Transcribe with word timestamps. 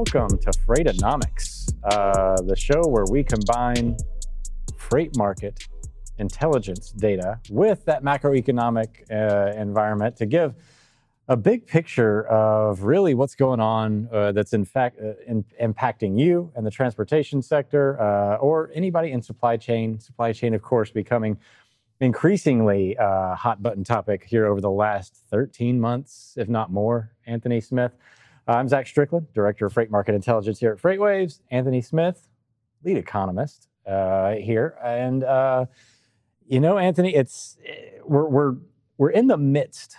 Welcome 0.00 0.38
to 0.38 0.50
Freightonomics, 0.66 1.74
uh, 1.84 2.40
the 2.40 2.56
show 2.56 2.80
where 2.88 3.04
we 3.10 3.22
combine 3.22 3.98
freight 4.78 5.14
market 5.14 5.68
intelligence 6.16 6.90
data 6.92 7.38
with 7.50 7.84
that 7.84 8.02
macroeconomic 8.02 8.88
uh, 9.10 9.52
environment 9.60 10.16
to 10.16 10.24
give 10.24 10.54
a 11.28 11.36
big 11.36 11.66
picture 11.66 12.26
of 12.28 12.84
really 12.84 13.12
what's 13.12 13.34
going 13.34 13.60
on 13.60 14.08
uh, 14.10 14.32
that's 14.32 14.54
in 14.54 14.64
fact 14.64 14.98
uh, 15.04 15.12
in, 15.26 15.44
impacting 15.62 16.18
you 16.18 16.50
and 16.56 16.64
the 16.64 16.70
transportation 16.70 17.42
sector 17.42 18.00
uh, 18.00 18.36
or 18.36 18.70
anybody 18.72 19.12
in 19.12 19.20
supply 19.20 19.58
chain. 19.58 20.00
Supply 20.00 20.32
chain, 20.32 20.54
of 20.54 20.62
course, 20.62 20.90
becoming 20.90 21.36
increasingly 22.00 22.96
uh, 22.96 23.34
hot 23.34 23.62
button 23.62 23.84
topic 23.84 24.24
here 24.24 24.46
over 24.46 24.62
the 24.62 24.70
last 24.70 25.14
13 25.30 25.78
months, 25.78 26.36
if 26.38 26.48
not 26.48 26.72
more. 26.72 27.12
Anthony 27.26 27.60
Smith. 27.60 27.92
I'm 28.46 28.68
Zach 28.68 28.86
Strickland, 28.86 29.32
Director 29.32 29.66
of 29.66 29.72
Freight 29.72 29.90
Market 29.90 30.14
Intelligence 30.14 30.58
here 30.58 30.72
at 30.72 30.78
FreightWaves. 30.78 31.40
Anthony 31.50 31.80
Smith, 31.80 32.28
lead 32.84 32.96
economist 32.96 33.68
uh, 33.86 34.32
here. 34.32 34.76
And, 34.82 35.24
uh, 35.24 35.66
you 36.46 36.60
know, 36.60 36.78
Anthony, 36.78 37.14
it's 37.14 37.58
we're, 38.04 38.26
we're, 38.26 38.54
we're 38.98 39.10
in 39.10 39.26
the 39.28 39.36
midst 39.36 39.96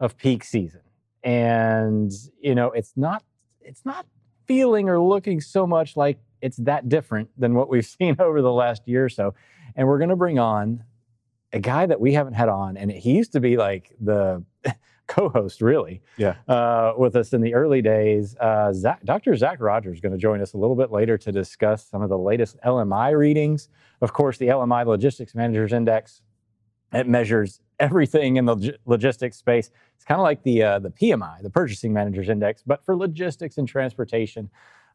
of 0.00 0.16
peak 0.16 0.44
season. 0.44 0.80
And, 1.24 2.12
you 2.40 2.54
know, 2.54 2.72
it's 2.72 2.92
not 2.96 3.24
it's 3.64 3.84
not 3.84 4.06
feeling 4.46 4.88
or 4.88 5.00
looking 5.00 5.40
so 5.40 5.66
much 5.66 5.96
like 5.96 6.18
it's 6.40 6.56
that 6.58 6.88
different 6.88 7.30
than 7.38 7.54
what 7.54 7.68
we've 7.68 7.86
seen 8.00 8.16
over 8.18 8.42
the 8.42 8.52
last 8.52 8.86
year 8.86 9.04
or 9.04 9.08
so. 9.08 9.34
And 9.76 9.88
we're 9.88 9.98
going 9.98 10.10
to 10.10 10.16
bring 10.16 10.38
on 10.38 10.84
a 11.52 11.60
guy 11.60 11.86
that 11.86 12.00
we 12.00 12.12
haven't 12.14 12.34
had 12.34 12.48
on, 12.48 12.76
and 12.76 12.90
he 12.90 13.12
used 13.12 13.32
to 13.32 13.40
be 13.40 13.56
like 13.56 13.94
the 14.00 14.42
co-host, 15.06 15.60
really, 15.60 16.02
yeah, 16.16 16.36
uh, 16.48 16.92
with 16.96 17.16
us 17.16 17.32
in 17.32 17.40
the 17.40 17.54
early 17.54 17.82
days. 17.82 18.36
Uh, 18.38 18.72
Zach, 18.72 19.02
Dr. 19.04 19.36
Zac 19.36 19.60
Rogers 19.60 19.94
is 19.94 20.00
going 20.00 20.12
to 20.12 20.18
join 20.18 20.40
us 20.40 20.54
a 20.54 20.58
little 20.58 20.76
bit 20.76 20.90
later 20.90 21.18
to 21.18 21.32
discuss 21.32 21.86
some 21.86 22.02
of 22.02 22.08
the 22.08 22.18
latest 22.18 22.56
LMI 22.64 23.16
readings. 23.16 23.68
Of 24.00 24.12
course, 24.12 24.38
the 24.38 24.48
LMI 24.48 24.86
Logistics 24.86 25.34
Managers 25.34 25.72
Index 25.72 26.22
it 26.92 27.08
measures 27.08 27.60
everything 27.80 28.36
in 28.36 28.44
the 28.44 28.76
logistics 28.86 29.36
space. 29.36 29.70
It's 29.96 30.04
kind 30.04 30.20
of 30.20 30.24
like 30.24 30.42
the 30.42 30.62
uh, 30.62 30.78
the 30.78 30.90
PMI, 30.90 31.42
the 31.42 31.50
Purchasing 31.50 31.92
Managers 31.92 32.28
Index, 32.28 32.62
but 32.64 32.84
for 32.84 32.96
logistics 32.96 33.58
and 33.58 33.66
transportation. 33.66 34.50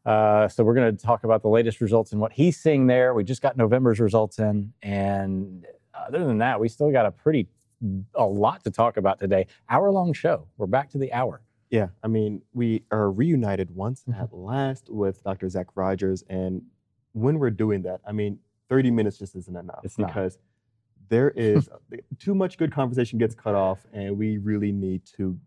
Uh, 0.06 0.48
so 0.48 0.64
we're 0.64 0.74
going 0.74 0.96
to 0.96 1.02
talk 1.02 1.24
about 1.24 1.42
the 1.42 1.48
latest 1.48 1.80
results 1.80 2.12
and 2.12 2.20
what 2.20 2.32
he's 2.32 2.56
seeing 2.56 2.86
there. 2.86 3.14
We 3.14 3.24
just 3.24 3.42
got 3.42 3.56
November's 3.56 4.00
results 4.00 4.38
in, 4.38 4.72
and 4.82 5.66
other 5.92 6.24
than 6.24 6.38
that, 6.38 6.60
we 6.60 6.68
still 6.68 6.90
got 6.90 7.04
a 7.04 7.10
pretty 7.10 7.48
a 8.14 8.24
lot 8.24 8.64
to 8.64 8.70
talk 8.70 8.96
about 8.96 9.18
today. 9.18 9.46
Hour 9.68 9.90
long 9.90 10.12
show. 10.12 10.48
We're 10.56 10.66
back 10.66 10.90
to 10.90 10.98
the 10.98 11.12
hour. 11.12 11.42
Yeah, 11.70 11.88
I 12.02 12.08
mean, 12.08 12.42
we 12.54 12.84
are 12.90 13.10
reunited 13.10 13.74
once 13.74 14.02
mm-hmm. 14.08 14.20
at 14.20 14.32
last 14.32 14.88
with 14.88 15.22
Dr. 15.22 15.48
Zac 15.48 15.66
Rogers, 15.74 16.24
and 16.28 16.62
when 17.12 17.38
we're 17.38 17.50
doing 17.50 17.82
that, 17.82 18.00
I 18.06 18.12
mean, 18.12 18.38
30 18.68 18.90
minutes 18.90 19.18
just 19.18 19.34
isn't 19.34 19.56
enough 19.56 19.80
it's 19.82 19.96
because 19.96 20.36
not. 20.36 21.08
there 21.08 21.30
is 21.30 21.68
too 22.18 22.34
much 22.34 22.58
good 22.58 22.72
conversation 22.72 23.18
gets 23.18 23.34
cut 23.34 23.54
off, 23.54 23.86
and 23.92 24.16
we 24.16 24.38
really 24.38 24.72
need 24.72 25.04
to 25.16 25.38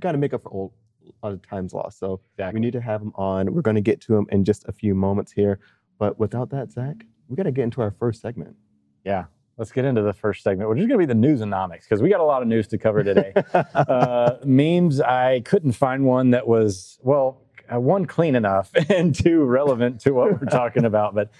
kind 0.00 0.14
of 0.14 0.20
make 0.20 0.32
up 0.32 0.44
for 0.44 0.50
all 0.50 0.74
a 1.22 1.26
lot 1.26 1.32
of 1.32 1.46
times 1.46 1.72
lost. 1.72 1.98
So 1.98 2.20
exactly. 2.34 2.60
we 2.60 2.64
need 2.64 2.72
to 2.74 2.80
have 2.80 3.00
him 3.00 3.12
on. 3.14 3.52
We're 3.52 3.62
going 3.62 3.76
to 3.76 3.80
get 3.80 4.00
to 4.02 4.16
him 4.16 4.26
in 4.30 4.44
just 4.44 4.64
a 4.68 4.72
few 4.72 4.94
moments 4.94 5.32
here, 5.32 5.58
but 5.98 6.18
without 6.18 6.50
that, 6.50 6.70
Zach, 6.70 7.04
we 7.28 7.36
got 7.36 7.44
to 7.44 7.50
get 7.50 7.64
into 7.64 7.80
our 7.80 7.90
first 7.90 8.20
segment. 8.20 8.56
Yeah, 9.04 9.24
Let's 9.58 9.72
get 9.72 9.84
into 9.84 10.02
the 10.02 10.12
first 10.12 10.44
segment, 10.44 10.70
which 10.70 10.78
is 10.78 10.86
going 10.86 11.00
to 11.00 11.04
be 11.04 11.06
the 11.06 11.16
news 11.16 11.40
and 11.40 11.52
nomics 11.52 11.82
because 11.82 12.00
we 12.00 12.08
got 12.08 12.20
a 12.20 12.24
lot 12.24 12.42
of 12.42 12.48
news 12.48 12.68
to 12.68 12.78
cover 12.78 13.02
today. 13.02 13.32
uh, 13.74 14.36
memes, 14.44 15.00
I 15.00 15.40
couldn't 15.40 15.72
find 15.72 16.04
one 16.04 16.30
that 16.30 16.46
was, 16.46 17.00
well, 17.02 17.42
uh, 17.72 17.80
one 17.80 18.06
clean 18.06 18.36
enough 18.36 18.70
and 18.88 19.12
two 19.12 19.42
relevant 19.44 20.00
to 20.02 20.12
what 20.12 20.30
we're 20.30 20.46
talking 20.46 20.84
about. 20.84 21.12
But 21.14 21.30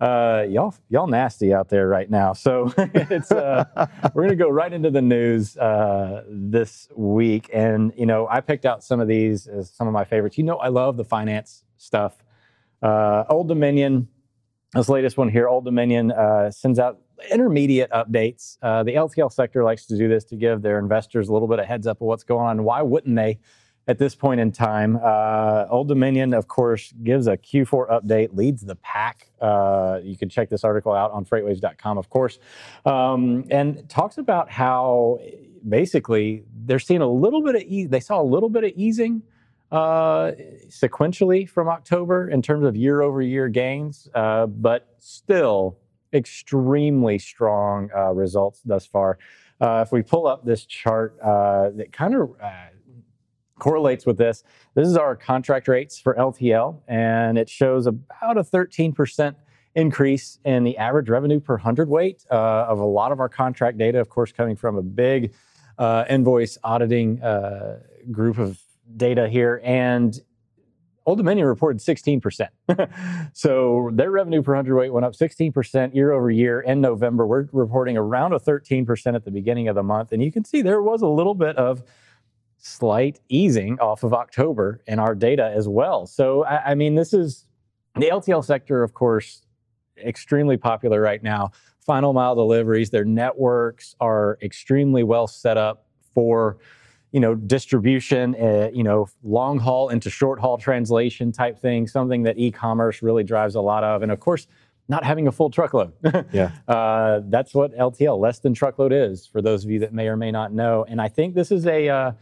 uh, 0.00 0.44
y'all, 0.48 0.74
y'all 0.88 1.06
nasty 1.06 1.54
out 1.54 1.68
there 1.68 1.86
right 1.86 2.10
now. 2.10 2.32
So 2.32 2.74
it's 2.76 3.30
uh, 3.30 3.64
we're 4.12 4.24
going 4.24 4.36
to 4.36 4.44
go 4.44 4.48
right 4.50 4.72
into 4.72 4.90
the 4.90 5.00
news 5.00 5.56
uh, 5.56 6.24
this 6.28 6.88
week, 6.96 7.48
and 7.52 7.92
you 7.96 8.06
know 8.06 8.26
I 8.28 8.40
picked 8.40 8.66
out 8.66 8.82
some 8.82 9.00
of 9.00 9.08
these 9.08 9.46
as 9.46 9.70
some 9.70 9.86
of 9.86 9.92
my 9.92 10.04
favorites. 10.04 10.36
You 10.36 10.44
know 10.44 10.56
I 10.56 10.68
love 10.68 10.96
the 10.96 11.04
finance 11.04 11.62
stuff. 11.76 12.16
Uh, 12.82 13.24
Old 13.28 13.48
Dominion, 13.48 14.08
this 14.74 14.88
latest 14.88 15.16
one 15.16 15.28
here, 15.28 15.48
Old 15.48 15.64
Dominion 15.64 16.12
uh, 16.12 16.50
sends 16.50 16.78
out 16.78 16.98
intermediate 17.30 17.90
updates. 17.90 18.58
Uh, 18.62 18.82
the 18.82 18.94
LTL 18.94 19.32
sector 19.32 19.64
likes 19.64 19.86
to 19.86 19.96
do 19.96 20.08
this 20.08 20.24
to 20.24 20.36
give 20.36 20.62
their 20.62 20.78
investors 20.78 21.28
a 21.28 21.32
little 21.32 21.48
bit 21.48 21.58
of 21.58 21.66
heads 21.66 21.86
up 21.86 22.00
of 22.00 22.06
what's 22.06 22.24
going 22.24 22.46
on. 22.46 22.64
Why 22.64 22.82
wouldn't 22.82 23.16
they 23.16 23.38
at 23.86 23.98
this 23.98 24.14
point 24.14 24.40
in 24.40 24.52
time? 24.52 24.98
Uh, 25.02 25.66
Old 25.70 25.88
Dominion, 25.88 26.34
of 26.34 26.48
course, 26.48 26.92
gives 27.02 27.26
a 27.26 27.36
Q4 27.36 27.90
update, 27.90 28.36
leads 28.36 28.62
the 28.62 28.76
pack. 28.76 29.30
Uh, 29.40 30.00
you 30.02 30.16
can 30.16 30.28
check 30.28 30.48
this 30.48 30.64
article 30.64 30.92
out 30.92 31.10
on 31.10 31.24
freightwaves.com, 31.24 31.98
of 31.98 32.10
course, 32.10 32.38
um, 32.84 33.44
and 33.50 33.88
talks 33.88 34.18
about 34.18 34.50
how 34.50 35.18
basically 35.68 36.44
they're 36.64 36.78
seeing 36.78 37.00
a 37.00 37.08
little 37.08 37.42
bit 37.42 37.56
of 37.56 37.90
they 37.90 38.00
saw 38.00 38.20
a 38.20 38.24
little 38.24 38.48
bit 38.48 38.64
of 38.64 38.72
easing 38.76 39.22
uh, 39.70 40.32
sequentially 40.68 41.48
from 41.48 41.68
October 41.68 42.28
in 42.28 42.42
terms 42.42 42.64
of 42.64 42.76
year 42.76 43.02
over 43.02 43.20
year 43.20 43.48
gains, 43.48 44.08
uh, 44.14 44.46
but 44.46 44.94
still 44.98 45.78
extremely 46.12 47.18
strong 47.18 47.90
uh, 47.96 48.12
results 48.12 48.60
thus 48.64 48.86
far. 48.86 49.18
Uh, 49.60 49.82
if 49.84 49.92
we 49.92 50.02
pull 50.02 50.26
up 50.26 50.44
this 50.44 50.64
chart 50.64 51.18
uh, 51.20 51.70
that 51.70 51.92
kind 51.92 52.14
of 52.14 52.30
uh, 52.42 52.52
correlates 53.58 54.06
with 54.06 54.16
this, 54.16 54.44
this 54.74 54.86
is 54.86 54.96
our 54.96 55.16
contract 55.16 55.68
rates 55.68 55.98
for 55.98 56.14
LTL, 56.14 56.80
and 56.86 57.36
it 57.36 57.48
shows 57.48 57.86
about 57.86 58.38
a 58.38 58.42
13% 58.42 59.34
increase 59.74 60.38
in 60.44 60.64
the 60.64 60.76
average 60.78 61.08
revenue 61.08 61.40
per 61.40 61.56
hundredweight 61.56 62.24
uh, 62.30 62.66
of 62.68 62.78
a 62.78 62.84
lot 62.84 63.12
of 63.12 63.20
our 63.20 63.28
contract 63.28 63.78
data, 63.78 64.00
of 64.00 64.08
course, 64.08 64.32
coming 64.32 64.56
from 64.56 64.76
a 64.76 64.82
big 64.82 65.32
uh, 65.78 66.04
invoice 66.08 66.58
auditing 66.64 67.16
group 68.10 68.38
of 68.38 68.58
data 68.96 69.28
here. 69.28 69.60
And 69.64 70.18
Old 71.08 71.16
Dominion 71.16 71.46
reported 71.46 71.80
16%. 71.80 72.48
so 73.32 73.88
their 73.94 74.10
revenue 74.10 74.42
per 74.42 74.54
hundredweight 74.54 74.92
went 74.92 75.06
up 75.06 75.14
16% 75.14 75.94
year 75.94 76.12
over 76.12 76.30
year 76.30 76.60
in 76.60 76.82
November. 76.82 77.26
We're 77.26 77.48
reporting 77.50 77.96
around 77.96 78.34
a 78.34 78.38
13% 78.38 79.14
at 79.14 79.24
the 79.24 79.30
beginning 79.30 79.68
of 79.68 79.74
the 79.74 79.82
month. 79.82 80.12
And 80.12 80.22
you 80.22 80.30
can 80.30 80.44
see 80.44 80.60
there 80.60 80.82
was 80.82 81.00
a 81.00 81.06
little 81.06 81.34
bit 81.34 81.56
of 81.56 81.82
slight 82.58 83.20
easing 83.30 83.78
off 83.80 84.04
of 84.04 84.12
October 84.12 84.82
in 84.86 84.98
our 84.98 85.14
data 85.14 85.50
as 85.56 85.66
well. 85.66 86.06
So, 86.06 86.44
I, 86.44 86.72
I 86.72 86.74
mean, 86.74 86.94
this 86.94 87.14
is 87.14 87.46
the 87.94 88.10
LTL 88.10 88.44
sector, 88.44 88.82
of 88.82 88.92
course, 88.92 89.40
extremely 89.96 90.58
popular 90.58 91.00
right 91.00 91.22
now. 91.22 91.52
Final 91.80 92.12
mile 92.12 92.34
deliveries, 92.34 92.90
their 92.90 93.06
networks 93.06 93.94
are 93.98 94.36
extremely 94.42 95.02
well 95.02 95.26
set 95.26 95.56
up 95.56 95.86
for 96.12 96.58
you 97.12 97.20
know, 97.20 97.34
distribution, 97.34 98.34
uh, 98.34 98.70
you 98.72 98.82
know, 98.82 99.08
long 99.22 99.58
haul 99.58 99.88
into 99.88 100.10
short 100.10 100.38
haul 100.40 100.58
translation 100.58 101.32
type 101.32 101.58
thing, 101.58 101.86
something 101.86 102.22
that 102.24 102.38
e-commerce 102.38 103.02
really 103.02 103.24
drives 103.24 103.54
a 103.54 103.60
lot 103.60 103.82
of. 103.82 104.02
And 104.02 104.12
of 104.12 104.20
course, 104.20 104.46
not 104.88 105.04
having 105.04 105.26
a 105.26 105.32
full 105.32 105.50
truckload. 105.50 105.92
yeah. 106.32 106.52
Uh, 106.66 107.20
that's 107.24 107.54
what 107.54 107.76
LTL, 107.76 108.18
less 108.18 108.38
than 108.40 108.54
truckload 108.54 108.92
is, 108.92 109.26
for 109.26 109.42
those 109.42 109.64
of 109.64 109.70
you 109.70 109.80
that 109.80 109.92
may 109.92 110.08
or 110.08 110.16
may 110.16 110.30
not 110.30 110.52
know. 110.52 110.84
And 110.88 111.00
I 111.00 111.08
think 111.08 111.34
this 111.34 111.50
is 111.50 111.66
a, 111.66 111.88
uh, 111.88 112.12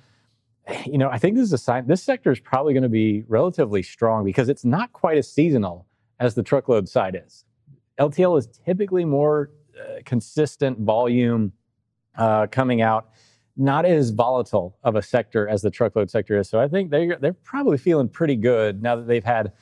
you 0.85 0.99
know, 0.99 1.09
I 1.09 1.19
think 1.19 1.37
this 1.37 1.45
is 1.45 1.53
a 1.53 1.59
sign, 1.59 1.87
this 1.87 2.03
sector 2.03 2.33
is 2.33 2.41
probably 2.41 2.73
going 2.73 2.83
to 2.83 2.89
be 2.89 3.25
relatively 3.29 3.83
strong 3.83 4.25
because 4.25 4.49
it's 4.49 4.65
not 4.65 4.93
quite 4.93 5.17
as 5.17 5.31
seasonal 5.31 5.87
as 6.19 6.35
the 6.35 6.43
truckload 6.43 6.89
side 6.89 7.21
is. 7.25 7.45
LTL 8.01 8.39
is 8.39 8.49
typically 8.65 9.05
more 9.05 9.51
uh, 9.79 10.01
consistent 10.05 10.79
volume 10.81 11.53
uh, 12.17 12.47
coming 12.51 12.83
out 12.83 13.11
not 13.57 13.87
as 13.87 14.11
volatile 14.11 14.77
of 14.85 14.97
a 14.97 15.03
sector 15.03 15.49
as 15.49 15.63
the 15.63 15.71
truckload 15.71 16.11
sector 16.11 16.39
is. 16.39 16.49
So 16.49 16.61
I 16.61 16.69
think 16.69 16.91
they're, 16.91 17.17
they're 17.17 17.33
probably 17.33 17.79
feeling 17.79 18.09
pretty 18.09 18.37
good 18.37 18.83
now 18.83 18.97
that 18.97 19.07
they've 19.07 19.25
had 19.25 19.53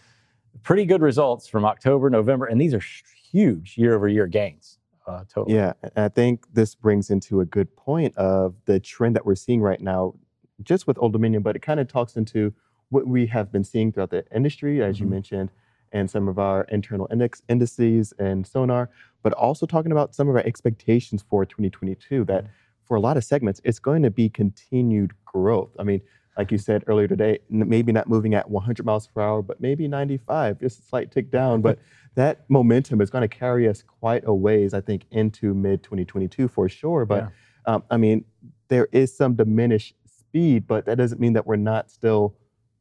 pretty 0.62 0.84
good 0.84 1.00
results 1.00 1.46
from 1.46 1.64
October, 1.64 2.10
November, 2.10 2.46
and 2.46 2.60
these 2.60 2.74
are 2.74 2.82
huge 3.30 3.76
year 3.76 3.94
over 3.94 4.08
year 4.08 4.26
gains. 4.26 4.78
Uh, 5.06 5.22
totally. 5.32 5.54
Yeah, 5.56 5.74
I 5.96 6.08
think 6.08 6.46
this 6.54 6.74
brings 6.74 7.10
into 7.10 7.40
a 7.40 7.44
good 7.44 7.74
point 7.76 8.16
of 8.16 8.54
the 8.64 8.80
trend 8.80 9.14
that 9.16 9.26
we're 9.26 9.34
seeing 9.34 9.60
right 9.60 9.80
now, 9.80 10.14
just 10.62 10.86
with 10.86 10.96
Old 10.98 11.12
Dominion, 11.12 11.42
but 11.42 11.54
it 11.54 11.60
kind 11.60 11.78
of 11.78 11.88
talks 11.88 12.16
into 12.16 12.54
what 12.88 13.06
we 13.06 13.26
have 13.26 13.52
been 13.52 13.64
seeing 13.64 13.92
throughout 13.92 14.10
the 14.10 14.24
industry, 14.34 14.82
as 14.82 14.96
mm-hmm. 14.96 15.04
you 15.04 15.10
mentioned, 15.10 15.50
and 15.92 16.10
some 16.10 16.26
of 16.26 16.38
our 16.38 16.62
internal 16.70 17.06
index 17.12 17.42
indices 17.48 18.14
and 18.18 18.46
sonar, 18.46 18.88
but 19.22 19.32
also 19.34 19.66
talking 19.66 19.92
about 19.92 20.14
some 20.14 20.28
of 20.28 20.34
our 20.34 20.42
expectations 20.44 21.24
for 21.28 21.44
2022 21.44 22.24
that. 22.24 22.44
Mm-hmm 22.44 22.52
for 22.84 22.96
a 22.96 23.00
lot 23.00 23.16
of 23.16 23.24
segments, 23.24 23.60
it's 23.64 23.78
going 23.78 24.02
to 24.02 24.10
be 24.10 24.28
continued 24.28 25.12
growth. 25.24 25.70
I 25.78 25.82
mean, 25.82 26.00
like 26.36 26.50
you 26.50 26.58
said 26.58 26.84
earlier 26.86 27.08
today, 27.08 27.38
maybe 27.48 27.92
not 27.92 28.08
moving 28.08 28.34
at 28.34 28.50
100 28.50 28.84
miles 28.84 29.06
per 29.06 29.20
hour, 29.20 29.42
but 29.42 29.60
maybe 29.60 29.86
95, 29.88 30.60
just 30.60 30.80
a 30.80 30.82
slight 30.82 31.12
tick 31.12 31.30
down. 31.30 31.62
But 31.62 31.78
that 32.16 32.44
momentum 32.48 33.00
is 33.00 33.10
going 33.10 33.22
to 33.22 33.28
carry 33.28 33.68
us 33.68 33.82
quite 33.82 34.24
a 34.26 34.34
ways, 34.34 34.74
I 34.74 34.80
think, 34.80 35.06
into 35.10 35.54
mid 35.54 35.82
2022 35.82 36.48
for 36.48 36.68
sure. 36.68 37.04
But 37.04 37.30
yeah. 37.66 37.74
um, 37.74 37.84
I 37.90 37.96
mean, 37.96 38.24
there 38.68 38.88
is 38.92 39.16
some 39.16 39.34
diminished 39.34 39.94
speed, 40.06 40.66
but 40.66 40.86
that 40.86 40.96
doesn't 40.96 41.20
mean 41.20 41.34
that 41.34 41.46
we're 41.46 41.56
not 41.56 41.90
still 41.90 42.34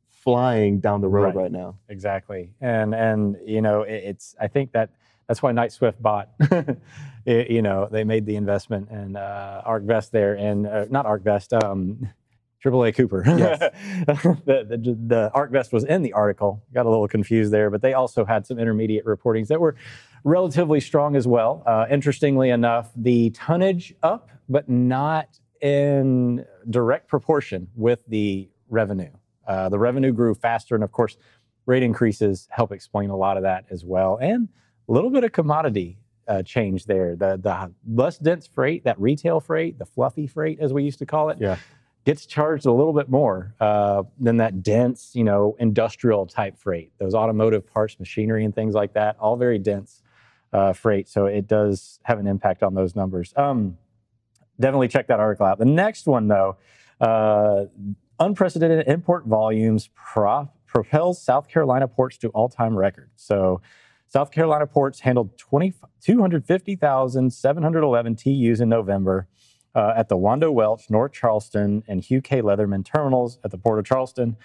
flying 0.10 0.80
down 0.80 1.02
the 1.02 1.10
road 1.10 1.26
Right. 1.26 1.36
right, 1.36 1.52
now. 1.52 1.76
exactly 1.90 2.54
and 2.62 2.96
and 2.96 3.36
you 3.46 3.62
know 3.62 3.82
it, 3.82 4.04
it's 4.06 4.36
i 4.40 4.48
think 4.48 4.72
that 4.72 4.92
that's 5.28 5.42
why 5.42 5.52
Knight-Swift 5.52 6.02
bought 6.02 6.30
it- 7.25 7.50
you 7.50 7.62
know 7.62 7.88
they 7.92 8.04
made 8.04 8.25
the 8.25 8.36
investment 8.36 8.90
in 8.90 9.16
uh 9.16 9.62
ArcBest 9.66 10.12
there 10.12 10.34
and 10.36 10.68
uh, 10.68 10.86
not 10.90 11.06
ArcBest 11.06 11.64
um 11.64 12.10
AAA 12.64 12.96
Cooper. 12.96 13.24
Yes. 13.28 13.60
the, 14.46 14.66
the, 14.70 14.98
the 15.08 15.31
ArcBest 15.36 15.74
was 15.74 15.84
in 15.84 16.02
the 16.02 16.14
article. 16.14 16.64
Got 16.74 16.86
a 16.86 16.90
little 16.90 17.10
confused 17.10 17.52
there, 17.52 17.70
but 17.70 17.81
they 17.81 17.94
also 17.94 18.24
had 18.24 18.48
some 18.48 18.58
intermediate 18.58 19.04
reportings 19.06 19.48
that 19.48 19.60
were 19.60 19.75
relatively 20.24 20.80
strong 20.80 21.18
as 21.18 21.28
well. 21.28 21.62
Uh, 21.66 21.88
interestingly 21.92 22.50
enough, 22.52 22.90
the 22.96 23.31
tonnage 23.31 23.94
up, 24.02 24.30
but 24.48 24.70
not 24.70 25.28
in 25.62 26.46
direct 26.70 27.10
proportion 27.10 27.68
with 27.75 28.00
the 28.08 28.50
revenue. 28.70 29.12
Uh, 29.46 29.68
the 29.68 29.78
revenue 29.78 30.14
grew 30.14 30.34
faster, 30.34 30.74
and 30.74 30.86
of 30.86 30.92
course, 30.94 31.18
rate 31.66 31.84
increases 31.84 32.48
help 32.50 32.72
explain 32.72 33.10
a 33.10 33.18
lot 33.18 33.36
of 33.36 33.44
that 33.44 33.66
as 33.72 33.84
well, 33.84 34.18
and 34.22 34.48
a 34.88 34.92
little 34.92 35.10
bit 35.10 35.24
of 35.24 35.32
commodity 35.32 35.98
uh, 36.28 36.42
change 36.44 36.86
there. 36.86 37.16
The 37.16 37.38
the 37.38 37.72
less 37.88 38.18
dense 38.18 38.48
freight, 38.48 38.84
that 38.86 39.00
retail 39.00 39.40
freight, 39.40 39.78
the 39.80 39.86
fluffy 39.86 40.28
freight 40.28 40.60
as 40.60 40.72
we 40.74 40.84
used 40.84 41.00
to 41.00 41.06
call 41.06 41.30
it, 41.30 41.38
Yeah. 41.40 41.58
gets 42.06 42.26
charged 42.26 42.66
a 42.66 42.72
little 42.72 42.94
bit 42.94 43.10
more 43.10 43.54
uh, 43.60 44.04
than 44.20 44.38
that 44.38 44.64
dense, 44.64 45.12
you 45.16 45.24
know, 45.24 45.56
industrial 45.60 46.26
type 46.26 46.58
freight. 46.58 46.92
Those 46.98 47.14
automotive 47.14 47.66
parts, 47.66 48.00
machinery, 48.00 48.46
and 48.46 48.54
things 48.56 48.74
like 48.74 48.94
that, 48.94 49.18
all 49.20 49.36
very 49.38 49.60
dense 49.60 50.02
uh, 50.54 50.74
freight. 50.74 51.08
So 51.10 51.26
it 51.26 51.48
does 51.48 52.00
have 52.04 52.20
an 52.20 52.28
impact 52.28 52.64
on 52.64 52.74
those 52.74 52.96
numbers. 52.96 53.34
Um, 53.36 53.78
definitely 54.60 54.88
check 54.90 55.08
that 55.08 55.20
article 55.20 55.46
out. 55.46 55.60
The 55.60 55.66
next 55.66 56.06
one, 56.08 56.28
though, 56.28 56.58
uh, 57.02 57.66
unprecedented 58.20 58.88
import 58.88 59.26
volumes 59.26 59.90
pro- 59.96 60.50
propels 60.68 61.22
South 61.22 61.48
Carolina 61.50 61.88
ports 61.88 62.18
to 62.20 62.30
all-time 62.30 62.76
records. 62.78 63.12
So. 63.18 63.62
South 64.13 64.30
Carolina 64.30 64.68
ports 64.68 65.00
handled 65.00 65.36
20, 65.39 65.74
250,711 66.01 68.15
TEUs 68.15 68.62
in 68.62 68.69
November 68.69 69.27
uh, 69.74 69.94
at 69.98 70.07
the 70.07 70.15
Wando 70.15 70.54
Welch, 70.54 70.92
North 70.92 71.13
Charleston, 71.13 71.83
and 71.88 72.04
Hugh 72.04 72.21
K. 72.21 72.44
Leatherman 72.44 72.86
terminals 72.86 73.39
at 73.44 73.50
the 73.50 73.57
Port 73.57 73.80
of 73.80 73.86
Charleston. 73.86 74.38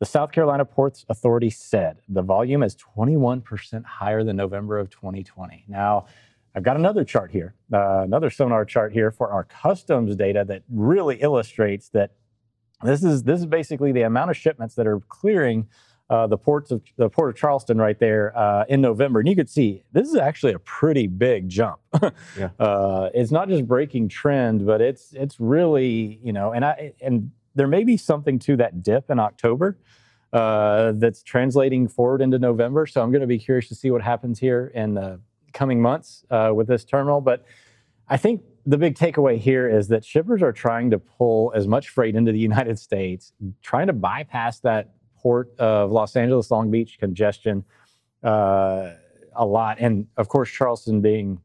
The 0.00 0.04
South 0.04 0.32
Carolina 0.32 0.66
Ports 0.66 1.06
Authority 1.08 1.48
said 1.48 2.02
the 2.10 2.20
volume 2.20 2.62
is 2.62 2.76
21% 2.76 3.86
higher 3.86 4.22
than 4.22 4.36
November 4.36 4.78
of 4.78 4.90
2020. 4.90 5.64
Now, 5.66 6.04
I've 6.54 6.62
got 6.62 6.76
another 6.76 7.02
chart 7.02 7.30
here, 7.30 7.54
uh, 7.72 8.02
another 8.02 8.28
sonar 8.28 8.66
chart 8.66 8.92
here 8.92 9.10
for 9.10 9.30
our 9.30 9.44
customs 9.44 10.14
data 10.16 10.44
that 10.46 10.62
really 10.68 11.22
illustrates 11.22 11.88
that 11.90 12.10
this 12.82 13.02
is 13.02 13.22
this 13.22 13.40
is 13.40 13.46
basically 13.46 13.92
the 13.92 14.02
amount 14.02 14.30
of 14.30 14.36
shipments 14.36 14.74
that 14.74 14.86
are 14.86 15.00
clearing 15.08 15.68
uh, 16.08 16.26
the 16.26 16.38
ports 16.38 16.70
of 16.70 16.82
the 16.96 17.08
port 17.08 17.30
of 17.30 17.36
Charleston 17.36 17.78
right 17.78 17.98
there 17.98 18.36
uh, 18.36 18.64
in 18.68 18.80
November, 18.80 19.20
and 19.20 19.28
you 19.28 19.34
could 19.34 19.50
see 19.50 19.82
this 19.92 20.08
is 20.08 20.16
actually 20.16 20.52
a 20.52 20.58
pretty 20.60 21.06
big 21.06 21.48
jump. 21.48 21.80
Yeah. 22.38 22.50
uh, 22.58 23.08
it's 23.14 23.30
not 23.30 23.48
just 23.48 23.66
breaking 23.66 24.08
trend, 24.08 24.66
but 24.66 24.80
it's 24.80 25.12
it's 25.14 25.40
really 25.40 26.20
you 26.22 26.32
know, 26.32 26.52
and 26.52 26.64
I 26.64 26.92
and 27.00 27.30
there 27.54 27.66
may 27.66 27.84
be 27.84 27.96
something 27.96 28.38
to 28.40 28.56
that 28.56 28.82
dip 28.82 29.10
in 29.10 29.18
October 29.18 29.78
uh, 30.32 30.92
that's 30.96 31.22
translating 31.22 31.88
forward 31.88 32.20
into 32.20 32.38
November. 32.38 32.86
So 32.86 33.02
I'm 33.02 33.10
going 33.10 33.22
to 33.22 33.26
be 33.26 33.38
curious 33.38 33.68
to 33.68 33.74
see 33.74 33.90
what 33.90 34.02
happens 34.02 34.38
here 34.38 34.70
in 34.74 34.94
the 34.94 35.20
coming 35.54 35.80
months 35.80 36.24
uh, 36.30 36.52
with 36.54 36.68
this 36.68 36.84
terminal. 36.84 37.20
But 37.22 37.46
I 38.08 38.18
think 38.18 38.42
the 38.66 38.76
big 38.76 38.96
takeaway 38.96 39.38
here 39.38 39.68
is 39.68 39.88
that 39.88 40.04
shippers 40.04 40.42
are 40.42 40.52
trying 40.52 40.90
to 40.90 40.98
pull 40.98 41.52
as 41.54 41.66
much 41.66 41.88
freight 41.88 42.14
into 42.14 42.32
the 42.32 42.38
United 42.38 42.78
States, 42.78 43.32
trying 43.62 43.86
to 43.86 43.92
bypass 43.92 44.60
that 44.60 44.95
port 45.26 45.50
of 45.58 45.90
Los 45.90 46.14
Angeles, 46.14 46.52
Long 46.52 46.70
Beach 46.70 46.98
congestion 47.00 47.64
uh, 48.22 48.92
a 49.34 49.44
lot. 49.44 49.78
And 49.80 50.06
of 50.16 50.28
course, 50.28 50.48
Charleston 50.48 51.00
being 51.00 51.40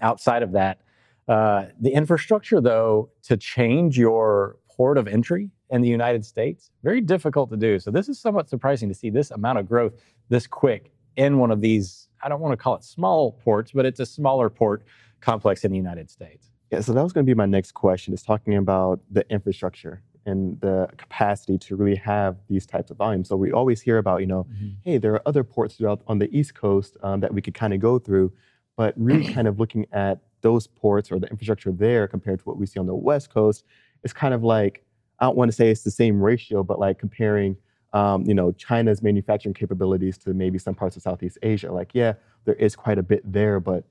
outside 0.00 0.44
of 0.44 0.52
that. 0.52 0.78
Uh, 1.26 1.66
the 1.80 1.90
infrastructure, 1.90 2.60
though, 2.60 3.10
to 3.24 3.36
change 3.36 3.98
your 3.98 4.58
port 4.70 4.98
of 4.98 5.08
entry 5.08 5.50
in 5.70 5.80
the 5.80 5.88
United 5.88 6.24
States, 6.24 6.70
very 6.84 7.00
difficult 7.00 7.50
to 7.50 7.56
do. 7.56 7.80
So 7.80 7.90
this 7.90 8.08
is 8.08 8.20
somewhat 8.20 8.48
surprising 8.48 8.88
to 8.88 8.94
see 8.94 9.10
this 9.10 9.32
amount 9.32 9.58
of 9.58 9.68
growth 9.68 9.94
this 10.28 10.46
quick 10.46 10.92
in 11.16 11.38
one 11.38 11.50
of 11.50 11.60
these. 11.60 12.08
I 12.22 12.28
don't 12.28 12.40
want 12.40 12.52
to 12.52 12.56
call 12.56 12.76
it 12.76 12.84
small 12.84 13.32
ports, 13.32 13.72
but 13.72 13.84
it's 13.84 13.98
a 13.98 14.06
smaller 14.06 14.48
port 14.48 14.84
complex 15.20 15.64
in 15.64 15.72
the 15.72 15.76
United 15.76 16.08
States. 16.08 16.52
Yeah, 16.70 16.82
so 16.82 16.92
that 16.92 17.02
was 17.02 17.12
going 17.12 17.26
to 17.26 17.28
be 17.28 17.34
my 17.34 17.46
next 17.46 17.72
question. 17.72 18.14
Is 18.14 18.22
talking 18.22 18.54
about 18.54 19.00
the 19.10 19.28
infrastructure 19.28 20.02
and 20.26 20.60
the 20.60 20.88
capacity 20.96 21.58
to 21.58 21.76
really 21.76 21.96
have 21.96 22.36
these 22.48 22.66
types 22.66 22.90
of 22.90 22.96
volumes. 22.96 23.28
So 23.28 23.36
we 23.36 23.52
always 23.52 23.80
hear 23.80 23.98
about, 23.98 24.20
you 24.20 24.26
know, 24.26 24.46
hey, 24.82 24.98
there 24.98 25.12
are 25.12 25.22
other 25.26 25.44
ports 25.44 25.76
throughout 25.76 26.02
on 26.06 26.18
the 26.18 26.34
East 26.36 26.54
Coast 26.54 26.96
um, 27.02 27.20
that 27.20 27.32
we 27.32 27.42
could 27.42 27.54
kind 27.54 27.74
of 27.74 27.80
go 27.80 27.98
through, 27.98 28.32
but 28.76 28.94
really 28.96 29.32
kind 29.34 29.48
of 29.48 29.60
looking 29.60 29.86
at 29.92 30.20
those 30.40 30.66
ports 30.66 31.10
or 31.10 31.18
the 31.18 31.26
infrastructure 31.28 31.72
there 31.72 32.06
compared 32.06 32.38
to 32.38 32.44
what 32.44 32.58
we 32.58 32.66
see 32.66 32.78
on 32.78 32.86
the 32.86 32.94
West 32.94 33.32
Coast, 33.32 33.64
it's 34.02 34.12
kind 34.12 34.34
of 34.34 34.42
like 34.44 34.84
I 35.18 35.26
don't 35.26 35.36
want 35.36 35.48
to 35.50 35.52
say 35.56 35.70
it's 35.70 35.82
the 35.82 35.90
same 35.90 36.20
ratio, 36.20 36.62
but 36.62 36.78
like 36.78 36.98
comparing, 36.98 37.56
um, 37.92 38.24
you 38.26 38.34
know, 38.34 38.52
China's 38.52 39.02
manufacturing 39.02 39.54
capabilities 39.54 40.18
to 40.18 40.34
maybe 40.34 40.58
some 40.58 40.74
parts 40.74 40.96
of 40.96 41.02
Southeast 41.02 41.38
Asia. 41.42 41.72
Like, 41.72 41.90
yeah, 41.94 42.14
there 42.44 42.56
is 42.56 42.74
quite 42.74 42.98
a 42.98 43.02
bit 43.02 43.20
there, 43.30 43.60
but 43.60 43.84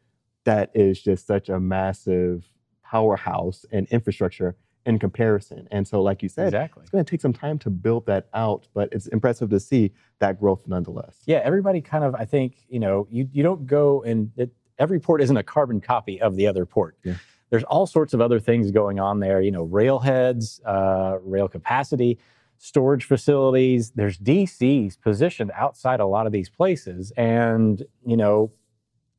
that 0.43 0.69
is 0.73 1.01
just 1.01 1.25
such 1.25 1.49
a 1.49 1.59
massive 1.59 2.45
powerhouse 2.83 3.65
and 3.71 3.87
infrastructure 3.87 4.55
in 4.85 4.99
comparison. 4.99 5.67
And 5.71 5.87
so, 5.87 6.01
like 6.01 6.21
you 6.21 6.29
said, 6.29 6.47
Exactly. 6.47 6.81
it's 6.81 6.89
going 6.91 7.03
to 7.03 7.09
take 7.09 7.21
some 7.21 7.33
time 7.33 7.57
to 7.59 7.69
build 7.69 8.05
that 8.07 8.27
out, 8.33 8.67
but 8.73 8.89
it's 8.91 9.07
impressive 9.07 9.49
to 9.51 9.59
see 9.59 9.91
that 10.19 10.39
growth 10.39 10.63
nonetheless. 10.67 11.17
Yeah, 11.25 11.41
everybody 11.43 11.79
kind 11.81 12.03
of, 12.03 12.15
I 12.15 12.25
think, 12.25 12.57
you 12.67 12.79
know, 12.79 13.07
you, 13.09 13.29
you 13.31 13.43
don't 13.43 13.65
go 13.65 14.03
and 14.03 14.31
it, 14.35 14.51
every 14.77 14.99
port 14.99 15.21
isn't 15.21 15.37
a 15.37 15.43
carbon 15.43 15.79
copy 15.79 16.19
of 16.19 16.35
the 16.35 16.47
other 16.47 16.65
port. 16.65 16.97
Yeah. 17.03 17.15
There's 17.49 17.63
all 17.63 17.85
sorts 17.85 18.13
of 18.13 18.19
other 18.21 18.39
things 18.39 18.71
going 18.71 18.99
on 18.99 19.19
there, 19.19 19.39
you 19.41 19.51
know, 19.51 19.63
rail 19.63 19.99
heads, 19.99 20.59
uh, 20.65 21.17
rail 21.23 21.47
capacity, 21.47 22.17
storage 22.57 23.05
facilities. 23.05 23.91
There's 23.91 24.17
DCs 24.17 24.99
positioned 24.99 25.51
outside 25.53 25.99
a 25.99 26.05
lot 26.05 26.25
of 26.25 26.31
these 26.33 26.49
places. 26.49 27.11
And, 27.15 27.83
you 28.05 28.17
know, 28.17 28.51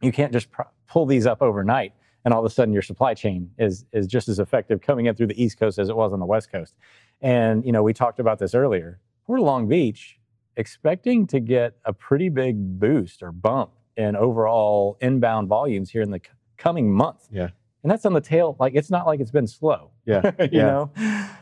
you 0.03 0.13
can't 0.13 0.33
just 0.33 0.51
pr- 0.51 0.63
pull 0.89 1.07
these 1.07 1.27
up 1.27 1.41
overnight 1.43 1.93
and 2.25 2.33
all 2.33 2.41
of 2.41 2.47
a 2.47 2.51
sudden 2.51 2.73
your 2.73 2.83
supply 2.83 3.15
chain 3.15 3.51
is, 3.59 3.85
is 3.93 4.07
just 4.07 4.29
as 4.29 4.39
effective 4.39 4.81
coming 4.81 5.07
in 5.07 5.15
through 5.15 5.27
the 5.29 5.43
East 5.43 5.59
Coast 5.59 5.79
as 5.79 5.89
it 5.89 5.97
was 5.97 6.13
on 6.13 6.21
the 6.21 6.27
West 6.27 6.51
Coast. 6.51 6.75
And, 7.21 7.65
you 7.65 7.73
know, 7.73 7.83
we 7.83 7.93
talked 7.93 8.19
about 8.19 8.39
this 8.39 8.55
earlier. 8.55 8.99
Port 9.27 9.41
of 9.41 9.45
Long 9.47 9.69
Beach, 9.69 10.19
expecting 10.57 11.27
to 11.29 11.41
get 11.41 11.75
a 11.85 11.93
pretty 11.93 12.29
big 12.29 12.79
boost 12.79 13.23
or 13.23 13.33
bump 13.33 13.73
in 13.97 14.17
overall 14.17 14.97
inbound 15.01 15.49
volumes 15.49 15.91
here 15.91 16.03
in 16.03 16.11
the 16.11 16.19
c- 16.19 16.31
coming 16.57 16.93
month. 16.93 17.27
Yeah. 17.31 17.49
And 17.83 17.91
that's 17.91 18.07
on 18.07 18.13
the 18.15 18.21
tail, 18.21 18.57
like 18.59 18.75
it's 18.75 18.91
not 18.91 19.07
like 19.07 19.21
it's 19.21 19.31
been 19.31 19.47
slow. 19.47 19.91
Yeah. 20.07 20.31
you 20.41 20.49
Yeah. 20.53 20.63
know? 20.63 20.91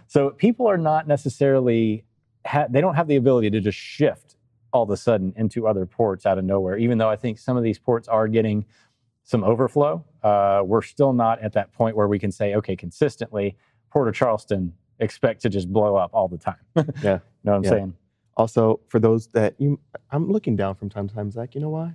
So 0.08 0.30
people 0.30 0.66
are 0.68 0.76
not 0.78 1.06
necessarily, 1.08 2.04
ha- 2.46 2.66
they 2.68 2.80
don't 2.80 2.94
have 2.96 3.06
the 3.08 3.16
ability 3.16 3.50
to 3.50 3.60
just 3.60 3.78
shift 3.78 4.36
all 4.72 4.82
of 4.84 4.90
a 4.90 4.96
sudden 4.96 5.32
into 5.36 5.66
other 5.68 5.86
ports 5.86 6.24
out 6.26 6.38
of 6.38 6.44
nowhere, 6.44 6.76
even 6.78 6.98
though 6.98 7.08
I 7.10 7.16
think 7.16 7.38
some 7.38 7.56
of 7.56 7.62
these 7.62 7.78
ports 7.78 8.08
are 8.08 8.26
getting 8.26 8.64
some 9.24 9.44
overflow. 9.44 10.04
Uh, 10.22 10.62
we're 10.64 10.82
still 10.82 11.12
not 11.12 11.40
at 11.42 11.52
that 11.52 11.72
point 11.72 11.96
where 11.96 12.08
we 12.08 12.18
can 12.18 12.30
say, 12.32 12.54
okay, 12.54 12.76
consistently, 12.76 13.56
Port 13.90 14.08
of 14.08 14.14
Charleston 14.14 14.72
expect 14.98 15.42
to 15.42 15.48
just 15.48 15.72
blow 15.72 15.96
up 15.96 16.10
all 16.12 16.28
the 16.28 16.38
time. 16.38 16.56
Yeah. 17.02 17.18
You 17.44 17.50
know 17.50 17.52
what 17.52 17.54
I'm 17.58 17.64
Yeah. 17.64 17.70
saying? 17.70 17.94
Also, 18.36 18.80
for 18.88 18.98
those 18.98 19.26
that 19.28 19.54
you, 19.58 19.78
I'm 20.10 20.30
looking 20.30 20.56
down 20.56 20.74
from 20.74 20.88
time 20.88 21.08
to 21.08 21.14
time, 21.14 21.30
Zach. 21.30 21.54
You 21.54 21.60
know 21.60 21.68
why? 21.70 21.92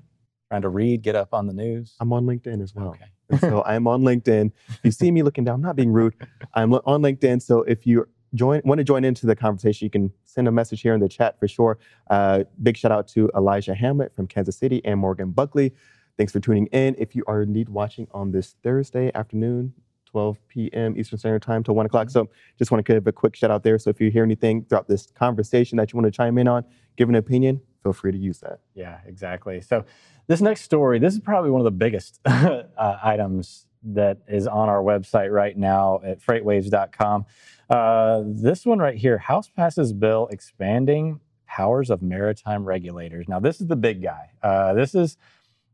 Trying 0.50 0.62
to 0.62 0.70
read, 0.70 1.02
get 1.02 1.16
up 1.16 1.34
on 1.34 1.48
the 1.48 1.54
news. 1.54 1.96
I'm 2.00 2.14
on 2.14 2.26
LinkedIn 2.26 2.62
as 2.62 2.76
well. 2.76 2.90
Okay. 2.90 3.40
So 3.40 3.64
I'm 3.66 3.88
on 3.88 4.02
LinkedIn. 4.04 4.52
If 4.70 4.80
you 4.84 4.92
see 4.92 5.10
me 5.12 5.24
looking 5.24 5.44
down, 5.44 5.56
I'm 5.56 5.62
not 5.62 5.76
being 5.76 5.92
rude. 5.92 6.14
I'm 6.54 6.74
on 6.74 7.02
LinkedIn. 7.02 7.42
So 7.42 7.64
if 7.64 7.88
you 7.88 8.08
join, 8.36 8.62
want 8.66 8.78
to 8.80 8.84
join 8.84 9.04
into 9.04 9.26
the 9.26 9.36
conversation, 9.36 9.86
you 9.86 9.90
can 9.90 10.12
send 10.26 10.48
a 10.48 10.52
message 10.52 10.82
here 10.82 10.94
in 10.94 11.00
the 11.00 11.10
chat 11.10 11.40
for 11.40 11.48
sure. 11.48 11.80
Uh, 12.10 12.44
big 12.62 12.78
shout 12.78 12.92
out 12.92 13.08
to 13.10 13.30
Elijah 13.36 13.74
Hamlet 13.74 14.14
from 14.16 14.28
Kansas 14.28 14.58
City 14.58 14.82
and 14.86 15.00
Morgan 15.00 15.32
Buckley. 15.32 15.74
Thanks 16.18 16.34
for 16.34 16.40
tuning 16.40 16.66
in. 16.68 16.96
If 16.98 17.16
you 17.16 17.24
are 17.28 17.44
indeed 17.44 17.70
watching 17.70 18.08
on 18.12 18.32
this 18.32 18.56
Thursday 18.64 19.12
afternoon, 19.14 19.74
12 20.08 20.40
p.m. 20.48 20.98
Eastern 20.98 21.20
Standard 21.20 21.42
Time 21.44 21.64
till 21.64 21.76
1 21.76 21.86
o'clock. 21.86 22.10
So 22.10 22.30
just 22.58 22.72
want 22.72 22.84
to 22.84 22.94
give 22.94 23.06
a 23.06 23.12
quick 23.12 23.36
shout 23.36 23.52
out 23.52 23.64
there. 23.64 23.78
So 23.78 23.90
if 23.90 24.02
you 24.02 24.10
hear 24.10 24.24
anything 24.24 24.66
throughout 24.66 24.88
this 24.88 25.12
conversation 25.12 25.78
that 25.78 25.94
you 25.94 25.98
want 25.98 26.06
to 26.06 26.12
chime 26.12 26.38
in 26.38 26.48
on, 26.48 26.66
give 26.96 27.08
an 27.10 27.16
opinion, 27.16 27.62
feel 27.84 27.94
free 27.94 28.12
to 28.12 28.18
use 28.18 28.40
that. 28.40 28.60
Yeah, 28.74 29.00
exactly. 29.06 29.62
So, 29.62 29.86
this 30.28 30.42
next 30.42 30.62
story, 30.62 31.00
this 31.00 31.14
is 31.14 31.22
probably 31.22 31.52
one 31.52 31.62
of 31.62 31.66
the 31.66 31.72
biggest 31.72 32.20
uh, 32.26 32.64
items 33.02 33.66
that 33.82 34.18
is 34.28 34.46
on 34.46 34.68
our 34.68 34.82
website 34.82 35.32
right 35.32 35.58
now 35.58 36.02
at 36.04 36.20
freightwaves.com. 36.20 37.26
Uh, 37.70 38.24
this 38.26 38.66
one 38.66 38.80
right 38.80 38.98
here 38.98 39.18
House 39.18 39.50
passes 39.50 39.94
bill 39.94 40.28
expanding 40.32 41.22
powers 41.46 41.90
of 41.90 42.02
maritime 42.02 42.66
regulators. 42.66 43.28
Now, 43.30 43.40
this 43.40 43.62
is 43.62 43.68
the 43.68 43.76
big 43.76 44.04
guy. 44.04 44.32
Uh, 44.44 44.74
this 44.74 44.94
is 44.94 45.18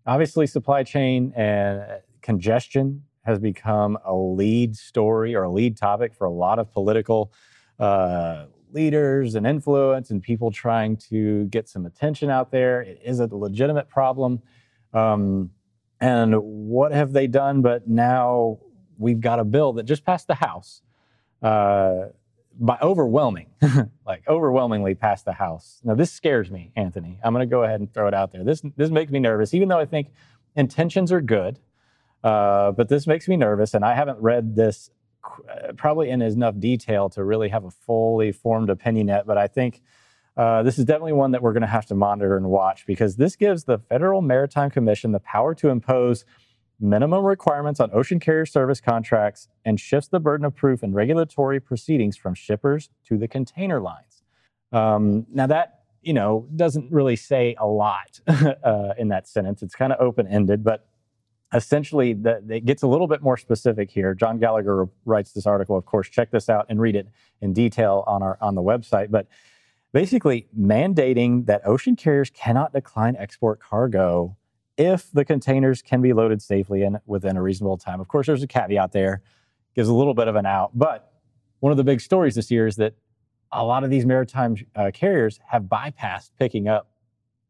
obviously 0.06 0.48
supply 0.48 0.84
chain 0.84 1.34
and 1.36 1.82
congestion 2.22 3.04
has 3.24 3.40
become 3.40 3.98
a 4.06 4.14
lead 4.14 4.76
story 4.76 5.34
or 5.36 5.44
a 5.44 5.50
lead 5.50 5.78
topic 5.78 6.14
for 6.14 6.26
a 6.26 6.32
lot 6.32 6.60
of 6.60 6.72
political 6.72 7.32
uh, 7.80 8.46
leaders 8.72 9.36
and 9.36 9.48
influence 9.48 10.10
and 10.10 10.22
people 10.22 10.52
trying 10.52 10.98
to 10.98 11.46
get 11.46 11.70
some 11.70 11.86
attention 11.86 12.30
out 12.30 12.52
there. 12.52 12.82
It 12.82 13.00
is 13.04 13.20
a 13.20 13.28
legitimate 13.28 13.90
problem. 13.90 14.42
Um, 14.94 15.52
and 16.02 16.36
what 16.38 16.92
have 16.92 17.14
they 17.14 17.28
done? 17.28 17.62
But 17.62 17.88
now 17.88 18.60
we've 18.98 19.22
got 19.22 19.40
a 19.40 19.46
bill 19.46 19.74
that 19.74 19.84
just 19.84 20.04
passed 20.04 20.28
the 20.28 20.36
House 20.36 20.82
uh, 21.42 22.08
by 22.60 22.78
overwhelming, 22.82 23.48
like 24.06 24.24
overwhelmingly 24.28 24.96
passed 24.96 25.26
the 25.26 25.34
House. 25.34 25.80
Now 25.84 25.96
this 25.96 26.12
scares 26.12 26.52
me, 26.52 26.72
Anthony. 26.76 27.20
I'm 27.24 27.34
going 27.34 27.48
to 27.48 27.52
go 27.52 27.64
ahead 27.64 27.80
and 27.80 27.94
throw 27.94 28.08
it 28.08 28.14
out 28.14 28.32
there. 28.32 28.44
This 28.44 28.62
this 28.76 28.90
makes 28.90 29.12
me 29.12 29.20
nervous, 29.20 29.54
even 29.54 29.70
though 29.70 29.80
I 29.80 29.86
think 29.86 30.10
intentions 30.56 31.12
are 31.12 31.22
good. 31.22 31.60
Uh, 32.24 32.72
but 32.72 32.88
this 32.88 33.06
makes 33.06 33.28
me 33.28 33.36
nervous, 33.36 33.74
and 33.74 33.84
I 33.84 33.96
haven't 33.96 34.20
read 34.20 34.56
this 34.56 34.90
uh, 35.50 35.74
probably 35.74 36.10
in 36.10 36.22
enough 36.22 36.58
detail 36.58 37.10
to 37.10 37.24
really 37.24 37.50
have 37.50 37.66
a 37.66 37.72
fully 37.72 38.32
formed 38.32 38.70
opinion 38.70 39.08
yet. 39.08 39.26
But 39.26 39.38
I 39.38 39.48
think 39.48 39.82
uh, 40.38 40.64
this 40.64 40.80
is 40.80 40.86
definitely 40.86 41.14
one 41.14 41.32
that 41.32 41.42
we're 41.42 41.54
going 41.54 41.62
to 41.62 41.68
have 41.68 41.86
to 41.88 41.96
monitor 41.96 42.38
and 42.38 42.48
watch 42.48 42.86
because 42.86 43.18
this 43.18 43.36
gives 43.36 43.66
the 43.66 43.78
Federal 43.78 44.22
Maritime 44.22 44.70
Commission 44.70 45.12
the 45.12 45.20
power 45.20 45.54
to 45.56 45.70
impose 45.70 46.26
minimum 46.80 47.24
requirements 47.24 47.80
on 47.80 47.90
ocean 47.94 48.20
carrier 48.20 48.46
service 48.46 48.82
contracts 48.82 49.48
and 49.64 49.80
shifts 49.80 50.10
the 50.10 50.20
burden 50.20 50.46
of 50.46 50.56
proof 50.56 50.84
in 50.84 50.94
regulatory 50.94 51.60
proceedings 51.60 52.18
from 52.18 52.34
shippers 52.34 52.90
to 53.06 53.18
the 53.18 53.28
container 53.28 53.80
lines. 53.80 54.24
Um, 54.72 55.26
now 55.32 55.48
that 55.48 55.84
you 56.02 56.14
know 56.14 56.48
doesn't 56.56 56.92
really 56.92 57.16
say 57.16 57.56
a 57.60 57.66
lot 57.66 58.20
uh, 58.28 58.94
in 58.98 59.08
that 59.10 59.28
sentence. 59.28 59.64
It's 59.64 59.76
kind 59.76 59.94
of 59.94 60.00
open 60.00 60.28
ended, 60.28 60.64
but 60.64 60.86
essentially 61.54 62.14
the, 62.14 62.44
it 62.50 62.66
gets 62.66 62.84
a 62.84 62.88
little 62.88 63.08
bit 63.08 63.22
more 63.22 63.38
specific 63.38 63.92
here. 63.92 64.14
John 64.14 64.40
Gallagher 64.40 64.90
writes 65.06 65.32
this 65.32 65.46
article. 65.46 65.78
Of 65.78 65.86
course, 65.86 66.10
check 66.10 66.32
this 66.32 66.50
out 66.50 66.66
and 66.70 66.82
read 66.82 66.96
it 66.96 67.08
in 67.42 67.54
detail 67.54 68.04
on 68.08 68.22
our 68.22 68.38
on 68.42 68.56
the 68.56 68.62
website. 68.62 69.12
But 69.12 69.28
basically 69.94 70.48
mandating 70.60 71.46
that 71.46 71.62
ocean 71.66 71.96
carriers 71.96 72.30
cannot 72.32 72.74
decline 72.74 73.16
export 73.18 73.60
cargo 73.60 74.36
if 74.78 75.12
the 75.12 75.26
containers 75.26 75.82
can 75.82 76.02
be 76.02 76.14
loaded 76.14 76.42
safely 76.42 76.84
and 76.84 77.00
within 77.06 77.38
a 77.38 77.42
reasonable 77.42 77.78
time. 77.78 78.00
Of 78.00 78.08
course, 78.08 78.28
there's 78.28 78.44
a 78.44 78.48
caveat 78.48 78.92
there, 78.92 79.22
gives 79.76 79.90
a 79.90 79.94
little 79.94 80.14
bit 80.14 80.28
of 80.28 80.36
an 80.36 80.46
out. 80.46 80.72
But 80.74 81.12
one 81.60 81.72
of 81.72 81.78
the 81.78 81.84
big 81.84 82.02
stories 82.02 82.36
this 82.36 82.50
year 82.50 82.68
is 82.68 82.76
that 82.78 82.96
a 83.52 83.64
lot 83.64 83.84
of 83.84 83.90
these 83.90 84.06
maritime 84.06 84.58
uh, 84.76 84.92
carriers 84.94 85.40
have 85.48 85.64
bypassed 85.64 86.32
picking 86.40 86.68
up 86.68 86.90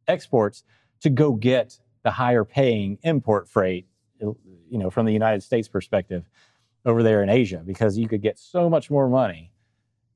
exports 0.08 0.64
to 1.02 1.10
go 1.10 1.34
get 1.34 1.80
the 2.04 2.12
higher 2.12 2.44
paying 2.44 2.98
import 3.04 3.48
freight, 3.48 3.88
you 4.20 4.38
know, 4.72 4.90
from 4.90 5.06
the 5.06 5.14
United 5.14 5.42
States 5.42 5.68
perspective 5.68 6.30
over 6.86 7.02
there 7.02 7.24
in 7.24 7.30
Asia 7.30 7.62
because 7.66 7.98
you 7.98 8.08
could 8.08 8.22
get 8.22 8.38
so 8.38 8.70
much 8.70 8.92
more 8.92 9.08
money. 9.08 9.52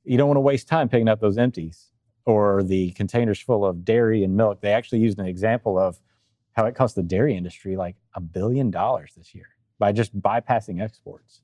You 0.04 0.18
don't 0.18 0.28
want 0.28 0.38
to 0.38 0.42
waste 0.42 0.68
time 0.68 0.90
picking 0.90 1.08
up 1.08 1.22
those 1.22 1.38
empties 1.38 1.92
or 2.26 2.64
the 2.64 2.92
containers 2.92 3.40
full 3.40 3.66
of 3.66 3.86
dairy 3.86 4.24
and 4.24 4.36
milk. 4.36 4.60
They 4.62 4.74
actually 4.74 5.00
used 5.00 5.20
an 5.20 5.26
example 5.26 5.80
of 5.80 6.00
how 6.58 6.66
it 6.66 6.74
cost 6.74 6.96
the 6.96 7.04
dairy 7.04 7.38
industry 7.38 7.78
like 7.78 7.96
a 8.16 8.20
billion 8.20 8.72
dollars 8.72 9.14
this 9.16 9.36
year 9.36 9.46
by 9.78 9.92
just 9.92 10.20
bypassing 10.20 10.82
exports. 10.82 11.42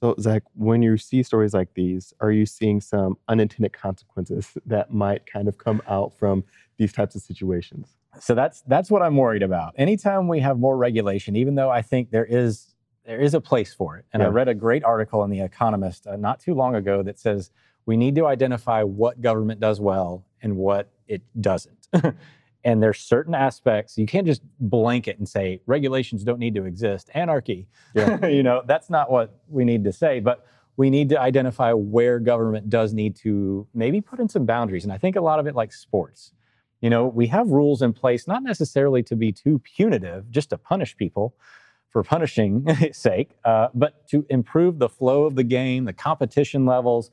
So, 0.00 0.14
Zach, 0.20 0.44
when 0.54 0.80
you 0.80 0.96
see 0.96 1.24
stories 1.24 1.52
like 1.54 1.74
these, 1.74 2.14
are 2.20 2.30
you 2.30 2.46
seeing 2.46 2.80
some 2.80 3.18
unintended 3.26 3.72
consequences 3.72 4.56
that 4.66 4.92
might 4.92 5.26
kind 5.26 5.48
of 5.48 5.58
come 5.58 5.82
out 5.88 6.16
from 6.16 6.44
these 6.76 6.92
types 6.92 7.16
of 7.16 7.22
situations? 7.22 7.96
So 8.20 8.36
that's 8.36 8.62
that's 8.68 8.92
what 8.92 9.02
I'm 9.02 9.16
worried 9.16 9.42
about. 9.42 9.74
Anytime 9.76 10.28
we 10.28 10.38
have 10.38 10.56
more 10.56 10.76
regulation, 10.76 11.34
even 11.34 11.56
though 11.56 11.70
I 11.70 11.82
think 11.82 12.12
there 12.12 12.24
is 12.24 12.76
there 13.04 13.20
is 13.20 13.34
a 13.34 13.40
place 13.40 13.74
for 13.74 13.96
it, 13.96 14.04
and 14.12 14.20
yeah. 14.20 14.28
I 14.28 14.30
read 14.30 14.46
a 14.46 14.54
great 14.54 14.84
article 14.84 15.24
in 15.24 15.30
The 15.30 15.40
Economist 15.40 16.06
uh, 16.06 16.14
not 16.14 16.38
too 16.38 16.54
long 16.54 16.76
ago 16.76 17.02
that 17.02 17.18
says 17.18 17.50
we 17.86 17.96
need 17.96 18.14
to 18.14 18.26
identify 18.26 18.84
what 18.84 19.20
government 19.20 19.58
does 19.58 19.80
well 19.80 20.24
and 20.40 20.56
what 20.56 20.90
it 21.08 21.22
doesn't. 21.40 21.88
and 22.64 22.82
there's 22.82 22.98
certain 22.98 23.34
aspects 23.34 23.98
you 23.98 24.06
can't 24.06 24.26
just 24.26 24.42
blanket 24.58 25.18
and 25.18 25.28
say 25.28 25.60
regulations 25.66 26.24
don't 26.24 26.38
need 26.38 26.54
to 26.54 26.64
exist. 26.64 27.10
Anarchy, 27.14 27.68
yeah. 27.94 28.26
you 28.26 28.42
know, 28.42 28.62
that's 28.66 28.90
not 28.90 29.10
what 29.10 29.40
we 29.48 29.64
need 29.64 29.84
to 29.84 29.92
say. 29.92 30.20
But 30.20 30.46
we 30.76 30.90
need 30.90 31.08
to 31.10 31.20
identify 31.20 31.72
where 31.72 32.18
government 32.18 32.68
does 32.68 32.92
need 32.92 33.16
to 33.16 33.66
maybe 33.74 34.00
put 34.00 34.18
in 34.18 34.28
some 34.28 34.44
boundaries. 34.44 34.84
And 34.84 34.92
I 34.92 34.98
think 34.98 35.16
a 35.16 35.20
lot 35.20 35.38
of 35.38 35.46
it, 35.46 35.54
like 35.54 35.72
sports, 35.72 36.32
you 36.80 36.90
know, 36.90 37.06
we 37.06 37.28
have 37.28 37.48
rules 37.48 37.80
in 37.80 37.92
place 37.92 38.26
not 38.26 38.42
necessarily 38.42 39.02
to 39.04 39.16
be 39.16 39.32
too 39.32 39.60
punitive, 39.60 40.30
just 40.30 40.50
to 40.50 40.58
punish 40.58 40.96
people 40.96 41.34
for 41.90 42.02
punishing 42.02 42.66
sake, 42.92 43.30
uh, 43.44 43.68
but 43.72 44.06
to 44.08 44.26
improve 44.28 44.78
the 44.78 44.88
flow 44.88 45.24
of 45.24 45.36
the 45.36 45.44
game, 45.44 45.84
the 45.84 45.92
competition 45.92 46.66
levels, 46.66 47.10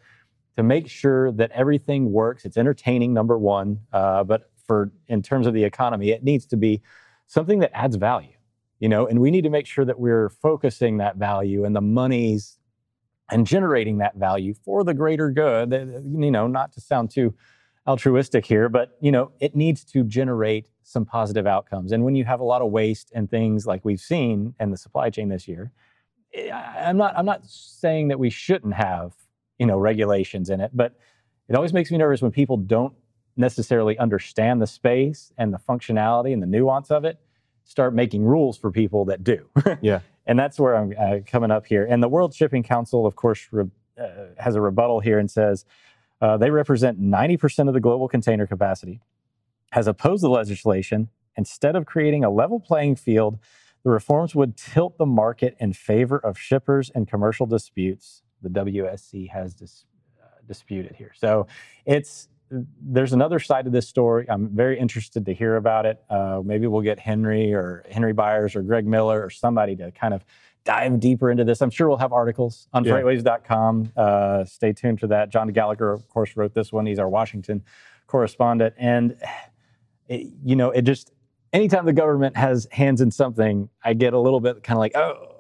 to 0.58 0.63
make 0.63 0.89
sure 0.89 1.31
that 1.31 1.51
everything 1.51 2.12
works. 2.12 2.43
It's 2.46 2.58
entertaining, 2.58 3.13
number 3.13 3.38
one, 3.38 3.79
uh, 3.93 4.24
but 4.24 4.50
for 4.71 4.89
in 5.09 5.21
terms 5.21 5.47
of 5.47 5.53
the 5.53 5.65
economy, 5.65 6.11
it 6.11 6.23
needs 6.23 6.45
to 6.45 6.55
be 6.55 6.81
something 7.27 7.59
that 7.59 7.71
adds 7.73 7.97
value. 7.97 8.37
You 8.79 8.87
know, 8.87 9.05
and 9.05 9.19
we 9.19 9.29
need 9.29 9.43
to 9.43 9.49
make 9.49 9.67
sure 9.67 9.83
that 9.83 9.99
we're 9.99 10.29
focusing 10.29 10.97
that 10.97 11.17
value 11.17 11.65
and 11.65 11.75
the 11.75 11.81
monies 11.81 12.57
and 13.29 13.45
generating 13.45 13.97
that 13.97 14.15
value 14.15 14.53
for 14.63 14.85
the 14.85 14.93
greater 14.93 15.29
good. 15.29 15.73
You 15.73 16.31
know, 16.31 16.47
not 16.47 16.71
to 16.73 16.81
sound 16.81 17.11
too 17.11 17.35
altruistic 17.85 18.45
here, 18.45 18.69
but 18.69 18.97
you 19.01 19.11
know, 19.11 19.33
it 19.41 19.57
needs 19.57 19.83
to 19.83 20.05
generate 20.05 20.69
some 20.83 21.03
positive 21.03 21.45
outcomes. 21.45 21.91
And 21.91 22.05
when 22.05 22.15
you 22.15 22.23
have 22.23 22.39
a 22.39 22.45
lot 22.45 22.61
of 22.61 22.71
waste 22.71 23.11
and 23.13 23.29
things 23.29 23.67
like 23.67 23.83
we've 23.83 23.99
seen 23.99 24.55
in 24.57 24.71
the 24.71 24.77
supply 24.77 25.09
chain 25.09 25.27
this 25.27 25.49
year, 25.49 25.69
eh, 26.33 26.49
I'm 26.49 26.95
not 26.95 27.13
I'm 27.17 27.25
not 27.25 27.45
saying 27.45 28.07
that 28.07 28.19
we 28.19 28.29
shouldn't 28.29 28.75
have 28.75 29.11
you 29.59 29.65
know 29.65 29.77
regulations 29.77 30.49
in 30.49 30.61
it 30.61 30.71
but 30.73 30.95
it 31.49 31.55
always 31.55 31.73
makes 31.73 31.91
me 31.91 31.97
nervous 31.97 32.21
when 32.21 32.31
people 32.31 32.55
don't 32.55 32.93
necessarily 33.38 33.97
understand 33.97 34.61
the 34.61 34.67
space 34.67 35.31
and 35.38 35.53
the 35.53 35.57
functionality 35.57 36.33
and 36.33 36.41
the 36.41 36.47
nuance 36.47 36.91
of 36.91 37.05
it 37.05 37.19
start 37.63 37.93
making 37.93 38.23
rules 38.23 38.57
for 38.57 38.71
people 38.71 39.05
that 39.05 39.23
do. 39.23 39.47
Yeah. 39.81 40.01
And 40.27 40.38
that's 40.38 40.59
where 40.59 40.75
i'm 40.75 40.93
uh, 40.97 41.17
coming 41.25 41.50
up 41.50 41.65
here. 41.65 41.85
And 41.89 42.01
the 42.01 42.07
world 42.07 42.33
shipping 42.33 42.61
council 42.63 43.07
of 43.07 43.15
course 43.15 43.47
re- 43.51 43.65
uh, 44.00 44.07
has 44.38 44.55
a 44.55 44.61
rebuttal 44.61 45.00
here 45.00 45.17
and 45.17 45.29
says 45.29 45.65
uh, 46.21 46.38
they 46.38 46.51
represent 46.51 47.01
90% 47.01 47.67
of 47.67 47.73
the 47.73 47.79
global 47.79 48.07
container 48.07 48.45
capacity 48.45 49.01
has 49.71 49.88
opposed 49.88 50.23
the 50.23 50.29
legislation. 50.29 51.09
Instead 51.35 51.75
of 51.75 51.85
creating 51.85 52.23
a 52.23 52.29
level 52.29 52.59
playing 52.59 52.97
field 52.97 53.39
the 53.83 53.89
reforms 53.89 54.35
would 54.35 54.57
tilt 54.57 54.97
the 54.97 55.05
market 55.05 55.55
in 55.59 55.73
favor 55.73 56.17
of 56.17 56.38
shippers 56.38 56.91
and 56.93 57.07
commercial 57.07 57.45
disputes. 57.45 58.21
The 58.41 58.50
WSC 58.50 59.29
has 59.31 59.53
dis, 59.55 59.85
uh, 60.21 60.25
disputed 60.47 60.95
here. 60.95 61.11
So 61.15 61.47
it's 61.85 62.29
there's 62.51 63.13
another 63.13 63.39
side 63.39 63.65
of 63.65 63.74
this 63.74 63.88
story. 63.88 64.25
I'm 64.29 64.50
very 64.50 64.77
interested 64.77 65.25
to 65.25 65.34
hear 65.34 65.55
about 65.55 65.86
it. 65.86 66.03
Uh, 66.10 66.41
maybe 66.43 66.67
we'll 66.67 66.81
get 66.81 67.00
Henry 67.00 67.53
or 67.53 67.86
Henry 67.89 68.13
Byers 68.13 68.55
or 68.55 68.62
Greg 68.62 68.86
Miller 68.86 69.24
or 69.24 69.29
somebody 69.29 69.75
to 69.77 69.91
kind 69.91 70.13
of 70.13 70.25
dive 70.63 71.00
deeper 71.00 71.31
into 71.31 71.43
this. 71.43 71.62
I'm 71.62 71.70
sure 71.70 71.88
we'll 71.88 71.98
have 71.98 72.13
articles 72.13 72.67
on 72.74 72.84
yeah. 72.84 72.93
freightwaves.com. 72.93 73.93
Uh, 73.96 74.46
stay 74.46 74.74
tuned 74.74 75.00
for 75.00 75.08
that. 75.08 75.29
John 75.29 75.48
Gallagher, 75.50 75.91
of 75.91 76.08
course, 76.10 76.36
wrote 76.36 76.53
this 76.53 76.72
one. 76.72 76.86
He's 76.86 77.00
our 77.00 77.10
Washington 77.10 77.63
correspondent. 78.08 78.75
And, 78.77 79.17
it, 80.08 80.27
you 80.43 80.55
know, 80.55 80.72
it 80.72 80.81
just, 80.81 81.12
anytime 81.53 81.86
the 81.86 81.93
government 81.93 82.36
has 82.36 82.67
hands 82.72 83.01
in 83.01 83.12
something, 83.12 83.70
I 83.84 83.93
get 83.93 84.13
a 84.13 84.20
little 84.20 84.41
bit 84.41 84.62
kind 84.63 84.75
of 84.75 84.79
like, 84.79 84.96
oh, 84.96 85.30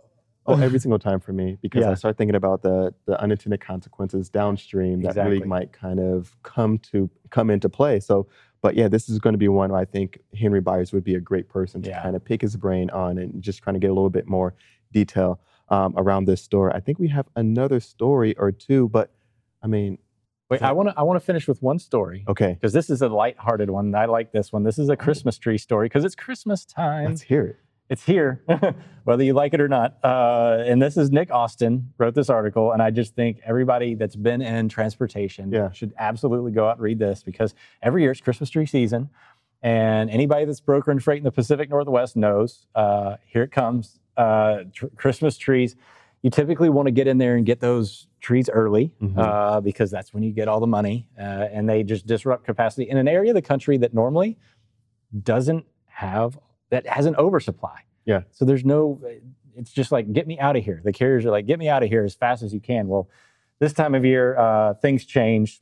Oh, 0.53 0.59
every 0.61 0.79
single 0.79 0.99
time 0.99 1.19
for 1.19 1.33
me 1.33 1.57
because 1.61 1.81
yeah. 1.81 1.91
I 1.91 1.93
start 1.95 2.17
thinking 2.17 2.35
about 2.35 2.61
the 2.61 2.93
the 3.05 3.19
unintended 3.21 3.61
consequences 3.61 4.29
downstream 4.29 5.01
that 5.01 5.09
exactly. 5.09 5.33
really 5.33 5.47
might 5.47 5.71
kind 5.73 5.99
of 5.99 6.35
come 6.43 6.77
to 6.91 7.09
come 7.29 7.49
into 7.49 7.69
play. 7.69 7.99
So, 7.99 8.27
but 8.61 8.75
yeah, 8.75 8.87
this 8.87 9.09
is 9.09 9.19
going 9.19 9.33
to 9.33 9.37
be 9.37 9.47
one 9.47 9.71
I 9.71 9.85
think 9.85 10.19
Henry 10.37 10.61
Byers 10.61 10.91
would 10.93 11.03
be 11.03 11.15
a 11.15 11.19
great 11.19 11.49
person 11.49 11.81
to 11.83 11.89
yeah. 11.89 12.01
kind 12.01 12.15
of 12.15 12.23
pick 12.23 12.41
his 12.41 12.55
brain 12.55 12.89
on 12.89 13.17
and 13.17 13.41
just 13.41 13.61
kind 13.61 13.75
of 13.75 13.81
get 13.81 13.89
a 13.89 13.93
little 13.93 14.09
bit 14.09 14.27
more 14.27 14.53
detail 14.91 15.39
um, 15.69 15.93
around 15.97 16.25
this 16.25 16.41
story. 16.41 16.71
I 16.73 16.79
think 16.79 16.99
we 16.99 17.07
have 17.09 17.27
another 17.35 17.79
story 17.79 18.35
or 18.37 18.51
two, 18.51 18.89
but 18.89 19.11
I 19.63 19.67
mean. 19.67 19.97
Wait, 20.49 20.61
I 20.61 20.73
want 20.73 20.89
to 20.89 20.95
I 20.97 21.03
want 21.03 21.17
to 21.17 21.25
finish 21.25 21.47
with 21.47 21.61
one 21.61 21.79
story. 21.79 22.25
Okay. 22.27 22.53
Because 22.53 22.73
this 22.73 22.89
is 22.89 23.01
a 23.01 23.07
light-hearted 23.07 23.69
one. 23.69 23.95
I 23.95 24.03
like 24.03 24.33
this 24.33 24.51
one. 24.51 24.63
This 24.63 24.77
is 24.77 24.89
a 24.89 24.97
Christmas 24.97 25.37
tree 25.37 25.57
story 25.57 25.85
because 25.85 26.03
it's 26.03 26.15
Christmas 26.15 26.65
time. 26.65 27.05
Let's 27.05 27.21
hear 27.21 27.45
it 27.45 27.57
it's 27.91 28.05
here, 28.05 28.41
whether 29.03 29.21
you 29.21 29.33
like 29.33 29.53
it 29.53 29.59
or 29.59 29.67
not. 29.67 29.97
Uh, 30.01 30.63
and 30.65 30.81
this 30.81 30.95
is 30.95 31.11
Nick 31.11 31.29
Austin 31.29 31.91
wrote 31.97 32.15
this 32.15 32.29
article, 32.29 32.71
and 32.71 32.81
I 32.81 32.89
just 32.89 33.15
think 33.15 33.41
everybody 33.43 33.95
that's 33.95 34.15
been 34.15 34.41
in 34.41 34.69
transportation 34.69 35.51
yeah. 35.51 35.71
should 35.71 35.93
absolutely 35.97 36.53
go 36.53 36.69
out 36.69 36.77
and 36.77 36.81
read 36.81 36.99
this 36.99 37.21
because 37.21 37.53
every 37.81 38.03
year 38.03 38.11
it's 38.11 38.21
Christmas 38.21 38.49
tree 38.49 38.65
season, 38.65 39.09
and 39.61 40.09
anybody 40.09 40.45
that's 40.45 40.61
brokering 40.61 40.99
freight 40.99 41.17
in 41.17 41.25
the 41.25 41.33
Pacific 41.33 41.69
Northwest 41.69 42.15
knows. 42.15 42.65
Uh, 42.73 43.17
here 43.25 43.43
it 43.43 43.51
comes, 43.51 43.99
uh, 44.15 44.59
tr- 44.73 44.87
Christmas 44.95 45.37
trees. 45.37 45.75
You 46.21 46.29
typically 46.29 46.69
want 46.69 46.85
to 46.85 46.91
get 46.91 47.07
in 47.07 47.17
there 47.17 47.35
and 47.35 47.45
get 47.45 47.59
those 47.59 48.07
trees 48.21 48.49
early 48.49 48.93
mm-hmm. 49.01 49.19
Uh, 49.19 49.59
because 49.59 49.91
that's 49.91 50.13
when 50.13 50.23
you 50.23 50.31
get 50.31 50.47
all 50.47 50.61
the 50.61 50.67
money, 50.67 51.09
uh, 51.19 51.49
and 51.51 51.67
they 51.67 51.83
just 51.83 52.07
disrupt 52.07 52.45
capacity 52.45 52.89
in 52.89 52.95
an 52.95 53.09
area 53.09 53.31
of 53.31 53.35
the 53.35 53.41
country 53.41 53.75
that 53.79 53.93
normally 53.93 54.37
doesn't 55.23 55.65
have 55.87 56.39
that 56.71 56.87
has 56.87 57.05
an 57.05 57.15
oversupply. 57.15 57.81
Yeah. 58.05 58.21
So 58.31 58.43
there's 58.45 58.65
no, 58.65 58.99
it's 59.55 59.71
just 59.71 59.91
like, 59.91 60.11
get 60.11 60.25
me 60.25 60.39
out 60.39 60.55
of 60.55 60.63
here. 60.63 60.81
The 60.83 60.91
carriers 60.91 61.25
are 61.25 61.29
like, 61.29 61.45
get 61.45 61.59
me 61.59 61.69
out 61.69 61.83
of 61.83 61.89
here 61.89 62.03
as 62.03 62.15
fast 62.15 62.41
as 62.41 62.53
you 62.53 62.59
can. 62.59 62.87
Well, 62.87 63.07
this 63.59 63.73
time 63.73 63.93
of 63.93 64.03
year, 64.03 64.35
uh, 64.37 64.73
things 64.73 65.05
change. 65.05 65.61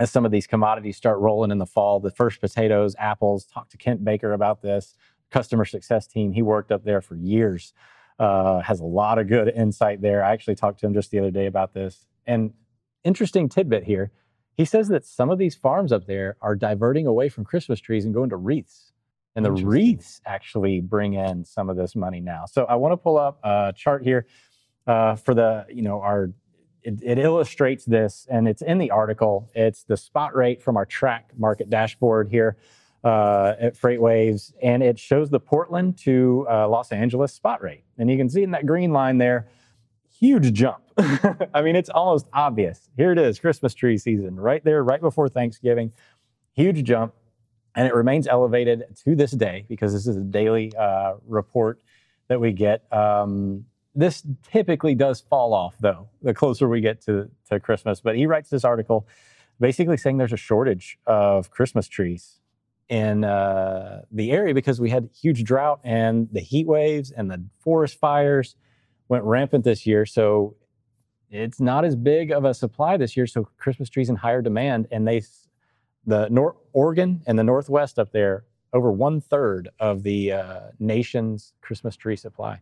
as 0.00 0.10
some 0.10 0.24
of 0.24 0.32
these 0.32 0.46
commodities 0.46 0.96
start 0.96 1.18
rolling 1.18 1.50
in 1.50 1.58
the 1.58 1.66
fall. 1.66 2.00
The 2.00 2.10
first 2.10 2.40
potatoes, 2.40 2.96
apples. 2.98 3.44
Talked 3.44 3.70
to 3.72 3.76
Kent 3.76 4.02
Baker 4.02 4.32
about 4.32 4.62
this 4.62 4.96
customer 5.30 5.64
success 5.64 6.06
team. 6.06 6.32
He 6.32 6.42
worked 6.42 6.72
up 6.72 6.84
there 6.84 7.02
for 7.02 7.14
years. 7.14 7.74
Uh, 8.18 8.60
has 8.60 8.80
a 8.80 8.84
lot 8.84 9.18
of 9.18 9.28
good 9.28 9.48
insight 9.48 10.00
there. 10.00 10.24
I 10.24 10.32
actually 10.32 10.56
talked 10.56 10.80
to 10.80 10.86
him 10.86 10.94
just 10.94 11.10
the 11.10 11.18
other 11.18 11.30
day 11.30 11.46
about 11.46 11.74
this. 11.74 12.06
And 12.26 12.52
interesting 13.04 13.48
tidbit 13.48 13.84
here. 13.84 14.10
He 14.56 14.64
says 14.64 14.88
that 14.88 15.06
some 15.06 15.30
of 15.30 15.38
these 15.38 15.54
farms 15.54 15.92
up 15.92 16.06
there 16.06 16.36
are 16.42 16.54
diverting 16.54 17.06
away 17.06 17.28
from 17.28 17.44
Christmas 17.44 17.80
trees 17.80 18.04
and 18.04 18.12
going 18.12 18.30
to 18.30 18.36
wreaths. 18.36 18.92
And 19.36 19.44
the 19.44 19.52
wreaths 19.52 20.20
actually 20.26 20.80
bring 20.80 21.14
in 21.14 21.44
some 21.44 21.70
of 21.70 21.76
this 21.76 21.94
money 21.94 22.20
now. 22.20 22.46
So 22.46 22.64
I 22.64 22.74
want 22.74 22.92
to 22.92 22.96
pull 22.96 23.16
up 23.16 23.38
a 23.44 23.72
chart 23.74 24.02
here 24.02 24.26
uh, 24.86 25.14
for 25.14 25.34
the, 25.34 25.66
you 25.68 25.82
know, 25.82 26.00
our, 26.00 26.32
it, 26.82 26.98
it, 27.02 27.18
illustrates 27.18 27.84
this 27.84 28.26
and 28.30 28.48
it's 28.48 28.62
in 28.62 28.78
the 28.78 28.90
article. 28.90 29.48
It's 29.54 29.84
the 29.84 29.96
spot 29.96 30.34
rate 30.34 30.62
from 30.62 30.76
our 30.76 30.84
TRAC 30.86 31.38
market 31.38 31.70
dashboard 31.70 32.28
here 32.28 32.56
uh, 33.04 33.54
at 33.58 33.78
FreightWaves, 33.78 34.52
and 34.62 34.82
it 34.82 34.98
shows 34.98 35.30
the 35.30 35.40
Portland 35.40 35.98
to 35.98 36.46
uh, 36.50 36.68
Los 36.68 36.92
Angeles 36.92 37.32
spot 37.32 37.62
rate. 37.62 37.84
And 37.98 38.10
you 38.10 38.16
can 38.16 38.28
see 38.28 38.42
in 38.42 38.50
that 38.50 38.66
green 38.66 38.92
line 38.92 39.18
there, 39.18 39.48
huge 40.18 40.52
jump. 40.52 40.82
I 41.54 41.62
mean, 41.62 41.76
it's 41.76 41.88
almost 41.88 42.26
obvious. 42.32 42.90
Here 42.96 43.12
it 43.12 43.18
is, 43.18 43.38
Christmas 43.38 43.74
tree 43.74 43.96
season, 43.96 44.38
right 44.38 44.62
there, 44.64 44.82
right 44.84 45.00
before 45.00 45.28
Thanksgiving. 45.28 45.92
Huge 46.52 46.84
jump. 46.84 47.14
And 47.74 47.86
it 47.86 47.94
remains 47.94 48.26
elevated 48.26 48.84
to 49.04 49.14
this 49.14 49.30
day 49.30 49.64
because 49.68 49.92
this 49.92 50.06
is 50.06 50.16
a 50.16 50.20
daily 50.20 50.72
uh, 50.76 51.14
report 51.26 51.80
that 52.28 52.40
we 52.40 52.52
get. 52.52 52.84
Um, 52.92 53.66
this 53.94 54.22
typically 54.50 54.94
does 54.94 55.20
fall 55.20 55.52
off, 55.52 55.74
though, 55.80 56.08
the 56.22 56.34
closer 56.34 56.68
we 56.68 56.80
get 56.80 57.00
to, 57.02 57.30
to 57.48 57.60
Christmas. 57.60 58.00
But 58.00 58.16
he 58.16 58.26
writes 58.26 58.50
this 58.50 58.64
article 58.64 59.06
basically 59.58 59.96
saying 59.96 60.16
there's 60.16 60.32
a 60.32 60.38
shortage 60.38 60.98
of 61.06 61.50
Christmas 61.50 61.86
trees 61.86 62.40
in 62.88 63.24
uh, 63.24 64.02
the 64.10 64.32
area 64.32 64.52
because 64.52 64.80
we 64.80 64.90
had 64.90 65.08
huge 65.14 65.44
drought 65.44 65.80
and 65.84 66.28
the 66.32 66.40
heat 66.40 66.66
waves 66.66 67.10
and 67.10 67.30
the 67.30 67.42
forest 67.60 67.98
fires 68.00 68.56
went 69.08 69.22
rampant 69.24 69.64
this 69.64 69.86
year. 69.86 70.04
So 70.06 70.56
it's 71.30 71.60
not 71.60 71.84
as 71.84 71.94
big 71.94 72.32
of 72.32 72.44
a 72.44 72.52
supply 72.52 72.96
this 72.96 73.16
year. 73.16 73.26
So 73.26 73.48
Christmas 73.58 73.88
trees 73.88 74.08
in 74.08 74.16
higher 74.16 74.42
demand, 74.42 74.88
and 74.90 75.06
they, 75.06 75.22
the 76.06 76.28
North 76.28 76.56
Oregon 76.72 77.22
and 77.26 77.38
the 77.38 77.44
Northwest 77.44 77.98
up 77.98 78.12
there, 78.12 78.44
over 78.72 78.92
one 78.92 79.20
third 79.20 79.68
of 79.78 80.02
the 80.02 80.32
uh, 80.32 80.60
nation's 80.78 81.54
Christmas 81.60 81.96
tree 81.96 82.16
supply. 82.16 82.60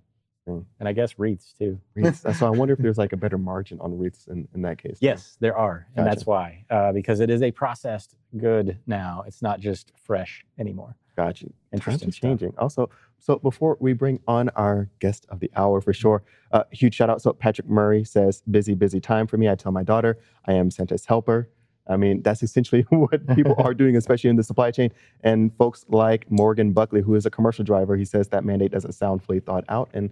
Mm. 0.49 0.64
And 0.80 0.88
I 0.88 0.92
guess 0.92 1.18
wreaths 1.18 1.54
too. 1.59 1.78
Wreaths. 1.95 2.25
so 2.38 2.47
I 2.47 2.50
wonder 2.50 2.73
if 2.73 2.80
there's 2.80 2.99
like 2.99 3.12
a 3.12 3.16
better 3.16 3.38
margin 3.52 3.78
on 3.80 3.97
wreaths 3.99 4.26
in, 4.26 4.49
in 4.54 4.62
that 4.62 4.78
case. 4.78 4.99
Yes, 5.00 5.37
there 5.40 5.57
are. 5.57 5.87
Gotcha. 5.90 6.00
And 6.00 6.07
that's 6.07 6.26
why, 6.26 6.64
uh, 6.71 6.92
because 6.92 7.21
it 7.21 7.30
is 7.30 7.42
a 7.42 7.50
processed 7.50 8.16
good 8.37 8.78
now. 8.87 9.25
It's 9.26 9.42
not 9.42 9.61
just 9.61 9.92
fresh 10.02 10.45
anymore. 10.59 10.97
Gotcha. 11.16 11.47
Interesting. 11.73 12.12
changing. 12.12 12.54
Also, 12.59 12.88
so 13.18 13.37
before 13.37 13.76
we 13.80 13.92
bring 13.92 14.21
on 14.28 14.50
our 14.50 14.88
guest 15.00 15.26
of 15.28 15.40
the 15.40 15.50
hour 15.57 15.80
for 15.80 15.92
sure, 15.92 16.23
uh, 16.52 16.62
huge 16.71 16.95
shout 16.95 17.11
out. 17.11 17.21
So 17.21 17.33
Patrick 17.33 17.68
Murray 17.68 18.04
says, 18.04 18.42
busy, 18.49 18.75
busy 18.75 19.00
time 19.00 19.26
for 19.26 19.37
me. 19.37 19.49
I 19.49 19.57
tell 19.57 19.73
my 19.73 19.83
daughter 19.83 20.18
I 20.47 20.52
am 20.52 20.71
Santa's 20.71 21.07
helper. 21.07 21.49
I 21.88 21.97
mean, 21.97 22.23
that's 22.23 22.42
essentially 22.42 22.83
what 22.90 23.26
people 23.35 23.54
are 23.59 23.75
doing, 23.75 23.97
especially 23.97 24.30
in 24.30 24.37
the 24.37 24.42
supply 24.42 24.71
chain. 24.71 24.92
And 25.23 25.54
folks 25.57 25.85
like 25.88 26.30
Morgan 26.30 26.73
Buckley, 26.73 27.00
who 27.00 27.14
is 27.14 27.26
a 27.26 27.30
commercial 27.30 27.64
driver, 27.64 27.97
he 27.97 28.04
says 28.04 28.29
that 28.29 28.44
mandate 28.44 28.72
doesn't 28.72 28.92
sound 28.92 29.22
fully 29.22 29.40
thought 29.40 29.64
out. 29.68 29.88
And 29.94 30.11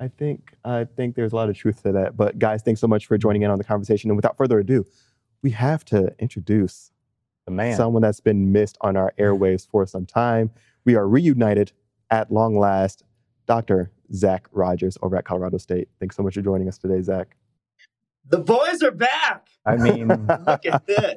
I 0.00 0.08
think 0.08 0.54
I 0.64 0.84
think 0.84 1.14
there's 1.14 1.32
a 1.32 1.36
lot 1.36 1.48
of 1.48 1.56
truth 1.56 1.82
to 1.82 1.92
that. 1.92 2.16
But 2.16 2.38
guys, 2.38 2.62
thanks 2.62 2.80
so 2.80 2.88
much 2.88 3.06
for 3.06 3.16
joining 3.18 3.42
in 3.42 3.50
on 3.50 3.58
the 3.58 3.64
conversation. 3.64 4.10
And 4.10 4.16
without 4.16 4.36
further 4.36 4.58
ado, 4.58 4.84
we 5.42 5.50
have 5.50 5.84
to 5.86 6.14
introduce 6.18 6.90
the 7.46 7.52
man, 7.52 7.76
someone 7.76 8.02
that's 8.02 8.20
been 8.20 8.52
missed 8.52 8.78
on 8.80 8.96
our 8.96 9.12
airwaves 9.18 9.68
for 9.68 9.86
some 9.86 10.06
time. 10.06 10.50
We 10.84 10.94
are 10.96 11.06
reunited 11.06 11.72
at 12.10 12.32
long 12.32 12.58
last. 12.58 13.04
Dr. 13.46 13.90
Zac 14.14 14.46
Rogers 14.52 14.96
over 15.02 15.16
at 15.16 15.24
Colorado 15.24 15.58
State. 15.58 15.88
Thanks 15.98 16.16
so 16.16 16.22
much 16.22 16.34
for 16.34 16.42
joining 16.42 16.68
us 16.68 16.78
today, 16.78 17.02
Zac. 17.02 17.36
The 18.28 18.38
boys 18.38 18.82
are 18.82 18.90
back. 18.90 19.48
I 19.66 19.76
mean, 19.76 20.08
look 20.46 20.66
at 20.66 20.86
this. 20.86 21.16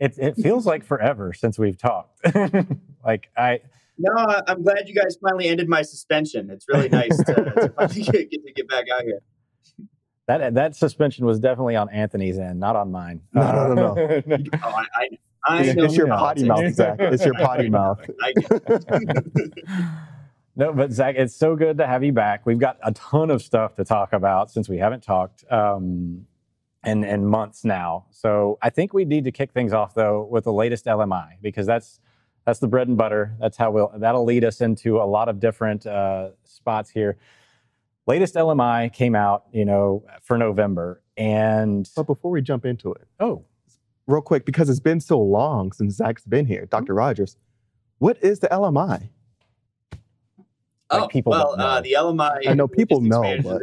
It, 0.00 0.18
it 0.18 0.36
feels 0.36 0.66
like 0.66 0.84
forever 0.84 1.32
since 1.32 1.58
we've 1.58 1.78
talked. 1.78 2.20
like 3.04 3.28
I 3.36 3.60
no, 3.96 4.12
I'm 4.48 4.62
glad 4.62 4.88
you 4.88 4.94
guys 4.94 5.16
finally 5.22 5.46
ended 5.46 5.68
my 5.68 5.82
suspension. 5.82 6.50
It's 6.50 6.66
really 6.68 6.88
nice 6.88 7.16
to, 7.16 7.34
to 7.34 7.72
finally 7.76 8.02
get, 8.02 8.30
get, 8.30 8.44
to 8.44 8.52
get 8.52 8.68
back 8.68 8.86
out 8.92 9.02
here. 9.02 9.20
That 10.26 10.54
that 10.54 10.74
suspension 10.74 11.26
was 11.26 11.38
definitely 11.38 11.76
on 11.76 11.90
Anthony's 11.90 12.38
end, 12.38 12.58
not 12.58 12.76
on 12.76 12.90
mine. 12.90 13.20
No, 13.32 13.42
uh, 13.42 13.74
no, 13.74 13.94
no, 13.94 14.22
no. 14.26 14.36
oh, 14.64 14.68
I, 14.68 14.86
I, 14.94 15.08
I 15.46 15.62
it's, 15.62 15.76
know 15.76 15.84
it's 15.84 15.96
your 15.96 16.08
potty 16.08 16.44
mouth, 16.44 16.74
Zach. 16.74 16.96
It's 16.98 17.24
your 17.24 17.34
potty 17.34 17.68
mouth. 17.68 18.00
No, 20.56 20.72
but 20.72 20.92
Zac, 20.92 21.16
it's 21.16 21.34
so 21.34 21.56
good 21.56 21.78
to 21.78 21.86
have 21.86 22.04
you 22.04 22.12
back. 22.12 22.46
We've 22.46 22.58
got 22.58 22.78
a 22.82 22.92
ton 22.92 23.30
of 23.30 23.42
stuff 23.42 23.74
to 23.76 23.84
talk 23.84 24.12
about 24.12 24.50
since 24.50 24.68
we 24.68 24.78
haven't 24.78 25.02
talked 25.02 25.44
um, 25.50 26.26
in 26.84 27.02
in 27.02 27.26
months 27.26 27.64
now. 27.64 28.06
So 28.10 28.58
I 28.62 28.70
think 28.70 28.94
we 28.94 29.04
need 29.04 29.24
to 29.24 29.32
kick 29.32 29.52
things 29.52 29.72
off 29.72 29.94
though 29.94 30.28
with 30.30 30.44
the 30.44 30.52
latest 30.52 30.84
LMI 30.84 31.38
because 31.42 31.66
that's 31.66 31.98
that's 32.44 32.60
the 32.60 32.68
bread 32.68 32.88
and 32.88 32.96
butter. 32.96 33.34
That's 33.40 33.56
how 33.56 33.70
we'll, 33.70 33.90
that'll 33.96 34.24
lead 34.24 34.44
us 34.44 34.60
into 34.60 34.98
a 34.98 35.04
lot 35.04 35.28
of 35.28 35.40
different 35.40 35.86
uh, 35.86 36.30
spots 36.44 36.90
here. 36.90 37.16
Latest 38.06 38.34
LMI 38.34 38.92
came 38.92 39.14
out, 39.14 39.44
you 39.50 39.64
know, 39.64 40.04
for 40.22 40.36
November. 40.36 41.02
And 41.16 41.88
but 41.96 42.06
before 42.06 42.30
we 42.30 42.42
jump 42.42 42.64
into 42.66 42.92
it, 42.92 43.08
oh, 43.18 43.44
real 44.06 44.20
quick, 44.20 44.44
because 44.44 44.68
it's 44.68 44.80
been 44.80 45.00
so 45.00 45.18
long 45.18 45.72
since 45.72 45.94
Zac's 45.94 46.24
been 46.24 46.46
here, 46.46 46.66
doctor 46.66 46.92
mm-hmm. 46.92 46.98
Rogers, 46.98 47.38
what 47.98 48.22
is 48.22 48.40
the 48.40 48.48
LMI? 48.48 49.08
Like 50.94 51.02
oh, 51.04 51.08
people 51.08 51.30
well, 51.30 51.54
uh, 51.58 51.80
the 51.80 51.92
LMI. 51.92 52.48
I 52.48 52.54
know 52.54 52.68
people 52.68 53.00
know, 53.00 53.36
but 53.42 53.60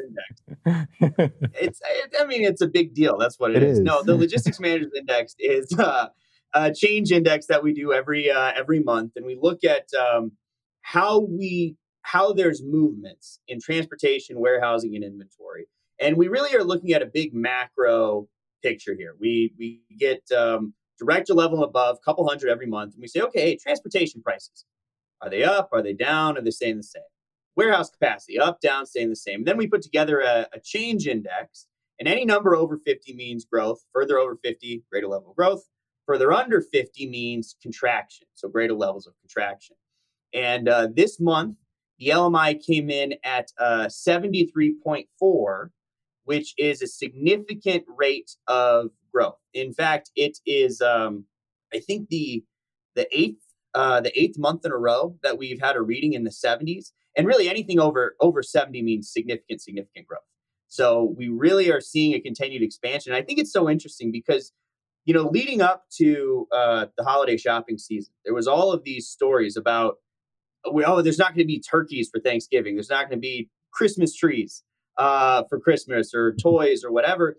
it's. 1.56 1.82
It, 1.84 2.16
I 2.20 2.26
mean, 2.26 2.44
it's 2.44 2.62
a 2.62 2.68
big 2.68 2.94
deal. 2.94 3.18
That's 3.18 3.40
what 3.40 3.52
it, 3.52 3.58
it 3.58 3.64
is. 3.64 3.80
is. 3.80 3.84
No, 3.84 4.04
the 4.04 4.16
Logistics 4.16 4.60
Managers 4.60 4.92
Index 4.96 5.36
is 5.40 5.74
uh, 5.80 6.08
a 6.54 6.74
change 6.74 7.12
index 7.12 7.48
that 7.48 7.64
we 7.64 7.74
do 7.74 7.94
every 7.94 8.30
uh, 8.30 8.52
every 8.56 8.82
month, 8.82 9.14
and 9.16 9.26
we 9.26 9.38
look 9.40 9.64
at 9.64 9.88
um, 9.94 10.34
how 10.82 11.20
we 11.20 11.76
how 12.04 12.34
there's 12.34 12.62
movements 12.64 13.40
in 13.48 13.60
transportation, 13.60 14.40
warehousing, 14.40 14.96
and 14.96 15.04
inventory. 15.04 15.68
And 16.00 16.18
we 16.18 16.28
really 16.28 16.56
are 16.56 16.64
looking 16.64 16.92
at 16.94 17.02
a 17.02 17.06
big 17.06 17.34
macro 17.34 18.28
picture 18.64 18.96
here. 18.98 19.16
We 19.20 19.54
we 19.58 19.82
get 19.98 20.22
um, 20.32 20.74
director 21.00 21.34
level 21.34 21.58
and 21.58 21.66
above, 21.66 21.98
a 21.98 22.06
couple 22.06 22.28
hundred 22.28 22.50
every 22.50 22.68
month, 22.68 22.94
and 22.94 23.02
we 23.02 23.08
say, 23.08 23.22
okay, 23.22 23.42
hey, 23.42 23.58
transportation 23.58 24.22
prices 24.22 24.66
are 25.22 25.30
they 25.30 25.44
up? 25.44 25.70
Are 25.72 25.84
they 25.84 25.94
down? 25.94 26.38
Are 26.38 26.42
they 26.42 26.52
staying 26.52 26.78
the 26.78 26.84
same? 26.84 27.04
Warehouse 27.56 27.90
capacity 27.90 28.40
up, 28.40 28.62
down, 28.62 28.86
staying 28.86 29.10
the 29.10 29.16
same. 29.16 29.44
Then 29.44 29.58
we 29.58 29.68
put 29.68 29.82
together 29.82 30.22
a, 30.22 30.48
a 30.54 30.60
change 30.64 31.08
index, 31.08 31.68
and 32.00 32.08
any 32.08 32.26
number 32.26 32.56
over 32.56 32.78
50 32.78 33.14
means 33.14 33.46
growth. 33.46 33.84
Further 33.94 34.18
over 34.18 34.38
50, 34.44 34.84
greater 34.92 35.08
level 35.08 35.32
of 35.32 35.36
growth. 35.36 35.64
Further 36.08 36.32
under 36.34 36.62
50 36.62 37.10
means 37.10 37.56
contraction, 37.62 38.28
so 38.34 38.50
greater 38.50 38.74
levels 38.74 39.06
of 39.06 39.14
contraction. 39.22 39.76
And 40.34 40.68
uh, 40.68 40.88
this 40.94 41.20
month, 41.20 41.58
the 42.00 42.08
LMI 42.08 42.60
came 42.66 42.90
in 42.90 43.16
at 43.24 43.52
uh, 43.60 43.86
73.4, 43.86 45.70
which 46.24 46.54
is 46.58 46.82
a 46.82 46.88
significant 46.88 47.84
rate 47.88 48.32
of 48.48 48.90
growth. 49.14 49.38
In 49.54 49.74
fact, 49.74 50.10
it 50.16 50.40
is, 50.46 50.82
um, 50.82 51.26
I 51.74 51.80
think, 51.80 52.10
the 52.10 52.44
the 52.96 53.08
eighth 53.18 53.44
uh, 53.74 54.02
the 54.02 54.20
eighth 54.20 54.38
month 54.38 54.66
in 54.66 54.72
a 54.72 54.78
row 54.78 55.16
that 55.24 55.38
we've 55.38 55.62
had 55.62 55.76
a 55.76 55.82
reading 55.82 56.14
in 56.14 56.24
the 56.24 56.30
70s. 56.30 56.92
And 57.18 57.28
really, 57.28 57.50
anything 57.50 57.80
over 57.80 58.16
over 58.20 58.42
70 58.42 58.82
means 58.82 59.12
significant, 59.12 59.62
significant 59.62 60.08
growth. 60.08 60.22
So 60.68 61.14
we 61.18 61.28
really 61.28 61.72
are 61.72 61.82
seeing 61.82 62.14
a 62.14 62.20
continued 62.20 62.62
expansion. 62.62 63.14
I 63.14 63.22
think 63.22 63.40
it's 63.40 63.52
so 63.52 63.70
interesting 63.70 64.12
because 64.12 64.54
you 65.06 65.14
know, 65.14 65.28
leading 65.30 65.62
up 65.62 65.86
to 65.98 66.48
uh, 66.52 66.86
the 66.98 67.04
holiday 67.04 67.38
shopping 67.38 67.78
season, 67.78 68.14
there 68.24 68.34
was 68.34 68.48
all 68.48 68.72
of 68.72 68.84
these 68.84 69.08
stories 69.08 69.58
about, 69.58 69.96
oh, 70.66 71.02
there's 71.02 71.18
not 71.18 71.30
going 71.30 71.46
to 71.46 71.46
be 71.46 71.60
turkeys 71.60 72.10
for 72.14 72.20
Thanksgiving. 72.20 72.76
There's 72.76 72.90
not 72.90 73.10
going 73.10 73.18
to 73.18 73.22
be 73.22 73.50
Christmas 73.72 74.16
trees 74.16 74.64
uh, 74.98 75.44
for 75.50 75.60
Christmas 75.60 76.14
or 76.14 76.36
toys 76.36 76.84
or 76.84 76.92
whatever. 76.92 77.38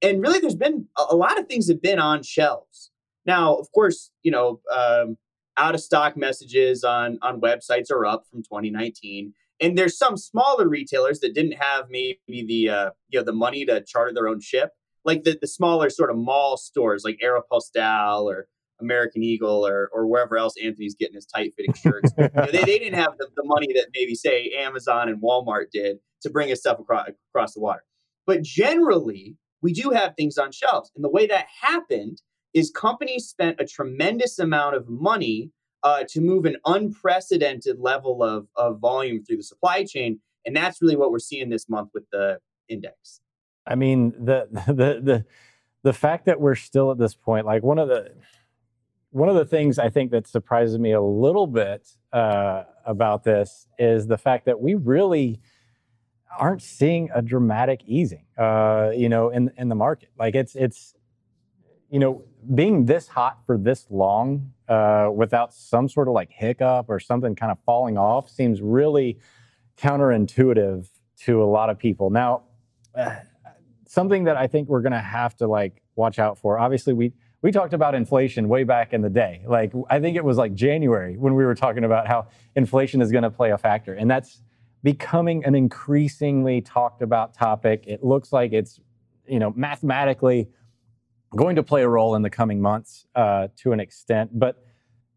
And 0.00 0.22
really, 0.22 0.38
there's 0.38 0.54
been 0.54 0.86
a, 0.96 1.14
lot 1.14 1.38
of 1.38 1.46
things 1.46 1.68
have 1.68 1.82
been 1.82 1.98
on 1.98 2.22
shelves. 2.22 2.90
Now, 3.26 3.54
of 3.54 3.70
course, 3.72 4.10
you 4.22 4.30
know, 4.30 4.60
um, 4.74 5.16
out 5.56 5.74
of 5.74 5.80
stock 5.80 6.16
messages 6.16 6.84
on 6.84 7.18
on 7.22 7.40
websites 7.40 7.90
are 7.90 8.04
up 8.04 8.24
from 8.30 8.42
2019 8.42 9.32
and 9.60 9.78
there's 9.78 9.96
some 9.96 10.16
smaller 10.16 10.68
retailers 10.68 11.20
that 11.20 11.34
didn't 11.34 11.56
have 11.60 11.86
maybe 11.90 12.18
the 12.28 12.68
uh, 12.68 12.90
you 13.08 13.18
know 13.18 13.24
the 13.24 13.32
money 13.32 13.64
to 13.64 13.82
charter 13.82 14.12
their 14.12 14.28
own 14.28 14.40
ship 14.40 14.70
like 15.04 15.24
the, 15.24 15.38
the 15.40 15.46
smaller 15.46 15.90
sort 15.90 16.10
of 16.10 16.16
mall 16.16 16.56
stores 16.56 17.04
like 17.04 17.20
Aeropostale 17.22 18.24
or 18.24 18.48
American 18.80 19.22
Eagle 19.22 19.66
or, 19.66 19.88
or 19.92 20.06
wherever 20.06 20.36
else 20.36 20.54
Anthony's 20.62 20.94
getting 20.94 21.14
his 21.14 21.26
tight 21.26 21.52
fitting 21.56 21.74
shirts. 21.74 22.12
you 22.18 22.28
know, 22.34 22.46
they, 22.50 22.64
they 22.64 22.78
didn't 22.78 22.98
have 22.98 23.16
the, 23.18 23.28
the 23.36 23.44
money 23.44 23.68
that 23.74 23.88
maybe 23.94 24.14
say 24.14 24.52
Amazon 24.58 25.08
and 25.08 25.22
Walmart 25.22 25.70
did 25.72 25.98
to 26.22 26.30
bring 26.30 26.48
his 26.48 26.60
stuff 26.60 26.78
across, 26.78 27.08
across 27.30 27.54
the 27.54 27.60
water. 27.60 27.84
But 28.26 28.42
generally, 28.42 29.36
we 29.62 29.72
do 29.72 29.90
have 29.90 30.14
things 30.16 30.38
on 30.38 30.52
shelves. 30.52 30.90
And 30.96 31.04
the 31.04 31.10
way 31.10 31.26
that 31.26 31.46
happened 31.60 32.20
is 32.54 32.70
companies 32.70 33.26
spent 33.26 33.60
a 33.60 33.66
tremendous 33.66 34.38
amount 34.38 34.76
of 34.76 34.88
money 34.88 35.50
uh, 35.82 36.04
to 36.08 36.20
move 36.20 36.46
an 36.46 36.56
unprecedented 36.64 37.78
level 37.78 38.22
of, 38.22 38.46
of 38.56 38.78
volume 38.78 39.22
through 39.22 39.36
the 39.36 39.42
supply 39.42 39.84
chain. 39.84 40.20
And 40.46 40.56
that's 40.56 40.80
really 40.80 40.96
what 40.96 41.10
we're 41.10 41.18
seeing 41.18 41.50
this 41.50 41.68
month 41.68 41.90
with 41.92 42.04
the 42.10 42.38
index. 42.68 43.20
I 43.66 43.74
mean, 43.74 44.12
the 44.12 44.48
the 44.66 45.00
the 45.02 45.24
the 45.82 45.92
fact 45.92 46.26
that 46.26 46.40
we're 46.40 46.54
still 46.54 46.90
at 46.90 46.98
this 46.98 47.14
point, 47.14 47.44
like 47.44 47.62
one 47.62 47.78
of 47.78 47.88
the 47.88 48.12
one 49.10 49.28
of 49.28 49.36
the 49.36 49.44
things 49.44 49.78
I 49.78 49.90
think 49.90 50.10
that 50.10 50.26
surprises 50.26 50.78
me 50.78 50.92
a 50.92 51.00
little 51.00 51.46
bit 51.46 51.88
uh, 52.12 52.64
about 52.84 53.24
this 53.24 53.68
is 53.78 54.06
the 54.06 54.18
fact 54.18 54.46
that 54.46 54.60
we 54.60 54.74
really 54.74 55.40
aren't 56.36 56.62
seeing 56.62 57.10
a 57.14 57.22
dramatic 57.22 57.82
easing, 57.86 58.26
uh, 58.36 58.90
you 58.94 59.08
know, 59.08 59.30
in 59.30 59.50
in 59.56 59.68
the 59.68 59.74
market. 59.74 60.10
Like 60.18 60.34
it's 60.34 60.54
it's 60.54 60.94
you 61.90 61.98
know 61.98 62.24
being 62.54 62.84
this 62.84 63.08
hot 63.08 63.38
for 63.46 63.56
this 63.56 63.86
long 63.90 64.52
uh, 64.68 65.08
without 65.14 65.52
some 65.54 65.88
sort 65.88 66.08
of 66.08 66.14
like 66.14 66.30
hiccup 66.30 66.86
or 66.88 66.98
something 66.98 67.34
kind 67.34 67.52
of 67.52 67.58
falling 67.64 67.96
off 67.96 68.28
seems 68.28 68.60
really 68.60 69.18
counterintuitive 69.76 70.88
to 71.20 71.42
a 71.42 71.44
lot 71.44 71.70
of 71.70 71.78
people. 71.78 72.10
Now, 72.10 72.42
uh, 72.94 73.16
something 73.86 74.24
that 74.24 74.36
I 74.36 74.46
think 74.46 74.68
we're 74.68 74.82
going 74.82 74.92
to 74.92 74.98
have 74.98 75.36
to 75.36 75.46
like 75.46 75.82
watch 75.96 76.18
out 76.18 76.38
for. 76.38 76.58
Obviously, 76.58 76.92
we 76.92 77.12
we 77.42 77.52
talked 77.52 77.74
about 77.74 77.94
inflation 77.94 78.48
way 78.48 78.64
back 78.64 78.94
in 78.94 79.02
the 79.02 79.10
day. 79.10 79.42
Like 79.46 79.72
I 79.90 80.00
think 80.00 80.16
it 80.16 80.24
was 80.24 80.38
like 80.38 80.54
January 80.54 81.16
when 81.16 81.34
we 81.34 81.44
were 81.44 81.54
talking 81.54 81.84
about 81.84 82.06
how 82.06 82.28
inflation 82.56 83.02
is 83.02 83.12
going 83.12 83.24
to 83.24 83.30
play 83.30 83.50
a 83.50 83.58
factor, 83.58 83.94
and 83.94 84.10
that's 84.10 84.40
becoming 84.82 85.44
an 85.44 85.54
increasingly 85.54 86.60
talked 86.60 87.02
about 87.02 87.34
topic. 87.34 87.84
It 87.86 88.02
looks 88.02 88.32
like 88.32 88.52
it's 88.52 88.80
you 89.26 89.38
know 89.38 89.52
mathematically 89.56 90.48
going 91.36 91.56
to 91.56 91.62
play 91.62 91.82
a 91.82 91.88
role 91.88 92.14
in 92.14 92.22
the 92.22 92.30
coming 92.30 92.60
months 92.60 93.06
uh, 93.14 93.48
to 93.56 93.72
an 93.72 93.80
extent, 93.80 94.38
but 94.38 94.64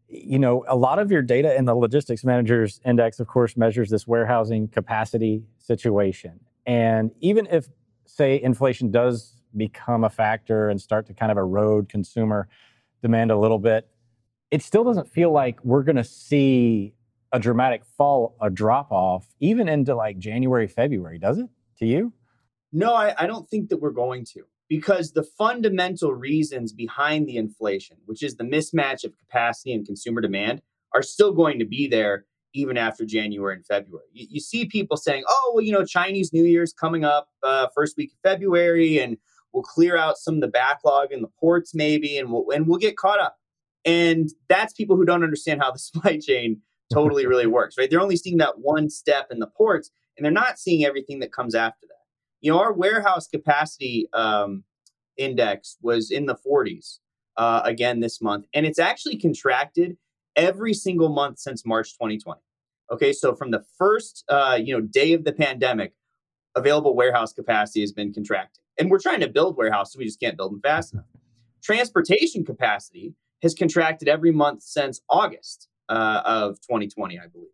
you 0.08 0.38
know, 0.38 0.64
a 0.66 0.76
lot 0.76 0.98
of 0.98 1.10
your 1.10 1.20
data 1.20 1.54
in 1.54 1.66
the 1.66 1.74
logistics 1.74 2.24
managers 2.24 2.80
index, 2.84 3.20
of 3.20 3.26
course, 3.26 3.56
measures 3.56 3.90
this 3.90 4.06
warehousing 4.06 4.68
capacity 4.68 5.42
situation. 5.58 6.40
And 6.64 7.10
even 7.20 7.46
if, 7.50 7.68
say, 8.06 8.40
inflation 8.40 8.90
does 8.90 9.34
become 9.56 10.04
a 10.04 10.10
factor 10.10 10.70
and 10.70 10.80
start 10.80 11.06
to 11.06 11.14
kind 11.14 11.30
of 11.30 11.36
erode 11.36 11.88
consumer 11.88 12.48
demand 13.02 13.30
a 13.30 13.38
little 13.38 13.58
bit, 13.58 13.88
it 14.50 14.62
still 14.62 14.84
doesn't 14.84 15.08
feel 15.08 15.30
like 15.30 15.62
we're 15.62 15.82
going 15.82 15.96
to 15.96 16.04
see 16.04 16.94
a 17.32 17.38
dramatic 17.38 17.84
fall, 17.84 18.34
a 18.40 18.48
drop 18.48 18.90
off, 18.90 19.26
even 19.40 19.68
into 19.68 19.94
like 19.94 20.18
January, 20.18 20.66
February, 20.66 21.18
does 21.18 21.38
it 21.38 21.48
to 21.78 21.86
you? 21.86 22.12
No, 22.72 22.94
I, 22.94 23.14
I 23.18 23.26
don't 23.26 23.48
think 23.48 23.68
that 23.68 23.76
we're 23.78 23.90
going 23.90 24.24
to 24.26 24.44
because 24.68 25.12
the 25.12 25.22
fundamental 25.22 26.12
reasons 26.12 26.72
behind 26.72 27.26
the 27.26 27.36
inflation, 27.36 27.96
which 28.06 28.22
is 28.22 28.36
the 28.36 28.44
mismatch 28.44 29.04
of 29.04 29.16
capacity 29.18 29.72
and 29.72 29.86
consumer 29.86 30.20
demand, 30.20 30.62
are 30.94 31.02
still 31.02 31.32
going 31.32 31.58
to 31.58 31.64
be 31.64 31.88
there 31.88 32.26
even 32.54 32.76
after 32.76 33.04
January 33.04 33.54
and 33.54 33.66
February. 33.66 34.06
You, 34.12 34.26
you 34.30 34.40
see 34.40 34.66
people 34.66 34.96
saying, 34.96 35.24
oh, 35.28 35.52
well, 35.54 35.64
you 35.64 35.72
know, 35.72 35.84
Chinese 35.84 36.32
New 36.32 36.44
Year's 36.44 36.72
coming 36.72 37.04
up 37.04 37.28
uh, 37.42 37.68
first 37.74 37.96
week 37.96 38.12
of 38.12 38.18
February, 38.30 38.98
and 38.98 39.16
we'll 39.52 39.62
clear 39.62 39.96
out 39.96 40.18
some 40.18 40.36
of 40.36 40.40
the 40.40 40.48
backlog 40.48 41.12
in 41.12 41.22
the 41.22 41.28
ports 41.40 41.74
maybe, 41.74 42.18
and 42.18 42.32
we'll, 42.32 42.46
and 42.50 42.66
we'll 42.66 42.78
get 42.78 42.96
caught 42.96 43.20
up. 43.20 43.36
And 43.84 44.28
that's 44.48 44.72
people 44.72 44.96
who 44.96 45.04
don't 45.04 45.22
understand 45.22 45.62
how 45.62 45.70
the 45.70 45.78
supply 45.78 46.18
chain 46.18 46.60
totally 46.92 47.26
really 47.32 47.46
works, 47.46 47.76
right? 47.78 47.88
They're 47.90 48.00
only 48.00 48.16
seeing 48.16 48.38
that 48.38 48.58
one 48.58 48.90
step 48.90 49.28
in 49.30 49.38
the 49.38 49.46
ports, 49.46 49.90
and 50.16 50.24
they're 50.24 50.32
not 50.32 50.58
seeing 50.58 50.84
everything 50.84 51.20
that 51.20 51.32
comes 51.32 51.54
after 51.54 51.86
that. 51.86 51.97
You 52.40 52.52
know, 52.52 52.60
our 52.60 52.72
warehouse 52.72 53.26
capacity 53.26 54.08
um, 54.12 54.64
index 55.16 55.76
was 55.82 56.10
in 56.10 56.26
the 56.26 56.36
40s 56.36 56.98
uh, 57.36 57.62
again 57.64 58.00
this 58.00 58.20
month, 58.22 58.46
and 58.54 58.64
it's 58.64 58.78
actually 58.78 59.16
contracted 59.16 59.96
every 60.36 60.72
single 60.72 61.08
month 61.08 61.38
since 61.38 61.66
March 61.66 61.92
2020. 61.94 62.40
Okay, 62.90 63.12
so 63.12 63.34
from 63.34 63.50
the 63.50 63.64
first 63.76 64.24
uh, 64.28 64.58
you 64.60 64.72
know 64.72 64.80
day 64.80 65.12
of 65.12 65.24
the 65.24 65.32
pandemic, 65.32 65.92
available 66.54 66.94
warehouse 66.94 67.32
capacity 67.32 67.80
has 67.80 67.92
been 67.92 68.12
contracting, 68.12 68.62
and 68.78 68.90
we're 68.90 69.00
trying 69.00 69.20
to 69.20 69.28
build 69.28 69.56
warehouses, 69.56 69.96
we 69.96 70.04
just 70.04 70.20
can't 70.20 70.36
build 70.36 70.52
them 70.52 70.60
fast 70.60 70.94
enough. 70.94 71.06
Transportation 71.62 72.44
capacity 72.44 73.14
has 73.42 73.54
contracted 73.54 74.08
every 74.08 74.32
month 74.32 74.62
since 74.62 75.00
August 75.10 75.68
uh, 75.88 76.22
of 76.24 76.60
2020, 76.60 77.18
I 77.18 77.26
believe, 77.26 77.48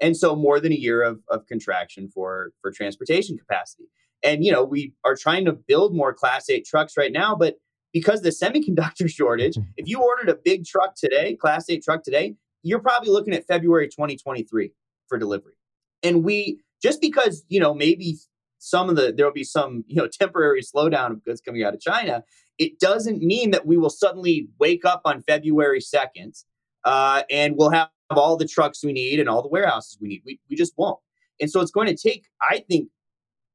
and 0.00 0.16
so 0.16 0.36
more 0.36 0.60
than 0.60 0.72
a 0.72 0.76
year 0.76 1.02
of, 1.02 1.20
of 1.28 1.46
contraction 1.46 2.08
for 2.08 2.52
for 2.62 2.70
transportation 2.70 3.36
capacity. 3.36 3.88
And 4.22 4.44
you 4.44 4.52
know 4.52 4.64
we 4.64 4.92
are 5.04 5.16
trying 5.16 5.44
to 5.44 5.52
build 5.52 5.94
more 5.94 6.12
Class 6.12 6.50
8 6.50 6.64
trucks 6.66 6.96
right 6.96 7.12
now, 7.12 7.34
but 7.34 7.56
because 7.92 8.22
the 8.22 8.30
semiconductor 8.30 9.08
shortage, 9.14 9.54
mm-hmm. 9.54 9.70
if 9.76 9.88
you 9.88 10.02
ordered 10.02 10.28
a 10.28 10.36
big 10.36 10.64
truck 10.64 10.94
today, 10.96 11.34
Class 11.34 11.68
8 11.68 11.82
truck 11.82 12.02
today, 12.02 12.34
you're 12.62 12.80
probably 12.80 13.10
looking 13.10 13.34
at 13.34 13.46
February 13.46 13.88
2023 13.88 14.72
for 15.08 15.18
delivery. 15.18 15.54
And 16.02 16.24
we 16.24 16.60
just 16.82 17.00
because, 17.00 17.44
you 17.48 17.60
know, 17.60 17.74
maybe 17.74 18.16
some 18.58 18.88
of 18.88 18.96
the 18.96 19.12
there'll 19.16 19.32
be 19.32 19.44
some, 19.44 19.84
you 19.88 19.96
know, 19.96 20.08
temporary 20.08 20.62
slowdown 20.62 21.12
of 21.12 21.24
goods 21.24 21.40
coming 21.40 21.62
out 21.62 21.74
of 21.74 21.80
China, 21.80 22.24
it 22.58 22.80
doesn't 22.80 23.22
mean 23.22 23.52
that 23.52 23.66
we 23.66 23.76
will 23.76 23.90
suddenly 23.90 24.48
wake 24.58 24.84
up 24.84 25.02
on 25.04 25.22
February 25.22 25.80
2nd 25.80 26.44
uh, 26.84 27.22
and 27.30 27.56
we'll 27.56 27.70
have 27.70 27.88
all 28.10 28.36
the 28.36 28.46
trucks 28.46 28.82
we 28.82 28.92
need 28.92 29.20
and 29.20 29.28
all 29.28 29.42
the 29.42 29.48
warehouses 29.48 29.98
we 30.00 30.08
need. 30.08 30.22
We, 30.24 30.40
we 30.48 30.56
just 30.56 30.72
won't. 30.76 30.98
And 31.40 31.50
so 31.50 31.60
it's 31.60 31.70
going 31.70 31.86
to 31.86 31.96
take, 31.96 32.24
I 32.42 32.64
think, 32.68 32.88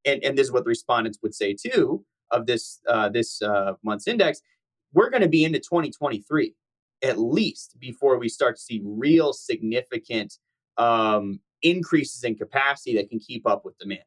and, 0.04 0.22
and 0.22 0.38
this 0.38 0.46
is 0.46 0.52
what 0.52 0.64
the 0.64 0.68
respondents 0.68 1.18
would 1.22 1.34
say 1.34 1.54
too, 1.54 2.04
of 2.30 2.46
this 2.46 2.80
uh, 2.88 3.08
this 3.08 3.42
uh, 3.42 3.74
month's 3.82 4.06
index, 4.06 4.40
we're 4.92 5.10
going 5.10 5.22
to 5.22 5.28
be 5.28 5.44
into 5.44 5.58
2023 5.58 6.54
at 7.02 7.18
least 7.18 7.76
before 7.78 8.18
we 8.18 8.28
start 8.28 8.56
to 8.56 8.62
see 8.62 8.80
real 8.84 9.32
significant 9.32 10.38
um, 10.78 11.40
increases 11.62 12.24
in 12.24 12.34
capacity 12.34 12.96
that 12.96 13.10
can 13.10 13.18
keep 13.18 13.46
up 13.46 13.64
with 13.64 13.76
demand. 13.78 14.04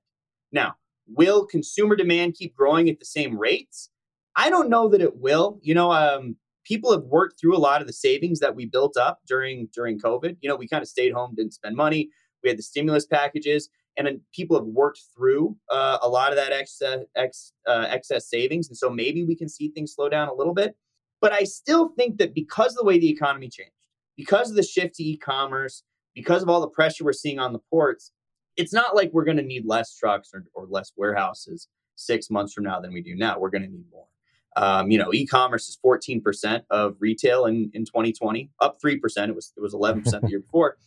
Now, 0.52 0.76
will 1.08 1.46
consumer 1.46 1.96
demand 1.96 2.36
keep 2.36 2.56
growing 2.56 2.90
at 2.90 3.00
the 3.00 3.06
same 3.06 3.38
rates? 3.38 3.90
I 4.36 4.50
don't 4.50 4.70
know 4.70 4.88
that 4.90 5.02
it 5.02 5.18
will. 5.18 5.60
You 5.62 5.76
know, 5.76 5.92
um, 5.92 6.38
people 6.64 6.92
have 6.92 7.04
worked 7.04 7.40
through 7.40 7.56
a 7.56 7.60
lot 7.60 7.82
of 7.82 7.88
the 7.88 7.94
savings 7.94 8.40
that 8.40 8.56
we 8.56 8.66
built 8.66 8.98
up 8.98 9.20
during 9.28 9.70
during 9.74 10.00
COVID. 10.00 10.38
You 10.42 10.50
know, 10.50 10.56
we 10.56 10.68
kind 10.68 10.82
of 10.82 10.88
stayed 10.88 11.14
home, 11.14 11.36
didn't 11.36 11.54
spend 11.54 11.76
money. 11.76 12.10
We 12.44 12.50
had 12.50 12.58
the 12.58 12.64
stimulus 12.64 13.06
packages 13.06 13.70
and 13.98 14.06
then 14.06 14.22
people 14.32 14.56
have 14.56 14.68
worked 14.68 15.02
through 15.16 15.58
uh, 15.70 15.98
a 16.02 16.08
lot 16.08 16.30
of 16.32 16.38
that 16.38 16.52
excess, 16.52 17.00
ex, 17.16 17.54
uh, 17.68 17.86
excess 17.90 18.30
savings. 18.30 18.68
And 18.68 18.78
so 18.78 18.90
maybe 18.90 19.24
we 19.24 19.36
can 19.36 19.50
see 19.50 19.70
things 19.70 19.94
slow 19.94 20.08
down 20.08 20.28
a 20.28 20.34
little 20.34 20.54
bit. 20.54 20.76
But 21.20 21.34
I 21.34 21.44
still 21.44 21.90
think 21.98 22.20
that 22.20 22.36
because 22.36 22.74
of 22.74 22.78
the 22.78 22.86
way 22.86 23.00
the 23.00 23.10
economy 23.10 23.50
changed, 23.50 23.72
because 24.16 24.52
of 24.52 24.56
the 24.56 24.64
shift 24.64 24.96
to 24.96 25.04
e 25.04 25.18
commerce, 25.18 25.84
because 26.14 26.44
of 26.44 26.50
all 26.50 26.62
the 26.62 26.68
pressure 26.68 27.04
we're 27.04 27.14
seeing 27.14 27.40
on 27.40 27.54
the 27.54 27.60
ports, 27.72 28.12
it's 28.56 28.74
not 28.74 28.96
like 28.96 29.12
we're 29.14 29.26
going 29.26 29.38
to 29.38 29.44
need 29.44 29.66
less 29.66 29.96
trucks 29.96 30.32
or, 30.34 30.46
or, 30.54 30.66
less 30.68 30.92
warehouses 30.96 31.68
six 31.96 32.30
months 32.30 32.54
from 32.54 32.64
now 32.64 32.80
than 32.80 32.92
we 32.92 33.02
do 33.02 33.16
now. 33.16 33.40
We're 33.40 33.52
going 33.52 33.64
to 33.64 33.70
need 33.70 33.86
more. 33.92 34.08
Um, 34.56 34.90
you 34.90 34.98
know, 34.98 35.14
e-commerce 35.14 35.68
is 35.68 35.78
14% 35.86 36.64
of 36.72 36.96
retail 37.00 37.46
in, 37.46 37.70
in 37.74 37.86
2020, 37.86 38.50
up 38.60 38.80
3%. 38.84 38.98
It 39.30 39.36
was 39.36 39.54
it 39.56 39.62
was 39.62 39.74
11% 39.76 40.22
the 40.22 40.28
year 40.30 40.40
before. 40.40 40.78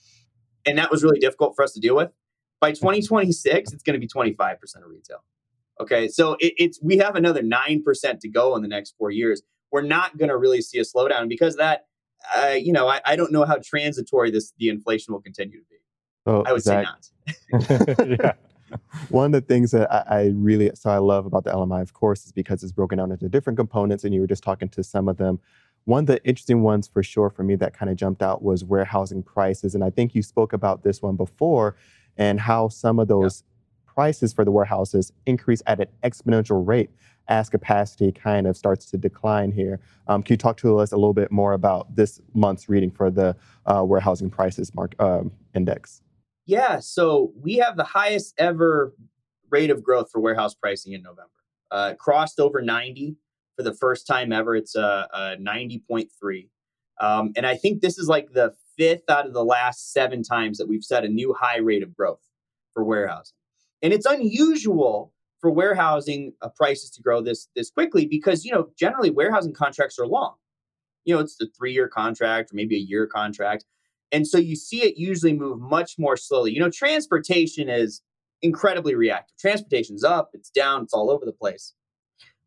And 0.67 0.79
that 0.79 0.91
was 0.91 1.05
really 1.05 1.21
difficult 1.21 1.55
for 1.55 1.63
us 1.63 1.73
to 1.73 1.81
deal 1.81 1.95
with. 1.95 2.11
By 2.61 2.73
2026, 2.73 3.73
it's 3.73 3.83
going 3.83 3.99
to 3.99 4.01
be 4.01 4.07
25% 4.07 4.59
of 4.77 4.91
retail. 4.91 5.25
Okay, 5.81 6.09
so 6.09 6.37
it, 6.41 6.53
it's 6.59 6.79
we 6.83 6.99
have 6.99 7.17
another 7.17 7.43
nine 7.43 7.83
percent 7.83 8.21
to 8.21 8.29
go 8.29 8.55
in 8.55 8.61
the 8.63 8.69
next 8.69 8.95
four 8.99 9.11
years. 9.11 9.43
We're 9.73 9.81
not 9.83 10.19
going 10.19 10.29
to 10.29 10.37
really 10.37 10.61
see 10.61 10.79
a 10.79 10.83
slowdown 10.83 11.29
because 11.29 11.57
that, 11.57 11.87
uh, 12.37 12.49
you 12.49 12.73
know, 12.73 12.87
I, 12.87 13.01
I, 13.07 13.17
don't 13.17 13.33
know 13.33 13.45
how 13.45 13.59
transitory 13.65 14.31
this 14.31 14.53
the 14.59 14.69
inflation 14.69 15.15
will 15.15 15.23
continue 15.23 15.59
to 15.59 15.65
be. 15.71 15.77
Oh, 16.27 16.43
I 16.43 16.53
would 16.53 16.63
say 16.63 16.83
not. 16.83 17.09
yeah. 18.09 18.33
One 19.09 19.27
of 19.27 19.33
the 19.33 19.41
things 19.41 19.71
that 19.71 19.91
I, 19.91 20.05
I, 20.07 20.33
really 20.35 20.71
so 20.75 20.91
I 20.91 20.99
love 20.99 21.25
about 21.25 21.45
the 21.45 21.51
LMI, 21.51 21.81
of 21.81 21.95
course, 21.95 22.27
is 22.27 22.33
because 22.33 22.63
it's 22.63 22.73
broken 22.73 22.99
down 22.99 23.11
into 23.11 23.29
different 23.31 23.57
components, 23.57 24.05
and 24.05 24.13
you 24.13 24.21
were 24.21 24.27
just 24.27 24.43
talking 24.43 24.69
to 24.69 24.85
some 24.85 25.09
of 25.09 25.17
them. 25.17 25.41
One 25.87 26.01
of 26.01 26.07
the 26.09 26.23
interesting 26.25 26.63
ones 26.63 26.89
for 26.89 27.03
sure 27.03 27.31
for 27.31 27.43
me 27.43 27.57
that 27.57 27.73
kind 27.73 27.91
of 27.91 27.97
jumped 27.97 28.23
out 28.23 28.43
was 28.43 28.65
warehousing 28.65 29.23
prices, 29.23 29.75
and 29.75 29.83
I 29.83 29.89
think 29.89 30.15
you 30.15 30.23
spoke 30.23 30.53
about 30.53 30.83
this 30.83 31.01
one 31.01 31.17
before 31.17 31.75
and 32.21 32.39
how 32.39 32.69
some 32.69 33.01
of 33.01 33.09
those 33.09 33.43
yeah. 33.43 33.93
prices 33.95 34.33
for 34.33 34.45
the 34.45 34.53
warehouses 34.53 35.13
increase 35.27 35.63
at 35.67 35.81
an 35.81 35.89
exponential 36.05 36.65
rate 36.65 36.91
as 37.29 37.49
capacity 37.49 38.13
kind 38.13 38.47
of 38.47 38.57
starts 38.57 38.87
to 38.87 38.99
decline 38.99 39.51
here. 39.51 39.81
Um, 40.07 40.23
can 40.23 40.35
you 40.35 40.37
talk 40.37 40.57
to 40.59 40.79
us 40.79 40.93
a 40.93 40.97
little 40.97 41.15
bit 41.15 41.33
more 41.33 41.55
about 41.55 41.97
this 41.97 42.21
month's 42.35 42.69
reading 42.69 42.91
for 42.91 43.11
the 43.11 43.35
uh, 43.67 43.83
warehousing 43.85 44.31
prices 44.31 44.75
mark 44.75 44.95
um, 45.01 45.33
index? 45.55 46.03
Yeah, 46.45 46.81
so 46.81 47.33
we 47.41 47.57
have 47.57 47.77
the 47.77 47.85
highest 47.85 48.35
ever 48.37 48.95
rate 49.49 49.71
of 49.71 49.83
growth 49.83 50.11
for 50.11 50.21
warehouse 50.21 50.55
pricing 50.55 50.93
in 50.93 51.03
November. 51.03 51.31
Uh, 51.71 51.95
crossed 51.95 52.39
over 52.39 52.61
90 52.61 53.17
for 53.57 53.63
the 53.63 53.73
first 53.75 54.07
time 54.07 54.33
ever. 54.33 54.57
It's 54.57 54.75
a, 54.75 55.09
a 55.13 55.37
90.3. 55.41 56.49
Um, 57.01 57.33
and 57.37 57.47
I 57.47 57.57
think 57.57 57.81
this 57.81 57.97
is 57.97 58.09
like 58.09 58.33
the 58.33 58.55
fifth 58.77 59.09
out 59.09 59.27
of 59.27 59.33
the 59.33 59.45
last 59.45 59.93
seven 59.93 60.23
times 60.23 60.59
that 60.59 60.69
we've 60.69 60.85
set 60.85 61.05
a 61.05 61.09
new 61.09 61.35
high 61.35 61.59
rate 61.59 61.83
of 61.83 61.97
growth 61.97 62.21
for 62.75 62.85
warehousing. 62.85 63.35
And 63.83 63.93
it's 63.93 64.07
unusual 64.07 65.13
for 65.41 65.51
warehousing 65.51 66.35
uh, 66.43 66.51
prices 66.51 66.91
to 66.91 67.03
grow 67.03 67.23
this 67.23 67.49
this 67.57 67.71
quickly 67.71 68.07
because 68.07 68.45
you 68.45 68.53
know 68.53 68.69
generally 68.79 69.11
warehousing 69.11 69.55
contracts 69.55 69.99
are 69.99 70.07
long. 70.07 70.35
you 71.05 71.15
know, 71.15 71.21
it's 71.21 71.37
the 71.37 71.49
three 71.57 71.73
year 71.73 71.89
contract 71.89 72.53
or 72.53 72.57
maybe 72.57 72.77
a 72.77 72.79
year 72.81 73.07
contract. 73.07 73.65
And 74.13 74.27
so 74.27 74.39
you 74.39 74.57
see 74.57 74.83
it 74.83 74.97
usually 74.97 75.33
move 75.33 75.61
much 75.61 75.97
more 75.99 76.17
slowly. 76.17 76.53
You 76.53 76.61
know, 76.61 76.71
transportation 76.71 77.69
is 77.69 78.03
incredibly 78.43 78.95
reactive. 78.95 79.37
Transportation's 79.39 80.05
up, 80.05 80.31
it's 80.35 80.51
down, 80.51 80.83
it's 80.83 80.93
all 80.95 81.11
over 81.11 81.25
the 81.25 81.33
place. 81.33 81.75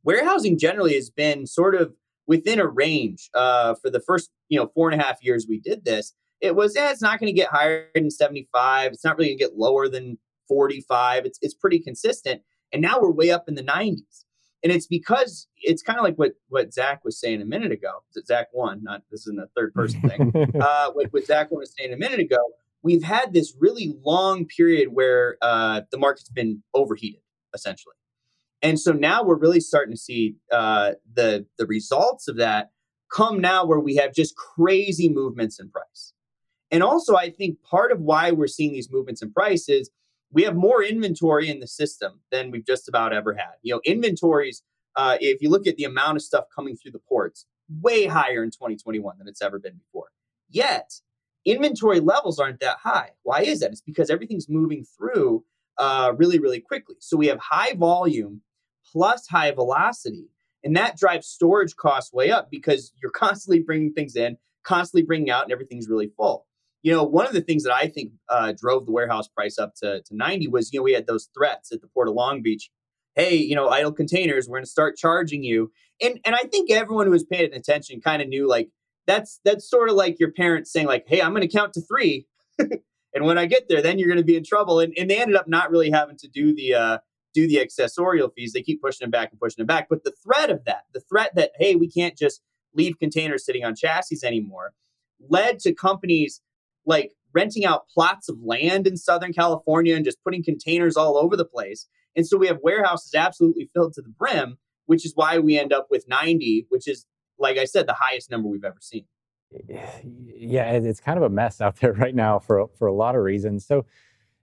Warehousing 0.04 0.58
generally 0.60 0.94
has 0.96 1.10
been 1.10 1.48
sort 1.48 1.76
of 1.76 1.94
within 2.28 2.60
a 2.60 2.68
range 2.68 3.30
uh, 3.34 3.76
for 3.76 3.90
the 3.90 4.00
first, 4.00 4.30
you 4.50 4.60
know, 4.60 4.70
four 4.74 4.90
and 4.90 5.00
a 5.00 5.04
half 5.04 5.24
years 5.24 5.46
we 5.48 5.60
did 5.60 5.86
this. 5.86 6.14
It 6.42 6.56
was, 6.56 6.76
yeah, 6.76 6.92
it's 6.92 7.02
not 7.02 7.20
going 7.20 7.34
to 7.34 7.40
get 7.40 7.50
higher 7.50 7.88
than 7.96 8.12
75. 8.12 8.92
It's 8.92 9.04
not 9.04 9.18
really 9.18 9.30
going 9.30 9.38
to 9.38 9.44
get 9.46 9.58
lower 9.58 9.88
than 9.88 10.18
45. 10.48 11.26
It's, 11.26 11.40
it's 11.42 11.54
pretty 11.54 11.80
consistent. 11.80 12.42
And 12.72 12.82
now 12.82 13.00
we're 13.00 13.12
way 13.12 13.32
up 13.32 13.46
in 13.48 13.56
the 13.56 13.64
90s. 13.64 14.26
And 14.64 14.72
it's 14.72 14.88
because 14.88 15.48
it's 15.58 15.82
kind 15.82 16.00
of 16.00 16.06
like 16.06 16.16
what, 16.16 16.34
what 16.48 16.74
Zach 16.74 17.04
was 17.04 17.20
saying 17.20 17.42
a 17.42 17.46
minute 17.46 17.72
ago. 17.72 18.04
Zach 18.26 18.48
one, 18.54 18.82
not 18.82 19.02
this 19.12 19.22
isn't 19.22 19.40
a 19.40 19.48
third 19.56 19.74
person 19.74 20.02
thing. 20.02 20.32
uh, 20.62 20.92
what, 20.92 21.08
what 21.12 21.26
Zach 21.26 21.52
was 21.52 21.74
saying 21.78 21.94
a 21.94 21.98
minute 21.98 22.20
ago, 22.20 22.40
we've 22.82 23.04
had 23.04 23.34
this 23.34 23.54
really 23.60 23.98
long 24.04 24.46
period 24.46 24.90
where 24.94 25.38
uh, 25.42 25.82
the 25.92 25.98
market's 25.98 26.30
been 26.30 26.64
overheated, 26.74 27.22
essentially. 27.54 27.96
And 28.64 28.80
so 28.80 28.94
now 28.94 29.24
we're 29.24 29.38
really 29.38 29.60
starting 29.60 29.94
to 29.94 30.00
see 30.00 30.36
uh, 30.52 30.94
the 31.14 31.46
the 31.58 31.68
results 31.68 32.28
of 32.28 32.38
that 32.38 32.72
come 33.12 33.40
now 33.40 33.66
where 33.66 33.80
we 33.80 33.96
have 33.96 34.14
just 34.14 34.36
crazy 34.36 35.10
movements 35.10 35.60
in 35.60 35.70
price. 35.70 36.14
And 36.72 36.82
also, 36.82 37.16
I 37.16 37.30
think 37.30 37.62
part 37.62 37.92
of 37.92 38.00
why 38.00 38.32
we're 38.32 38.48
seeing 38.48 38.72
these 38.72 38.90
movements 38.92 39.22
in 39.22 39.32
price 39.32 39.70
is 39.70 39.92
we 40.32 40.44
have 40.44 40.56
more 40.56 40.82
inventory 40.82 41.50
in 41.50 41.60
the 41.60 41.68
system 41.68 42.22
than 42.32 42.50
we've 42.50 42.66
just 42.66 42.90
about 42.90 43.14
ever 43.14 43.36
had. 43.36 43.54
You 43.62 43.76
know, 43.76 43.82
inventories, 43.86 44.64
uh, 44.96 45.18
if 45.20 45.42
you 45.42 45.50
look 45.50 45.68
at 45.68 45.76
the 45.76 45.84
amount 45.84 46.16
of 46.16 46.24
stuff 46.24 46.46
coming 46.56 46.76
through 46.76 46.94
the 46.94 47.00
ports, 47.00 47.46
way 47.70 48.06
higher 48.06 48.44
in 48.44 48.50
2021 48.50 49.18
than 49.20 49.28
it's 49.28 49.42
ever 49.42 49.60
been 49.60 49.76
before. 49.76 50.08
Yet, 50.50 50.94
inventory 51.46 52.00
levels 52.00 52.40
aren't 52.40 52.62
that 52.62 52.78
high. 52.78 53.12
Why 53.24 53.42
is 53.42 53.60
that? 53.60 53.72
It's 53.72 53.82
because 53.82 54.10
everything's 54.10 54.50
moving 54.50 54.86
through 54.98 55.44
uh, 55.78 56.14
really, 56.18 56.40
really 56.40 56.62
quickly. 56.62 56.96
So 57.00 57.18
we 57.18 57.28
have 57.28 57.40
high 57.40 57.74
volume 57.74 58.42
plus 58.92 59.28
high 59.28 59.52
velocity, 59.52 60.30
and 60.64 60.76
that 60.76 60.98
drives 60.98 61.28
storage 61.28 61.76
costs 61.76 62.14
way 62.14 62.32
up 62.32 62.50
because 62.50 62.94
you're 63.02 63.12
constantly 63.16 63.60
bringing 63.60 63.94
things 63.94 64.16
in, 64.16 64.38
constantly 64.64 65.04
bringing 65.04 65.30
out, 65.30 65.44
and 65.44 65.52
everything's 65.52 65.90
really 65.90 66.12
full 66.18 66.46
you 66.84 66.92
know, 66.92 67.04
one 67.04 67.26
of 67.26 67.34
the 67.34 67.42
things 67.42 67.64
that 67.64 67.74
I 67.74 67.88
think 67.88 68.12
uh, 68.30 68.54
drove 68.56 68.86
the 68.86 68.92
warehouse 68.92 69.30
price 69.30 69.58
up 69.58 69.74
to, 69.76 70.02
to 70.02 70.16
90 70.16 70.50
was, 70.50 70.72
you 70.72 70.80
know, 70.80 70.84
we 70.84 70.92
had 70.92 71.08
those 71.08 71.30
threats 71.36 71.72
at 71.72 71.82
the 71.82 71.88
Port 71.88 72.10
of 72.10 72.14
Long 72.14 72.42
Beach. 72.44 72.70
Hey, 73.16 73.36
you 73.36 73.56
know, 73.56 73.70
idle 73.70 73.94
containers, 73.94 74.48
we're 74.48 74.58
going 74.58 74.66
to 74.66 74.70
start 74.70 74.98
charging 74.98 75.44
you. 75.44 75.72
And 76.02 76.20
and 76.26 76.36
I 76.36 76.46
think 76.52 76.72
everyone 76.72 77.06
who 77.06 77.12
was 77.12 77.24
paying 77.24 77.54
attention 77.54 78.02
kind 78.02 78.22
of 78.22 78.28
knew 78.28 78.50
like 78.50 78.70
that's 79.08 79.40
that's 79.46 79.70
sort 79.70 79.90
of 79.90 79.96
like 79.96 80.20
your 80.20 80.32
parents 80.32 80.74
saying 80.74 80.88
like, 80.88 81.06
"Hey, 81.08 81.22
I'm 81.22 81.32
going 81.32 81.48
to 81.48 81.48
count 81.48 81.74
to 81.74 81.82
3." 81.82 82.26
and 82.60 83.26
when 83.26 83.38
I 83.38 83.46
get 83.46 83.70
there, 83.70 83.84
then 83.84 84.00
you're 84.00 84.08
going 84.08 84.18
to 84.18 84.24
be 84.24 84.36
in 84.36 84.44
trouble. 84.44 84.80
And 84.80 84.94
and 84.98 85.10
they 85.10 85.22
ended 85.22 85.38
up 85.38 85.48
not 85.48 85.70
really 85.70 85.92
having 85.92 86.18
to 86.18 86.28
do 86.28 86.56
the 86.56 86.74
uh 86.74 86.98
do 87.34 87.48
the 87.48 87.56
accessorial 87.56 88.32
fees. 88.34 88.54
They 88.54 88.62
keep 88.62 88.82
pushing 88.82 89.06
them 89.06 89.12
back 89.12 89.32
and 89.32 89.40
pushing 89.40 89.62
them 89.62 89.68
back. 89.68 89.88
But 89.90 90.04
the 90.04 90.14
threat 90.24 90.50
of 90.50 90.66
that, 90.66 90.84
the 90.94 91.02
threat 91.02 91.36
that 91.36 91.52
hey, 91.58 91.76
we 91.76 91.90
can't 91.90 92.18
just 92.18 92.42
leave 92.74 93.00
containers 93.00 93.46
sitting 93.46 93.64
on 93.64 93.76
chassis 93.76 94.20
anymore, 94.26 94.74
led 95.30 95.60
to 95.60 95.74
companies 95.74 96.42
like 96.86 97.12
renting 97.34 97.66
out 97.66 97.88
plots 97.88 98.30
of 98.30 98.38
land 98.42 98.88
in 98.88 98.98
Southern 98.98 99.34
California 99.34 99.96
and 99.96 100.06
just 100.06 100.24
putting 100.24 100.44
containers 100.44 100.96
all 100.96 101.18
over 101.18 101.36
the 101.36 101.46
place. 101.46 101.88
And 102.16 102.28
so 102.28 102.38
we 102.38 102.48
have 102.48 102.60
warehouses 102.62 103.16
absolutely 103.16 103.70
filled 103.74 103.94
to 103.94 104.02
the 104.02 104.10
brim, 104.10 104.58
which 104.86 105.06
is 105.06 105.14
why 105.16 105.40
we 105.40 105.58
end 105.58 105.74
up 105.74 105.88
with 105.90 106.08
90, 106.08 106.68
which 106.70 106.88
is, 106.88 107.06
like 107.40 107.58
I 107.58 107.66
said, 107.66 107.88
the 107.88 107.96
highest 108.00 108.30
number 108.30 108.48
we've 108.48 108.64
ever 108.64 108.78
seen. 108.80 109.06
Yeah, 109.68 110.72
it's 110.72 111.00
kind 111.00 111.18
of 111.18 111.24
a 111.24 111.30
mess 111.30 111.62
out 111.62 111.78
there 111.78 111.94
right 111.94 112.16
now 112.16 112.40
for 112.40 112.68
for 112.78 112.88
a 112.88 112.94
lot 112.94 113.16
of 113.16 113.22
reasons. 113.22 113.66
So 113.66 113.86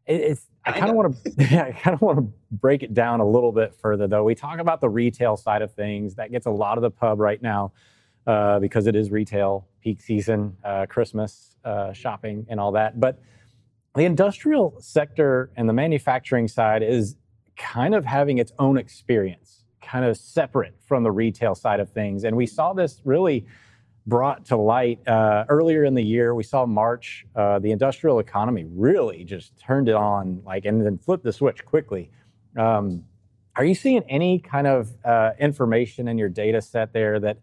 it's 0.06 0.46
I 0.64 0.72
kind 0.72 0.90
of 0.90 0.96
want 0.96 1.24
to 1.24 1.32
yeah, 1.50 1.64
I 1.64 1.72
kind 1.72 1.94
of 1.94 2.02
want 2.02 2.18
to 2.18 2.32
break 2.50 2.82
it 2.82 2.92
down 2.94 3.20
a 3.20 3.28
little 3.28 3.52
bit 3.52 3.74
further 3.74 4.06
though. 4.06 4.24
We 4.24 4.34
talk 4.34 4.58
about 4.58 4.80
the 4.80 4.88
retail 4.88 5.36
side 5.36 5.62
of 5.62 5.72
things 5.72 6.14
that 6.16 6.30
gets 6.30 6.46
a 6.46 6.50
lot 6.50 6.78
of 6.78 6.82
the 6.82 6.90
pub 6.90 7.20
right 7.20 7.40
now 7.40 7.72
uh, 8.26 8.58
because 8.58 8.86
it 8.86 8.94
is 8.94 9.10
retail 9.10 9.66
peak 9.82 10.00
season, 10.00 10.56
uh, 10.64 10.86
Christmas 10.86 11.56
uh, 11.64 11.92
shopping, 11.92 12.46
and 12.48 12.60
all 12.60 12.72
that. 12.72 13.00
But 13.00 13.20
the 13.94 14.04
industrial 14.04 14.76
sector 14.80 15.50
and 15.56 15.68
the 15.68 15.72
manufacturing 15.72 16.46
side 16.46 16.82
is 16.82 17.16
kind 17.56 17.94
of 17.94 18.04
having 18.04 18.38
its 18.38 18.52
own 18.58 18.78
experience, 18.78 19.64
kind 19.82 20.04
of 20.04 20.16
separate 20.16 20.74
from 20.86 21.02
the 21.02 21.10
retail 21.10 21.54
side 21.54 21.80
of 21.80 21.90
things. 21.90 22.24
And 22.24 22.36
we 22.36 22.46
saw 22.46 22.72
this 22.72 23.00
really 23.04 23.46
brought 24.10 24.44
to 24.46 24.56
light 24.56 25.00
uh, 25.08 25.46
earlier 25.48 25.84
in 25.84 25.94
the 25.94 26.02
year. 26.02 26.34
We 26.34 26.42
saw 26.42 26.66
March, 26.66 27.24
uh, 27.34 27.58
the 27.60 27.70
industrial 27.70 28.18
economy 28.18 28.66
really 28.68 29.24
just 29.24 29.56
turned 29.58 29.88
it 29.88 29.94
on, 29.94 30.42
like, 30.44 30.66
and 30.66 30.84
then 30.84 30.98
flipped 30.98 31.24
the 31.24 31.32
switch 31.32 31.64
quickly. 31.64 32.10
Um, 32.58 33.04
are 33.56 33.64
you 33.64 33.74
seeing 33.74 34.02
any 34.08 34.38
kind 34.38 34.66
of 34.66 34.90
uh, 35.04 35.30
information 35.38 36.08
in 36.08 36.18
your 36.18 36.28
data 36.28 36.60
set 36.60 36.92
there 36.92 37.18
that 37.20 37.38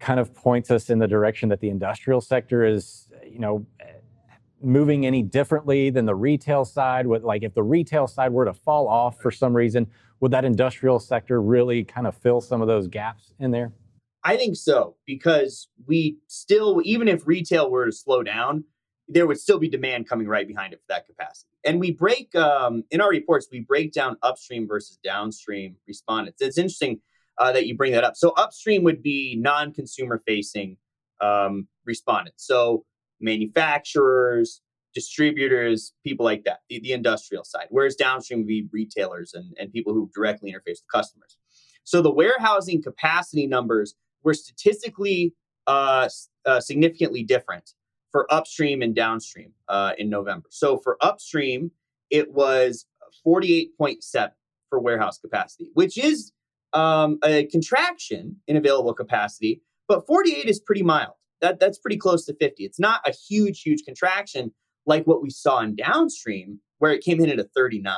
kind 0.00 0.18
of 0.18 0.34
points 0.34 0.70
us 0.70 0.90
in 0.90 0.98
the 0.98 1.06
direction 1.06 1.48
that 1.50 1.60
the 1.60 1.68
industrial 1.68 2.20
sector 2.20 2.64
is, 2.64 3.08
you 3.24 3.38
know, 3.38 3.64
moving 4.60 5.06
any 5.06 5.22
differently 5.22 5.90
than 5.90 6.06
the 6.06 6.14
retail 6.14 6.64
side? 6.64 7.06
Would 7.06 7.22
like 7.22 7.42
if 7.42 7.54
the 7.54 7.62
retail 7.62 8.06
side 8.06 8.32
were 8.32 8.44
to 8.44 8.54
fall 8.54 8.88
off 8.88 9.20
for 9.20 9.30
some 9.30 9.54
reason, 9.54 9.86
would 10.20 10.32
that 10.32 10.44
industrial 10.44 10.98
sector 10.98 11.40
really 11.40 11.84
kind 11.84 12.06
of 12.06 12.16
fill 12.16 12.40
some 12.40 12.60
of 12.62 12.68
those 12.68 12.88
gaps 12.88 13.34
in 13.38 13.50
there? 13.50 13.72
I 14.24 14.36
think 14.36 14.56
so 14.56 14.96
because 15.06 15.68
we 15.86 16.18
still, 16.26 16.80
even 16.84 17.08
if 17.08 17.26
retail 17.26 17.70
were 17.70 17.86
to 17.86 17.92
slow 17.92 18.22
down, 18.22 18.64
there 19.08 19.26
would 19.26 19.40
still 19.40 19.58
be 19.58 19.68
demand 19.68 20.08
coming 20.08 20.26
right 20.26 20.46
behind 20.46 20.72
it 20.72 20.80
for 20.80 20.86
that 20.88 21.06
capacity. 21.06 21.48
And 21.64 21.80
we 21.80 21.92
break 21.92 22.34
um, 22.34 22.84
in 22.90 23.00
our 23.00 23.08
reports, 23.08 23.48
we 23.50 23.60
break 23.60 23.92
down 23.92 24.16
upstream 24.22 24.68
versus 24.68 24.98
downstream 25.02 25.76
respondents. 25.86 26.42
It's 26.42 26.58
interesting 26.58 27.00
uh, 27.38 27.52
that 27.52 27.66
you 27.66 27.76
bring 27.76 27.92
that 27.92 28.04
up. 28.04 28.16
So 28.16 28.30
upstream 28.30 28.82
would 28.84 29.02
be 29.02 29.36
non-consumer 29.38 30.22
facing 30.26 30.76
um, 31.20 31.68
respondents. 31.86 32.46
So 32.46 32.84
manufacturers, 33.20 34.60
distributors, 34.94 35.94
people 36.04 36.24
like 36.24 36.44
that, 36.44 36.60
the, 36.68 36.80
the 36.80 36.92
industrial 36.92 37.44
side. 37.44 37.66
Whereas 37.70 37.94
downstream 37.94 38.40
would 38.40 38.48
be 38.48 38.68
retailers 38.72 39.32
and, 39.34 39.56
and 39.58 39.72
people 39.72 39.94
who 39.94 40.10
directly 40.14 40.50
interface 40.52 40.80
with 40.80 40.92
customers. 40.92 41.36
So 41.84 42.02
the 42.02 42.12
warehousing 42.12 42.82
capacity 42.82 43.46
numbers 43.46 43.94
were 44.24 44.34
statistically 44.34 45.34
uh, 45.66 46.08
uh, 46.46 46.60
significantly 46.60 47.22
different 47.22 47.72
for 48.10 48.32
upstream 48.32 48.82
and 48.82 48.94
downstream 48.94 49.52
uh, 49.68 49.92
in 49.98 50.08
November. 50.08 50.48
So 50.50 50.78
for 50.78 50.96
upstream, 51.00 51.70
it 52.10 52.32
was 52.32 52.86
48.7 53.26 54.30
for 54.70 54.80
warehouse 54.80 55.18
capacity, 55.18 55.70
which 55.74 55.98
is 55.98 56.32
um, 56.72 57.18
a 57.24 57.44
contraction 57.46 58.36
in 58.46 58.56
available 58.56 58.94
capacity, 58.94 59.62
but 59.86 60.06
48 60.06 60.46
is 60.46 60.60
pretty 60.60 60.82
mild. 60.82 61.14
That, 61.40 61.60
that's 61.60 61.78
pretty 61.78 61.96
close 61.96 62.24
to 62.26 62.34
50. 62.34 62.64
It's 62.64 62.80
not 62.80 63.00
a 63.06 63.12
huge, 63.12 63.62
huge 63.62 63.82
contraction 63.84 64.52
like 64.86 65.06
what 65.06 65.22
we 65.22 65.30
saw 65.30 65.60
in 65.60 65.76
downstream, 65.76 66.60
where 66.78 66.92
it 66.92 67.04
came 67.04 67.20
in 67.20 67.30
at 67.30 67.38
a 67.38 67.48
39. 67.54 67.94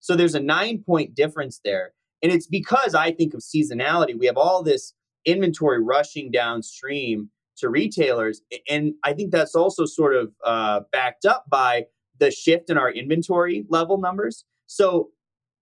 So 0.00 0.16
there's 0.16 0.34
a 0.34 0.40
nine 0.40 0.82
point 0.84 1.14
difference 1.14 1.60
there. 1.64 1.92
And 2.22 2.32
it's 2.32 2.46
because 2.46 2.94
I 2.94 3.12
think 3.12 3.34
of 3.34 3.40
seasonality. 3.40 4.18
We 4.18 4.26
have 4.26 4.36
all 4.36 4.62
this 4.62 4.92
inventory 5.24 5.82
rushing 5.82 6.30
downstream 6.30 7.30
to 7.56 7.68
retailers. 7.68 8.42
And 8.68 8.94
I 9.04 9.12
think 9.12 9.30
that's 9.30 9.54
also 9.54 9.86
sort 9.86 10.14
of 10.14 10.32
uh, 10.44 10.80
backed 10.92 11.24
up 11.24 11.44
by 11.48 11.86
the 12.18 12.30
shift 12.30 12.70
in 12.70 12.78
our 12.78 12.90
inventory 12.90 13.64
level 13.68 13.98
numbers. 13.98 14.44
So 14.66 15.10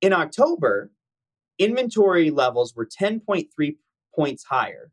in 0.01 0.12
October, 0.12 0.90
inventory 1.59 2.31
levels 2.31 2.75
were 2.75 2.87
10.3 2.87 3.77
points 4.14 4.44
higher 4.44 4.90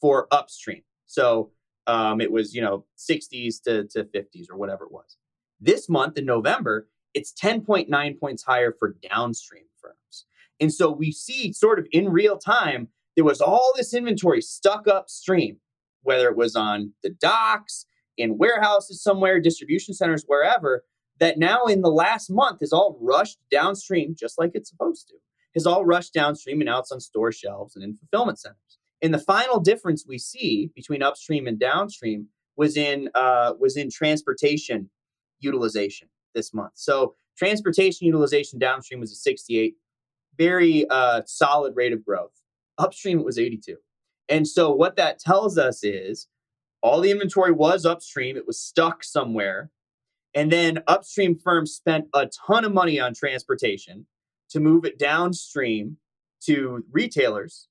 for 0.00 0.28
upstream. 0.30 0.82
So 1.06 1.50
um, 1.86 2.20
it 2.20 2.30
was, 2.30 2.54
you 2.54 2.62
know, 2.62 2.84
60s 2.98 3.62
to, 3.64 3.84
to 3.88 4.04
50s 4.04 4.50
or 4.50 4.56
whatever 4.56 4.84
it 4.84 4.92
was. 4.92 5.16
This 5.60 5.88
month 5.88 6.18
in 6.18 6.24
November, 6.24 6.88
it's 7.14 7.32
10.9 7.32 8.20
points 8.20 8.42
higher 8.42 8.74
for 8.78 8.96
downstream 9.08 9.64
firms. 9.80 10.26
And 10.60 10.72
so 10.72 10.90
we 10.90 11.12
see 11.12 11.52
sort 11.52 11.78
of 11.78 11.86
in 11.92 12.08
real 12.08 12.38
time, 12.38 12.88
there 13.16 13.24
was 13.24 13.40
all 13.40 13.72
this 13.76 13.94
inventory 13.94 14.40
stuck 14.40 14.86
upstream, 14.88 15.58
whether 16.02 16.28
it 16.28 16.36
was 16.36 16.56
on 16.56 16.92
the 17.02 17.10
docks, 17.10 17.86
in 18.16 18.38
warehouses 18.38 19.02
somewhere, 19.02 19.40
distribution 19.40 19.92
centers, 19.92 20.24
wherever, 20.26 20.84
that 21.18 21.38
now 21.38 21.64
in 21.64 21.80
the 21.80 21.90
last 21.90 22.30
month 22.30 22.62
is 22.62 22.72
all 22.72 22.98
rushed 23.00 23.38
downstream 23.50 24.14
just 24.18 24.38
like 24.38 24.52
it's 24.54 24.70
supposed 24.70 25.08
to 25.08 25.14
has 25.54 25.66
all 25.66 25.84
rushed 25.84 26.12
downstream 26.12 26.60
and 26.60 26.66
now 26.66 26.80
it's 26.80 26.92
on 26.92 27.00
store 27.00 27.32
shelves 27.32 27.76
and 27.76 27.84
in 27.84 27.96
fulfillment 27.96 28.38
centers. 28.38 28.78
And 29.02 29.14
the 29.14 29.18
final 29.18 29.60
difference 29.60 30.04
we 30.06 30.18
see 30.18 30.70
between 30.74 31.02
upstream 31.02 31.46
and 31.46 31.58
downstream 31.58 32.28
was 32.56 32.76
in 32.76 33.08
uh, 33.14 33.54
was 33.58 33.76
in 33.76 33.90
transportation 33.90 34.90
utilization 35.40 36.08
this 36.34 36.54
month. 36.54 36.72
So 36.74 37.14
transportation 37.36 38.06
utilization 38.06 38.58
downstream 38.58 39.00
was 39.00 39.12
a 39.12 39.16
68, 39.16 39.74
very 40.38 40.86
uh, 40.88 41.22
solid 41.26 41.74
rate 41.76 41.92
of 41.92 42.04
growth. 42.04 42.32
Upstream 42.78 43.20
it 43.20 43.24
was 43.24 43.38
82. 43.38 43.76
And 44.28 44.48
so 44.48 44.72
what 44.72 44.96
that 44.96 45.18
tells 45.18 45.58
us 45.58 45.84
is 45.84 46.28
All 46.82 47.00
the 47.00 47.10
inventory 47.10 47.52
was 47.52 47.86
upstream, 47.86 48.36
it 48.36 48.46
was 48.46 48.60
stuck 48.60 49.02
somewhere. 49.04 49.70
And 50.34 50.50
then 50.50 50.82
upstream 50.86 51.38
firms 51.38 51.72
spent 51.72 52.06
a 52.12 52.28
ton 52.46 52.64
of 52.64 52.72
money 52.72 52.98
on 52.98 53.14
transportation 53.14 54.06
to 54.50 54.60
move 54.60 54.84
it 54.84 54.98
downstream 54.98 55.98
to 56.46 56.84
retailers 56.90 57.68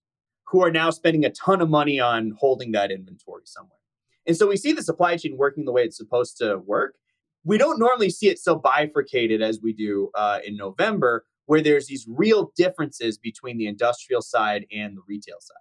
who 0.48 0.64
are 0.64 0.72
now 0.72 0.90
spending 0.90 1.26
a 1.26 1.30
ton 1.30 1.62
of 1.62 1.70
money 1.70 2.00
on 2.00 2.34
holding 2.40 2.72
that 2.72 2.92
inventory 2.92 3.44
somewhere. 3.46 3.80
And 4.26 4.38
so 4.38 4.48
we 4.48 4.58
see 4.58 4.72
the 4.72 4.84
supply 4.84 5.18
chain 5.18 5.38
working 5.38 5.66
the 5.66 5.72
way 5.72 5.84
it's 5.84 5.98
supposed 5.98 6.38
to 6.38 6.58
work. 6.58 6.96
We 7.44 7.58
don't 7.58 7.80
normally 7.80 8.10
see 8.10 8.30
it 8.30 8.40
so 8.40 8.56
bifurcated 8.56 9.42
as 9.42 9.60
we 9.62 9.74
do 9.74 10.12
uh, 10.16 10.40
in 10.46 10.56
November, 10.56 11.26
where 11.46 11.62
there's 11.62 11.88
these 11.88 12.06
real 12.08 12.52
differences 12.56 13.18
between 13.18 13.58
the 13.58 13.68
industrial 13.68 14.22
side 14.22 14.66
and 14.72 14.98
the 14.98 15.02
retail 15.08 15.38
side. 15.40 15.58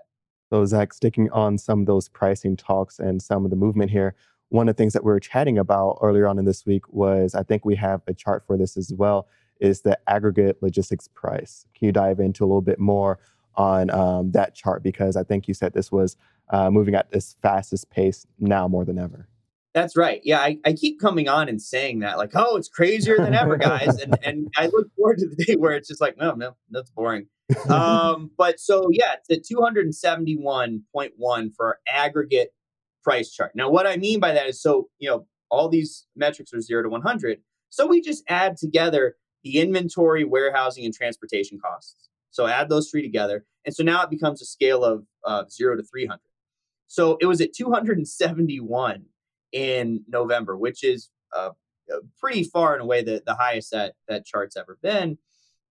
So, 0.50 0.64
Zach, 0.66 0.92
sticking 0.92 1.30
on 1.30 1.56
some 1.56 1.80
of 1.80 1.86
those 1.86 2.08
pricing 2.08 2.56
talks 2.56 2.98
and 2.98 3.22
some 3.22 3.44
of 3.44 3.50
the 3.50 3.56
movement 3.56 3.90
here, 3.90 4.14
one 4.50 4.68
of 4.68 4.76
the 4.76 4.82
things 4.82 4.92
that 4.92 5.02
we 5.02 5.10
were 5.10 5.20
chatting 5.20 5.56
about 5.56 5.98
earlier 6.02 6.28
on 6.28 6.38
in 6.38 6.44
this 6.44 6.66
week 6.66 6.86
was 6.92 7.34
I 7.34 7.42
think 7.42 7.64
we 7.64 7.74
have 7.76 8.02
a 8.06 8.12
chart 8.12 8.44
for 8.46 8.58
this 8.58 8.76
as 8.76 8.92
well 8.92 9.26
is 9.60 9.80
the 9.80 9.98
aggregate 10.06 10.58
logistics 10.60 11.08
price. 11.08 11.64
Can 11.74 11.86
you 11.86 11.92
dive 11.92 12.20
into 12.20 12.44
a 12.44 12.46
little 12.46 12.60
bit 12.60 12.78
more 12.78 13.18
on 13.54 13.90
um, 13.90 14.32
that 14.32 14.54
chart? 14.54 14.82
Because 14.82 15.16
I 15.16 15.22
think 15.22 15.48
you 15.48 15.54
said 15.54 15.72
this 15.72 15.90
was 15.90 16.16
uh, 16.50 16.70
moving 16.70 16.94
at 16.94 17.10
this 17.10 17.36
fastest 17.40 17.88
pace 17.88 18.26
now 18.38 18.68
more 18.68 18.84
than 18.84 18.98
ever. 18.98 19.28
That's 19.74 19.96
right. 19.96 20.20
Yeah, 20.22 20.38
I, 20.38 20.58
I 20.66 20.74
keep 20.74 21.00
coming 21.00 21.28
on 21.28 21.48
and 21.48 21.60
saying 21.60 22.00
that, 22.00 22.18
like, 22.18 22.32
oh, 22.34 22.56
it's 22.56 22.68
crazier 22.68 23.16
than 23.16 23.34
ever, 23.34 23.56
guys. 23.56 23.96
and 23.96 24.18
and 24.22 24.48
I 24.56 24.66
look 24.66 24.88
forward 24.96 25.18
to 25.18 25.28
the 25.28 25.44
day 25.44 25.56
where 25.56 25.72
it's 25.72 25.88
just 25.88 26.00
like, 26.00 26.16
no, 26.18 26.32
no, 26.32 26.56
that's 26.70 26.90
boring. 26.90 27.26
um, 27.70 28.30
but 28.36 28.60
so 28.60 28.88
yeah, 28.90 29.14
it's 29.14 29.30
at 29.30 29.44
271.1 29.44 31.54
for 31.56 31.66
our 31.66 31.78
aggregate 31.88 32.50
price 33.02 33.32
chart. 33.32 33.52
Now, 33.54 33.70
what 33.70 33.86
I 33.86 33.96
mean 33.96 34.20
by 34.20 34.32
that 34.32 34.46
is 34.46 34.60
so, 34.60 34.88
you 34.98 35.08
know, 35.08 35.26
all 35.50 35.68
these 35.68 36.06
metrics 36.16 36.52
are 36.52 36.60
zero 36.60 36.82
to 36.82 36.88
100. 36.88 37.38
So 37.70 37.86
we 37.86 38.00
just 38.00 38.22
add 38.28 38.56
together 38.56 39.16
the 39.42 39.58
inventory, 39.58 40.24
warehousing, 40.24 40.84
and 40.84 40.94
transportation 40.94 41.58
costs. 41.58 42.08
So 42.30 42.46
add 42.46 42.68
those 42.68 42.90
three 42.90 43.02
together. 43.02 43.44
And 43.64 43.74
so 43.74 43.82
now 43.82 44.02
it 44.02 44.10
becomes 44.10 44.40
a 44.40 44.46
scale 44.46 44.84
of 44.84 45.04
uh, 45.26 45.44
zero 45.50 45.76
to 45.76 45.82
300. 45.82 46.20
So 46.86 47.16
it 47.20 47.26
was 47.26 47.40
at 47.40 47.54
271 47.54 49.04
in 49.52 50.04
November, 50.08 50.56
which 50.56 50.82
is 50.82 51.10
uh, 51.36 51.50
uh, 51.92 51.98
pretty 52.18 52.44
far 52.44 52.74
and 52.74 52.82
away 52.82 53.02
the, 53.02 53.22
the 53.26 53.34
highest 53.34 53.70
that 53.72 53.94
that 54.08 54.24
chart's 54.24 54.56
ever 54.56 54.78
been. 54.82 55.18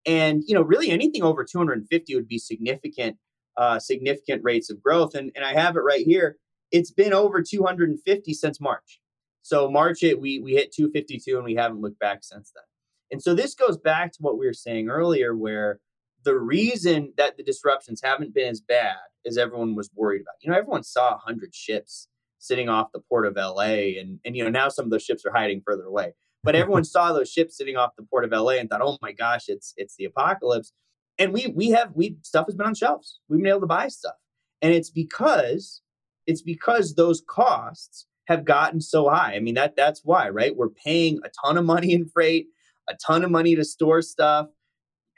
And 0.06 0.42
you 0.46 0.54
know, 0.54 0.62
really 0.62 0.90
anything 0.90 1.22
over 1.22 1.44
250 1.44 2.14
would 2.14 2.28
be 2.28 2.38
significant, 2.38 3.16
uh, 3.56 3.78
significant 3.78 4.42
rates 4.44 4.70
of 4.70 4.82
growth. 4.82 5.14
And 5.14 5.32
and 5.34 5.44
I 5.44 5.54
have 5.54 5.76
it 5.76 5.80
right 5.80 6.04
here. 6.04 6.36
It's 6.70 6.90
been 6.90 7.12
over 7.12 7.42
250 7.42 8.34
since 8.34 8.60
March. 8.60 9.00
So 9.42 9.70
March 9.70 10.02
it 10.02 10.20
we 10.20 10.38
we 10.38 10.52
hit 10.52 10.72
252 10.72 11.36
and 11.36 11.44
we 11.44 11.54
haven't 11.54 11.80
looked 11.80 11.98
back 11.98 12.20
since 12.22 12.52
then. 12.54 12.64
And 13.10 13.22
so 13.22 13.34
this 13.34 13.54
goes 13.54 13.76
back 13.76 14.12
to 14.12 14.18
what 14.20 14.38
we 14.38 14.46
were 14.46 14.54
saying 14.54 14.88
earlier, 14.88 15.36
where 15.36 15.80
the 16.24 16.38
reason 16.38 17.12
that 17.16 17.36
the 17.36 17.42
disruptions 17.42 18.00
haven't 18.02 18.34
been 18.34 18.48
as 18.48 18.60
bad 18.60 18.96
as 19.26 19.38
everyone 19.38 19.74
was 19.74 19.90
worried 19.94 20.22
about. 20.22 20.34
You 20.40 20.50
know, 20.50 20.56
everyone 20.56 20.82
saw 20.82 21.10
100 21.10 21.54
ships 21.54 22.08
sitting 22.42 22.68
off 22.68 22.92
the 22.92 23.00
port 23.00 23.24
of 23.24 23.36
LA, 23.36 23.98
and 24.00 24.18
and 24.24 24.36
you 24.36 24.44
know 24.44 24.50
now 24.50 24.68
some 24.68 24.84
of 24.84 24.90
those 24.90 25.04
ships 25.04 25.24
are 25.24 25.32
hiding 25.32 25.62
further 25.64 25.84
away. 25.84 26.12
But 26.42 26.54
everyone 26.56 26.84
saw 26.84 27.12
those 27.12 27.30
ships 27.30 27.56
sitting 27.56 27.76
off 27.76 27.96
the 27.96 28.02
port 28.02 28.24
of 28.24 28.32
LA 28.32 28.54
and 28.54 28.68
thought, 28.68 28.82
oh 28.82 28.98
my 29.00 29.12
gosh, 29.12 29.48
it's 29.48 29.72
it's 29.76 29.96
the 29.96 30.04
apocalypse. 30.04 30.72
And 31.18 31.32
we 31.32 31.52
we 31.54 31.70
have 31.70 31.92
we 31.94 32.16
stuff 32.22 32.46
has 32.46 32.54
been 32.54 32.66
on 32.66 32.74
shelves. 32.74 33.20
We've 33.28 33.40
been 33.40 33.48
able 33.48 33.60
to 33.60 33.66
buy 33.66 33.88
stuff, 33.88 34.16
and 34.60 34.74
it's 34.74 34.90
because 34.90 35.80
it's 36.26 36.42
because 36.42 36.94
those 36.94 37.22
costs 37.26 38.06
have 38.26 38.44
gotten 38.44 38.80
so 38.80 39.08
high. 39.08 39.34
I 39.34 39.40
mean 39.40 39.54
that 39.54 39.76
that's 39.76 40.02
why, 40.04 40.28
right? 40.28 40.56
We're 40.56 40.68
paying 40.68 41.20
a 41.24 41.30
ton 41.44 41.56
of 41.56 41.64
money 41.64 41.92
in 41.92 42.08
freight, 42.08 42.46
a 42.88 42.94
ton 42.94 43.24
of 43.24 43.30
money 43.30 43.54
to 43.54 43.64
store 43.64 44.02
stuff, 44.02 44.48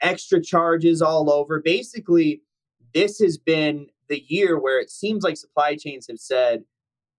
extra 0.01 0.41
charges 0.41 1.01
all 1.01 1.31
over. 1.31 1.59
Basically, 1.59 2.41
this 2.93 3.19
has 3.19 3.37
been 3.37 3.87
the 4.09 4.23
year 4.27 4.59
where 4.59 4.79
it 4.79 4.89
seems 4.89 5.23
like 5.23 5.37
supply 5.37 5.75
chains 5.75 6.07
have 6.07 6.19
said 6.19 6.63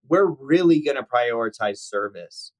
we're 0.08 0.26
really 0.26 0.80
going 0.80 0.96
to 0.96 1.02
prioritize 1.02 1.78
service 1.78 2.52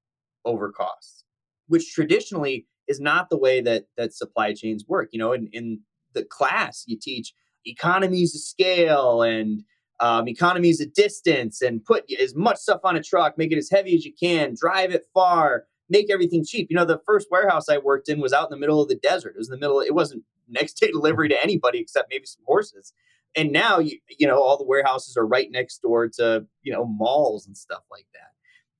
over 0.45 0.71
costs, 0.71 1.25
which 1.69 1.93
traditionally 1.93 2.67
is 2.89 3.01
not 3.01 3.31
the 3.31 3.39
way 3.39 3.61
that 3.61 3.85
that 3.97 4.15
supply 4.15 4.53
chains 4.53 4.85
work. 4.87 5.09
You 5.13 5.19
know, 5.19 5.33
in, 5.33 5.49
in 5.53 5.81
the 6.13 6.25
class 6.25 6.85
you 6.87 6.99
teach 7.01 7.33
economies 7.65 8.35
of 8.35 8.41
scale 8.41 9.23
and 9.23 9.63
um, 10.01 10.29
economies 10.29 10.81
of 10.81 10.93
distance 10.93 11.63
and 11.63 11.85
put 11.85 12.05
as 12.21 12.35
much 12.35 12.59
stuff 12.59 12.81
on 12.85 12.97
a 12.97 13.03
truck, 13.03 13.39
make 13.39 13.53
it 13.53 13.59
as 13.59 13.71
heavy 13.71 13.97
as 13.97 14.05
you 14.05 14.13
can, 14.13 14.55
drive 14.59 14.91
it 14.91 15.05
far, 15.15 15.65
make 15.89 16.11
everything 16.11 16.45
cheap. 16.45 16.69
You 16.71 16.77
know, 16.77 16.85
the 16.85 17.01
first 17.07 17.29
warehouse 17.31 17.69
I 17.69 17.79
worked 17.79 18.09
in 18.09 18.21
was 18.21 18.33
out 18.33 18.51
in 18.51 18.51
the 18.51 18.61
middle 18.61 18.83
of 18.83 18.89
the 18.89 18.97
desert. 18.97 19.31
It 19.31 19.39
was 19.39 19.49
in 19.49 19.53
the 19.53 19.61
middle, 19.61 19.81
it 19.81 19.95
wasn't 19.95 20.23
next 20.49 20.75
day 20.75 20.89
delivery 20.93 21.29
to 21.29 21.43
anybody 21.43 21.79
except 21.79 22.11
maybe 22.11 22.27
some 22.27 22.45
horses 22.47 22.93
and 23.37 23.53
now 23.53 23.79
you 23.79 23.99
you 24.19 24.27
know 24.27 24.43
all 24.43 24.57
the 24.57 24.65
warehouses 24.65 25.17
are 25.17 25.27
right 25.27 25.51
next 25.51 25.79
door 25.83 26.09
to 26.09 26.47
you 26.63 26.73
know 26.73 26.85
malls 26.85 27.47
and 27.47 27.57
stuff 27.57 27.83
like 27.91 28.07
that. 28.15 28.31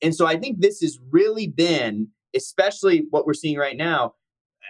And 0.05 0.15
so 0.15 0.27
i 0.27 0.37
think 0.37 0.61
this 0.61 0.81
has 0.81 0.99
really 1.11 1.47
been 1.47 2.09
especially 2.35 3.07
what 3.11 3.27
we're 3.27 3.35
seeing 3.35 3.57
right 3.57 3.77
now 3.77 4.15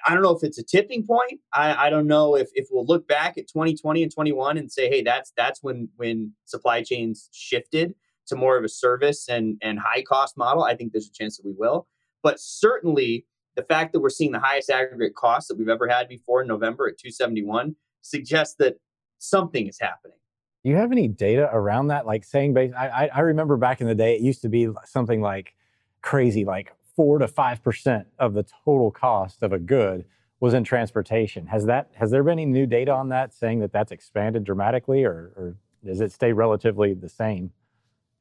i 0.06 0.12
don't 0.12 0.22
know 0.22 0.36
if 0.36 0.44
it's 0.44 0.58
a 0.58 0.62
tipping 0.62 1.04
point. 1.04 1.40
I, 1.52 1.86
I 1.86 1.90
don't 1.90 2.06
know 2.06 2.36
if, 2.36 2.48
if 2.54 2.68
we'll 2.70 2.86
look 2.86 3.08
back 3.08 3.38
at 3.38 3.48
2020 3.48 4.02
and 4.02 4.12
21 4.12 4.58
and 4.58 4.70
say 4.70 4.88
hey 4.88 5.02
that's 5.02 5.32
that's 5.36 5.62
when 5.62 5.88
when 5.96 6.32
supply 6.44 6.82
chains 6.82 7.28
shifted 7.32 7.94
to 8.26 8.36
more 8.36 8.56
of 8.56 8.64
a 8.64 8.68
service 8.68 9.28
and 9.28 9.56
and 9.62 9.78
high 9.78 10.02
cost 10.02 10.36
model 10.36 10.64
i 10.64 10.74
think 10.76 10.92
there's 10.92 11.08
a 11.08 11.12
chance 11.12 11.36
that 11.36 11.46
we 11.46 11.54
will. 11.56 11.86
But 12.22 12.40
certainly 12.40 13.26
the 13.54 13.62
fact 13.62 13.92
that 13.92 14.00
we're 14.00 14.10
seeing 14.10 14.32
the 14.32 14.40
highest 14.40 14.68
aggregate 14.68 15.14
cost 15.14 15.48
that 15.48 15.56
we've 15.56 15.68
ever 15.68 15.88
had 15.88 16.08
before 16.08 16.42
in 16.42 16.48
november 16.48 16.86
at 16.88 16.98
271 16.98 17.76
suggests 18.02 18.54
that 18.58 18.76
something 19.18 19.66
is 19.66 19.78
happening. 19.80 20.16
Do 20.64 20.70
you 20.70 20.76
have 20.76 20.92
any 20.92 21.06
data 21.06 21.48
around 21.52 21.88
that? 21.88 22.06
Like 22.06 22.24
saying, 22.24 22.54
base, 22.54 22.72
I, 22.76 23.08
I 23.14 23.20
remember 23.20 23.56
back 23.56 23.80
in 23.80 23.86
the 23.86 23.94
day, 23.94 24.16
it 24.16 24.20
used 24.20 24.42
to 24.42 24.48
be 24.48 24.68
something 24.84 25.20
like 25.20 25.54
crazy, 26.02 26.44
like 26.44 26.72
four 26.96 27.18
to 27.18 27.28
five 27.28 27.62
percent 27.62 28.08
of 28.18 28.34
the 28.34 28.44
total 28.64 28.90
cost 28.90 29.42
of 29.42 29.52
a 29.52 29.58
good 29.58 30.04
was 30.40 30.54
in 30.54 30.64
transportation. 30.64 31.46
Has 31.46 31.66
that 31.66 31.90
has 31.94 32.10
there 32.10 32.22
been 32.24 32.32
any 32.32 32.46
new 32.46 32.66
data 32.66 32.92
on 32.92 33.10
that 33.10 33.32
saying 33.32 33.60
that 33.60 33.72
that's 33.72 33.92
expanded 33.92 34.44
dramatically, 34.44 35.04
or, 35.04 35.32
or 35.36 35.56
does 35.84 36.00
it 36.00 36.12
stay 36.12 36.32
relatively 36.32 36.94
the 36.94 37.08
same 37.08 37.52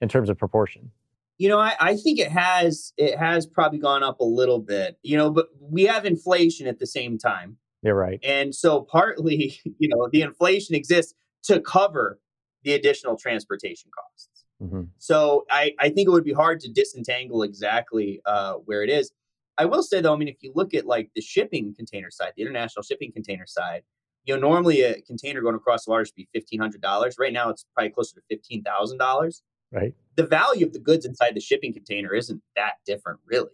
in 0.02 0.08
terms 0.08 0.30
of 0.30 0.38
proportion? 0.38 0.92
You 1.38 1.50
know, 1.50 1.60
I, 1.60 1.74
I 1.80 1.96
think 1.98 2.20
it 2.20 2.32
has 2.32 2.94
it 2.96 3.18
has 3.18 3.46
probably 3.46 3.80
gone 3.80 4.04
up 4.04 4.20
a 4.20 4.26
little 4.26 4.60
bit. 4.60 4.98
You 5.02 5.18
know, 5.18 5.32
but 5.32 5.48
we 5.60 5.84
have 5.84 6.06
inflation 6.06 6.68
at 6.68 6.80
the 6.80 6.88
same 6.88 7.18
time. 7.18 7.58
You're 7.86 7.96
right. 7.96 8.20
And 8.24 8.54
so 8.54 8.82
partly, 8.82 9.60
you 9.78 9.88
know, 9.88 10.10
the 10.12 10.24
inflation 10.24 10.76
exists 10.76 11.14
to 11.44 11.62
cover 11.62 12.20
the 12.64 12.74
additional 12.74 13.16
transportation 13.16 13.92
costs. 13.96 14.46
Mm-hmm. 14.62 14.84
So 14.98 15.46
I, 15.52 15.74
I 15.80 15.90
think 15.90 16.08
it 16.08 16.12
would 16.12 16.24
be 16.24 16.34
hard 16.34 16.60
to 16.62 16.72
disentangle 16.72 17.44
exactly 17.44 18.22
uh, 18.26 18.54
where 18.54 18.84
it 18.84 18.90
is. 18.90 19.12
I 19.58 19.66
will 19.66 19.84
say 19.84 20.02
though, 20.02 20.14
I 20.14 20.18
mean, 20.18 20.28
if 20.28 20.38
you 20.42 20.52
look 20.56 20.74
at 20.74 20.86
like 20.86 21.12
the 21.16 21.22
shipping 21.22 21.74
container 21.76 22.10
side, 22.10 22.34
the 22.36 22.42
international 22.42 22.84
shipping 22.84 23.12
container 23.12 23.46
side, 23.46 23.84
you 24.26 24.34
know, 24.34 24.40
normally 24.40 24.82
a 24.82 25.02
container 25.02 25.42
going 25.42 25.56
across 25.56 25.86
the 25.86 25.92
water 25.92 26.04
should 26.04 26.16
be 26.16 26.28
fifteen 26.34 26.60
hundred 26.60 26.82
dollars. 26.82 27.16
Right 27.20 27.32
now, 27.32 27.50
it's 27.50 27.66
probably 27.76 27.92
closer 27.92 28.16
to 28.16 28.22
fifteen 28.28 28.64
thousand 28.64 28.98
dollars. 28.98 29.44
Right. 29.72 29.94
The 30.16 30.26
value 30.26 30.66
of 30.66 30.74
the 30.74 30.80
goods 30.80 31.06
inside 31.06 31.36
the 31.36 31.42
shipping 31.42 31.74
container 31.74 32.14
isn't 32.14 32.42
that 32.56 32.74
different, 32.88 33.20
really. 33.26 33.52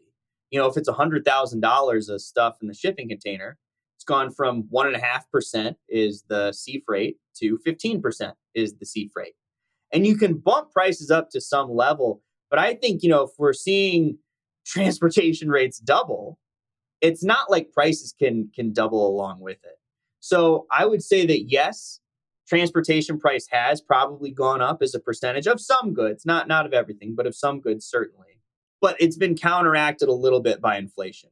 You 0.50 0.60
know, 0.60 0.68
if 0.68 0.78
it's 0.78 0.88
a 0.88 0.94
hundred 0.94 1.26
thousand 1.26 1.60
dollars 1.60 2.08
of 2.08 2.22
stuff 2.22 2.58
in 2.62 2.70
the 2.70 2.74
shipping 2.74 3.10
container, 3.10 3.58
it's 4.02 4.06
gone 4.08 4.32
from 4.32 4.64
one 4.72 4.88
and 4.88 4.96
a 4.96 5.00
half 5.00 5.30
percent 5.30 5.78
is 5.88 6.24
the 6.28 6.52
sea 6.54 6.82
freight 6.88 7.18
to 7.36 7.60
15% 7.68 8.34
is 8.56 8.74
the 8.80 8.86
sea 8.88 9.12
freight. 9.14 9.36
And 9.94 10.08
you 10.08 10.18
can 10.18 10.40
bump 10.40 10.72
prices 10.72 11.12
up 11.12 11.30
to 11.30 11.40
some 11.40 11.70
level. 11.70 12.24
But 12.50 12.58
I 12.58 12.74
think, 12.74 13.04
you 13.04 13.10
know, 13.10 13.26
if 13.26 13.30
we're 13.38 13.54
seeing 13.54 14.18
transportation 14.66 15.50
rates 15.50 15.78
double, 15.78 16.40
it's 17.00 17.24
not 17.24 17.52
like 17.52 17.74
prices 17.74 18.12
can 18.18 18.50
can 18.56 18.74
double 18.74 19.08
along 19.08 19.40
with 19.40 19.60
it. 19.64 19.78
So 20.20 20.66
I 20.72 20.88
would 20.88 21.04
say 21.04 21.28
that 21.28 21.44
yes, 21.52 22.00
transportation 22.48 23.20
price 23.20 23.48
has 23.52 23.82
probably 23.82 24.32
gone 24.32 24.62
up 24.62 24.82
as 24.82 24.96
a 24.96 25.00
percentage 25.00 25.46
of 25.46 25.62
some 25.62 25.94
goods, 25.94 26.26
not 26.26 26.48
not 26.48 26.66
of 26.66 26.74
everything, 26.74 27.14
but 27.16 27.28
of 27.28 27.36
some 27.36 27.60
goods 27.60 27.86
certainly. 27.86 28.40
But 28.82 28.96
it's 29.00 29.18
been 29.18 29.36
counteracted 29.36 30.10
a 30.10 30.14
little 30.14 30.42
bit 30.42 30.60
by 30.60 30.78
inflation. 30.80 31.30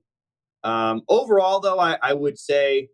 Um, 0.64 1.01
overall, 1.07 1.60
though, 1.60 1.80
I, 1.80 1.97
I 2.01 2.14
would 2.14 2.38
say 2.38 2.89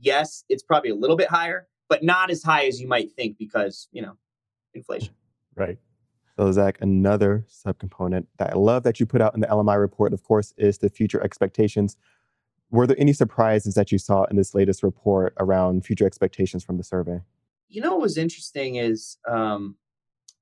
yes, 0.00 0.44
it's 0.48 0.62
probably 0.62 0.90
a 0.90 0.94
little 0.94 1.16
bit 1.16 1.28
higher, 1.28 1.66
but 1.88 2.02
not 2.02 2.30
as 2.30 2.42
high 2.42 2.66
as 2.66 2.80
you 2.80 2.88
might 2.88 3.12
think 3.12 3.38
because, 3.38 3.88
you 3.92 4.02
know, 4.02 4.16
inflation. 4.74 5.14
Right. 5.54 5.78
So, 6.36 6.52
Zach, 6.52 6.78
another 6.80 7.44
subcomponent 7.48 8.26
that 8.38 8.52
I 8.52 8.56
love 8.56 8.84
that 8.84 9.00
you 9.00 9.06
put 9.06 9.20
out 9.20 9.34
in 9.34 9.40
the 9.40 9.48
LMI 9.48 9.78
report, 9.78 10.12
of 10.12 10.22
course, 10.22 10.54
is 10.56 10.78
the 10.78 10.88
future 10.88 11.20
expectations. 11.22 11.96
Were 12.70 12.86
there 12.86 13.00
any 13.00 13.12
surprises 13.12 13.74
that 13.74 13.90
you 13.90 13.98
saw 13.98 14.24
in 14.24 14.36
this 14.36 14.54
latest 14.54 14.82
report 14.82 15.34
around 15.40 15.84
future 15.84 16.06
expectations 16.06 16.62
from 16.62 16.76
the 16.76 16.84
survey? 16.84 17.20
You 17.68 17.82
know, 17.82 17.92
what 17.92 18.02
was 18.02 18.16
interesting 18.16 18.76
is 18.76 19.18
um, 19.26 19.76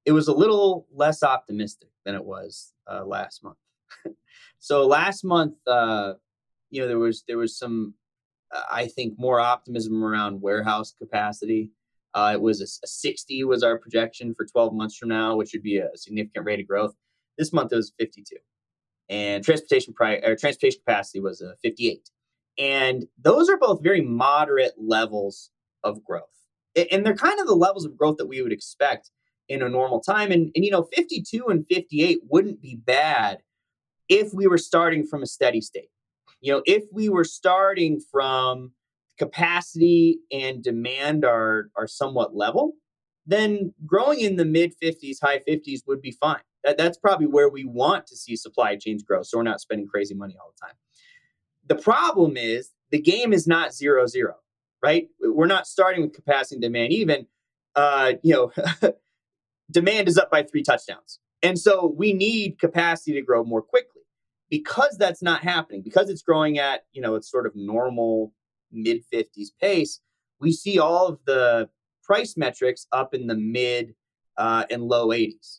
it 0.04 0.12
was 0.12 0.28
a 0.28 0.34
little 0.34 0.86
less 0.92 1.22
optimistic 1.22 1.88
than 2.04 2.14
it 2.14 2.24
was 2.24 2.72
uh, 2.90 3.04
last 3.04 3.42
month. 3.42 3.56
so 4.58 4.86
last 4.86 5.24
month, 5.24 5.54
uh, 5.66 6.14
you 6.70 6.80
know, 6.80 6.88
there 6.88 6.98
was 6.98 7.24
there 7.26 7.38
was 7.38 7.58
some, 7.58 7.94
uh, 8.54 8.62
I 8.70 8.86
think, 8.86 9.18
more 9.18 9.40
optimism 9.40 10.02
around 10.02 10.40
warehouse 10.40 10.94
capacity. 10.98 11.70
Uh, 12.14 12.32
it 12.34 12.40
was 12.40 12.60
a, 12.60 12.64
a, 12.64 12.86
60 12.86 13.44
was 13.44 13.62
our 13.62 13.78
projection 13.78 14.34
for 14.34 14.46
12 14.46 14.72
months 14.72 14.96
from 14.96 15.10
now, 15.10 15.36
which 15.36 15.52
would 15.52 15.62
be 15.62 15.78
a 15.78 15.90
significant 15.94 16.46
rate 16.46 16.60
of 16.60 16.66
growth. 16.66 16.94
This 17.36 17.52
month 17.52 17.72
it 17.72 17.76
was 17.76 17.92
52, 17.98 18.36
and 19.10 19.44
transportation 19.44 19.92
price 19.92 20.22
or 20.24 20.36
transportation 20.36 20.80
capacity 20.84 21.20
was 21.20 21.40
a 21.40 21.54
58, 21.62 22.08
and 22.58 23.06
those 23.22 23.50
are 23.50 23.58
both 23.58 23.82
very 23.82 24.00
moderate 24.00 24.74
levels 24.78 25.50
of 25.84 26.02
growth, 26.02 26.24
and 26.90 27.04
they're 27.04 27.14
kind 27.14 27.38
of 27.40 27.46
the 27.46 27.54
levels 27.54 27.84
of 27.84 27.96
growth 27.96 28.16
that 28.16 28.26
we 28.26 28.40
would 28.40 28.52
expect 28.52 29.10
in 29.48 29.62
a 29.62 29.68
normal 29.68 30.00
time. 30.00 30.32
And, 30.32 30.50
and 30.54 30.64
you 30.64 30.70
know, 30.70 30.88
52 30.94 31.46
and 31.48 31.66
58 31.68 32.20
wouldn't 32.28 32.60
be 32.60 32.76
bad 32.76 33.38
if 34.08 34.32
we 34.32 34.46
were 34.46 34.58
starting 34.58 35.06
from 35.06 35.22
a 35.22 35.26
steady 35.26 35.60
state. 35.60 35.90
You 36.40 36.52
know, 36.52 36.62
if 36.66 36.84
we 36.92 37.08
were 37.08 37.24
starting 37.24 38.00
from 38.12 38.72
capacity 39.18 40.20
and 40.30 40.62
demand 40.62 41.24
are 41.24 41.70
are 41.76 41.86
somewhat 41.86 42.36
level, 42.36 42.74
then 43.26 43.74
growing 43.84 44.20
in 44.20 44.36
the 44.36 44.44
mid 44.44 44.74
50s, 44.82 45.18
high 45.22 45.40
50s 45.40 45.80
would 45.86 46.00
be 46.00 46.12
fine. 46.12 46.42
That, 46.64 46.78
that's 46.78 46.98
probably 46.98 47.26
where 47.26 47.48
we 47.48 47.64
want 47.64 48.06
to 48.08 48.16
see 48.16 48.36
supply 48.36 48.76
chains 48.76 49.02
grow. 49.02 49.22
So 49.22 49.38
we're 49.38 49.44
not 49.44 49.60
spending 49.60 49.86
crazy 49.86 50.14
money 50.14 50.36
all 50.40 50.52
the 50.54 50.66
time. 50.66 50.76
The 51.66 51.82
problem 51.82 52.36
is 52.36 52.70
the 52.90 53.00
game 53.00 53.32
is 53.32 53.46
not 53.46 53.74
zero 53.74 54.06
zero, 54.06 54.34
right? 54.82 55.08
We're 55.20 55.46
not 55.46 55.66
starting 55.66 56.02
with 56.02 56.12
capacity 56.12 56.56
and 56.56 56.62
demand 56.62 56.92
even. 56.92 57.26
Uh, 57.74 58.14
you 58.22 58.32
know, 58.32 58.52
demand 59.70 60.08
is 60.08 60.16
up 60.16 60.30
by 60.30 60.42
three 60.42 60.62
touchdowns. 60.62 61.18
And 61.42 61.58
so 61.58 61.92
we 61.96 62.12
need 62.12 62.58
capacity 62.58 63.12
to 63.12 63.22
grow 63.22 63.44
more 63.44 63.62
quickly. 63.62 63.95
Because 64.50 64.96
that's 64.98 65.22
not 65.22 65.42
happening, 65.42 65.82
because 65.82 66.08
it's 66.08 66.22
growing 66.22 66.58
at, 66.58 66.84
you 66.92 67.02
know, 67.02 67.14
it's 67.16 67.30
sort 67.30 67.46
of 67.46 67.52
normal 67.56 68.32
mid 68.70 69.02
50s 69.12 69.48
pace, 69.60 70.00
we 70.40 70.52
see 70.52 70.78
all 70.78 71.06
of 71.06 71.18
the 71.26 71.68
price 72.04 72.36
metrics 72.36 72.86
up 72.92 73.14
in 73.14 73.26
the 73.26 73.34
mid 73.34 73.94
uh, 74.36 74.64
and 74.70 74.82
low 74.82 75.08
80s. 75.08 75.58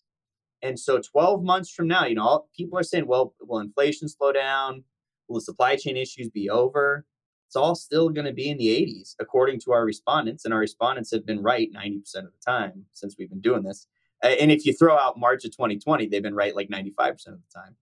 And 0.61 0.79
so 0.79 0.99
12 0.99 1.43
months 1.43 1.69
from 1.69 1.87
now, 1.87 2.05
you 2.05 2.15
know, 2.15 2.45
people 2.55 2.79
are 2.79 2.83
saying, 2.83 3.07
well, 3.07 3.35
will 3.41 3.59
inflation 3.59 4.07
slow 4.07 4.31
down? 4.31 4.83
Will 5.27 5.35
the 5.35 5.41
supply 5.41 5.75
chain 5.75 5.97
issues 5.97 6.29
be 6.29 6.49
over? 6.49 7.05
It's 7.47 7.55
all 7.55 7.75
still 7.75 8.09
going 8.09 8.25
to 8.25 8.33
be 8.33 8.49
in 8.49 8.57
the 8.57 8.67
80s, 8.67 9.15
according 9.19 9.59
to 9.61 9.71
our 9.71 9.85
respondents. 9.85 10.45
And 10.45 10.53
our 10.53 10.59
respondents 10.59 11.11
have 11.11 11.25
been 11.25 11.43
right 11.43 11.69
90% 11.73 11.99
of 12.17 12.25
the 12.25 12.31
time 12.45 12.85
since 12.93 13.15
we've 13.17 13.29
been 13.29 13.41
doing 13.41 13.63
this 13.63 13.87
and 14.23 14.51
if 14.51 14.65
you 14.65 14.73
throw 14.73 14.97
out 14.97 15.19
March 15.19 15.45
of 15.45 15.51
2020, 15.51 16.07
they've 16.07 16.23
been 16.23 16.35
right 16.35 16.55
like 16.55 16.69
95% 16.69 17.09
of 17.09 17.15
the 17.25 17.53
time. 17.53 17.75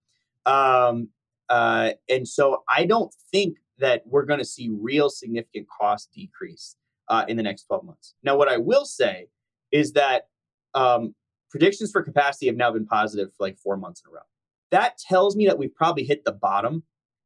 Um, 0.46 1.10
uh, 1.48 1.90
and 2.08 2.26
so 2.26 2.62
I 2.68 2.86
don't 2.86 3.14
think 3.30 3.58
that 3.78 4.02
we're 4.06 4.24
going 4.24 4.38
to 4.38 4.44
see 4.44 4.70
real 4.70 5.10
significant 5.10 5.66
cost 5.68 6.10
decrease 6.14 6.76
uh, 7.08 7.24
in 7.28 7.36
the 7.36 7.42
next 7.42 7.64
12 7.64 7.84
months. 7.84 8.14
Now, 8.22 8.36
what 8.36 8.48
I 8.48 8.56
will 8.56 8.84
say 8.84 9.28
is 9.70 9.92
that 9.92 10.28
um, 10.74 11.14
predictions 11.50 11.90
for 11.90 12.02
capacity 12.02 12.46
have 12.46 12.56
now 12.56 12.72
been 12.72 12.86
positive 12.86 13.28
for 13.36 13.46
like 13.46 13.58
four 13.58 13.76
months 13.76 14.02
in 14.04 14.10
a 14.10 14.14
row. 14.14 14.22
That 14.70 14.98
tells 14.98 15.36
me 15.36 15.46
that 15.46 15.58
we've 15.58 15.74
probably 15.74 16.04
hit 16.04 16.24
the 16.24 16.32
bottom 16.32 16.84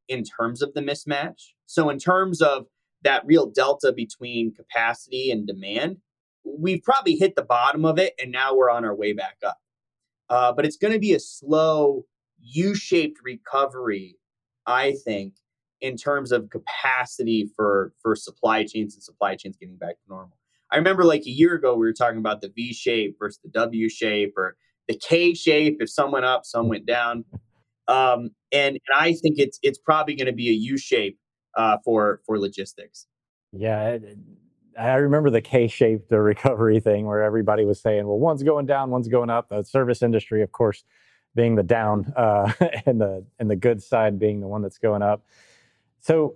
in 0.09 0.25
terms 0.25 0.61
of 0.61 0.75
the 0.75 0.83
mismatch. 0.83 1.53
So, 1.67 1.89
in 1.89 1.99
terms 1.99 2.43
of 2.43 2.67
that 3.03 3.25
real 3.25 3.47
delta 3.47 3.93
between 3.93 4.53
capacity 4.55 5.31
and 5.31 5.47
demand, 5.47 5.99
we've 6.45 6.83
probably 6.83 7.17
hit 7.17 7.37
the 7.37 7.43
bottom 7.43 7.85
of 7.85 7.99
it 7.99 8.15
and 8.21 8.31
now 8.31 8.55
we're 8.55 8.71
on 8.71 8.85
our 8.85 8.95
way 8.95 9.13
back 9.13 9.37
up. 9.47 9.59
Uh, 10.29 10.53
but 10.53 10.65
it's 10.65 10.77
going 10.77 10.93
to 10.93 10.99
be 10.99 11.15
a 11.15 11.21
slow 11.21 12.05
U 12.43 12.75
shaped 12.75 13.21
recovery, 13.25 14.17
I 14.67 14.93
think, 15.05 15.35
in 15.81 15.97
terms 15.97 16.33
of 16.33 16.51
capacity 16.51 17.51
for, 17.57 17.93
for 18.03 18.15
supply 18.15 18.65
chains 18.65 18.95
and 18.95 19.03
supply 19.03 19.37
chains 19.37 19.57
getting 19.57 19.77
back 19.77 19.97
to 20.01 20.09
normal. 20.09 20.37
I 20.71 20.77
remember 20.77 21.05
like 21.05 21.23
a 21.23 21.31
year 21.31 21.55
ago, 21.55 21.75
we 21.75 21.87
were 21.87 21.93
talking 21.93 22.19
about 22.19 22.41
the 22.41 22.49
V 22.49 22.73
shape 22.73 23.17
versus 23.19 23.41
the 23.43 23.51
W 23.51 23.89
shape 23.89 24.35
or 24.37 24.57
the 24.89 24.97
K 24.97 25.35
shape. 25.35 25.79
If 25.81 25.91
some 25.91 26.13
went 26.13 26.25
up, 26.25 26.45
some 26.45 26.69
went 26.69 26.87
down. 26.87 27.25
Um, 27.89 28.31
and, 28.53 28.77
and 28.77 28.97
I 28.97 29.15
think 29.15 29.39
it's 29.39 29.59
it's 29.63 29.79
probably 29.79 30.15
going 30.15 30.27
to 30.27 30.33
be 30.33 30.49
a 30.49 30.53
U 30.53 30.79
shape 30.79 31.19
uh, 31.57 31.79
for 31.85 32.21
for 32.25 32.39
logistics. 32.39 33.07
Yeah, 33.53 33.99
I 34.79 34.95
remember 34.95 35.31
the 35.31 35.41
K-shaped 35.41 36.11
recovery 36.13 36.81
thing 36.81 37.07
where 37.07 37.23
everybody 37.23 37.65
was 37.65 37.81
saying, 37.81 38.07
"Well, 38.07 38.19
one's 38.19 38.43
going 38.43 38.67
down, 38.67 38.91
one's 38.91 39.09
going 39.09 39.31
up." 39.31 39.49
The 39.49 39.65
service 39.65 40.03
industry, 40.03 40.43
of 40.43 40.53
course, 40.53 40.85
being 41.35 41.55
the 41.55 41.63
down, 41.63 42.13
uh, 42.17 42.53
and 42.87 43.01
the 43.01 43.25
and 43.39 43.51
the 43.51 43.57
goods 43.57 43.87
side 43.87 44.19
being 44.19 44.41
the 44.41 44.49
one 44.49 44.63
that's 44.63 44.79
going 44.79 45.03
up. 45.03 45.25
So, 46.01 46.35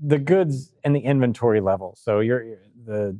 the 0.00 0.18
goods 0.18 0.72
and 0.84 0.94
the 0.94 1.00
inventory 1.00 1.60
level. 1.60 1.96
So, 1.98 2.20
you're 2.20 2.58
the, 2.84 3.18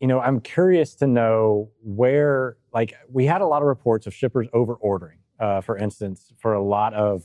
you 0.00 0.06
know, 0.06 0.20
I'm 0.20 0.40
curious 0.40 0.94
to 0.96 1.06
know 1.06 1.70
where, 1.82 2.56
like, 2.72 2.94
we 3.10 3.26
had 3.26 3.40
a 3.40 3.46
lot 3.46 3.62
of 3.62 3.68
reports 3.68 4.06
of 4.06 4.14
shippers 4.14 4.48
over 4.52 4.74
ordering, 4.74 5.18
uh, 5.40 5.60
for 5.60 5.76
instance, 5.78 6.32
for 6.38 6.54
a 6.54 6.62
lot 6.62 6.94
of, 6.94 7.24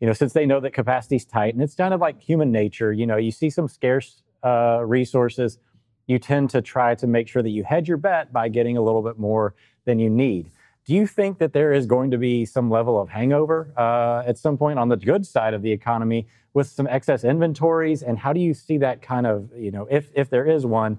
you 0.00 0.06
know, 0.06 0.12
since 0.12 0.32
they 0.32 0.46
know 0.46 0.60
that 0.60 0.72
capacity's 0.72 1.24
tight, 1.24 1.54
and 1.54 1.62
it's 1.62 1.74
kind 1.74 1.94
of 1.94 2.00
like 2.00 2.20
human 2.20 2.52
nature. 2.52 2.92
You 2.92 3.06
know, 3.06 3.16
you 3.16 3.30
see 3.30 3.50
some 3.50 3.68
scarce 3.68 4.22
uh, 4.44 4.82
resources 4.84 5.58
you 6.10 6.18
tend 6.18 6.50
to 6.50 6.60
try 6.60 6.92
to 6.96 7.06
make 7.06 7.28
sure 7.28 7.40
that 7.40 7.50
you 7.50 7.62
hedge 7.62 7.86
your 7.86 7.96
bet 7.96 8.32
by 8.32 8.48
getting 8.48 8.76
a 8.76 8.82
little 8.82 9.00
bit 9.00 9.16
more 9.16 9.54
than 9.84 10.00
you 10.00 10.10
need. 10.10 10.50
Do 10.86 10.94
you 10.94 11.06
think 11.06 11.38
that 11.38 11.52
there 11.52 11.72
is 11.72 11.86
going 11.86 12.10
to 12.10 12.18
be 12.18 12.44
some 12.44 12.70
level 12.70 13.00
of 13.00 13.08
hangover 13.08 13.72
uh, 13.76 14.22
at 14.26 14.38
some 14.38 14.56
point 14.56 14.78
on 14.78 14.88
the 14.88 14.96
good 14.96 15.26
side 15.26 15.54
of 15.54 15.62
the 15.62 15.70
economy 15.70 16.26
with 16.54 16.68
some 16.68 16.86
excess 16.86 17.22
inventories? 17.22 18.02
And 18.02 18.18
how 18.18 18.32
do 18.32 18.40
you 18.40 18.54
see 18.54 18.78
that 18.78 19.02
kind 19.02 19.26
of, 19.26 19.50
you 19.56 19.70
know, 19.70 19.86
if 19.90 20.10
if 20.14 20.30
there 20.30 20.46
is 20.46 20.66
one, 20.66 20.98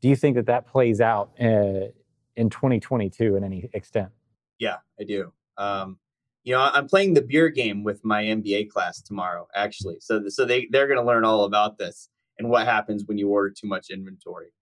do 0.00 0.08
you 0.08 0.16
think 0.16 0.36
that 0.36 0.46
that 0.46 0.66
plays 0.66 1.00
out 1.00 1.30
uh, 1.40 1.90
in 2.36 2.50
2022 2.50 3.36
in 3.36 3.44
any 3.44 3.68
extent? 3.72 4.10
Yeah, 4.58 4.76
I 4.98 5.04
do. 5.04 5.32
Um, 5.58 5.98
you 6.44 6.54
know, 6.54 6.60
I'm 6.60 6.86
playing 6.86 7.14
the 7.14 7.22
beer 7.22 7.48
game 7.48 7.82
with 7.82 8.04
my 8.04 8.22
MBA 8.22 8.70
class 8.70 9.02
tomorrow, 9.02 9.48
actually. 9.54 9.96
So, 10.00 10.28
so 10.28 10.44
they 10.44 10.68
they're 10.70 10.86
going 10.86 11.00
to 11.00 11.04
learn 11.04 11.24
all 11.24 11.44
about 11.44 11.76
this 11.76 12.08
and 12.38 12.48
what 12.48 12.66
happens 12.66 13.04
when 13.06 13.18
you 13.18 13.28
order 13.28 13.50
too 13.50 13.66
much 13.66 13.90
inventory. 13.90 14.52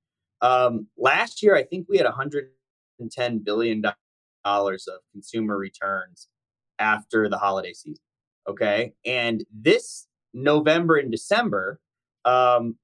Um, 0.40 0.86
last 0.96 1.42
year, 1.42 1.54
I 1.54 1.62
think 1.62 1.86
we 1.88 1.98
had 1.98 2.06
110 2.06 3.38
billion 3.40 3.82
dollars 4.44 4.86
of 4.86 5.00
consumer 5.12 5.56
returns 5.56 6.28
after 6.78 7.28
the 7.28 7.38
holiday 7.38 7.72
season. 7.72 8.02
Okay, 8.48 8.92
and 9.06 9.44
this 9.52 10.06
November 10.34 10.96
and 10.96 11.10
December, 11.10 11.80
um, 12.24 12.76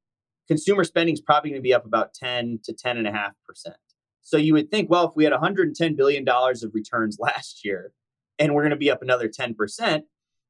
consumer 0.49 0.85
spending 0.85 1.15
is 1.15 1.21
probably 1.21 1.51
going 1.51 1.61
to 1.61 1.63
be 1.63 1.75
up 1.75 1.85
about 1.85 2.15
10 2.15 2.61
to 2.65 2.73
10 2.73 2.97
and 2.97 3.07
a 3.07 3.13
half 3.13 3.33
percent. 3.47 3.77
So 4.23 4.37
you 4.37 4.55
would 4.55 4.71
think, 4.71 4.89
well, 4.89 5.09
if 5.09 5.17
we 5.17 5.25
had 5.25 5.33
110 5.33 5.97
billion 5.97 6.25
dollars 6.25 6.63
of 6.63 6.73
returns 6.75 7.19
last 7.21 7.65
year, 7.65 7.93
and 8.39 8.55
we're 8.55 8.63
going 8.63 8.71
to 8.71 8.77
be 8.77 8.91
up 8.91 9.03
another 9.03 9.29
10 9.29 9.55
percent, 9.55 10.05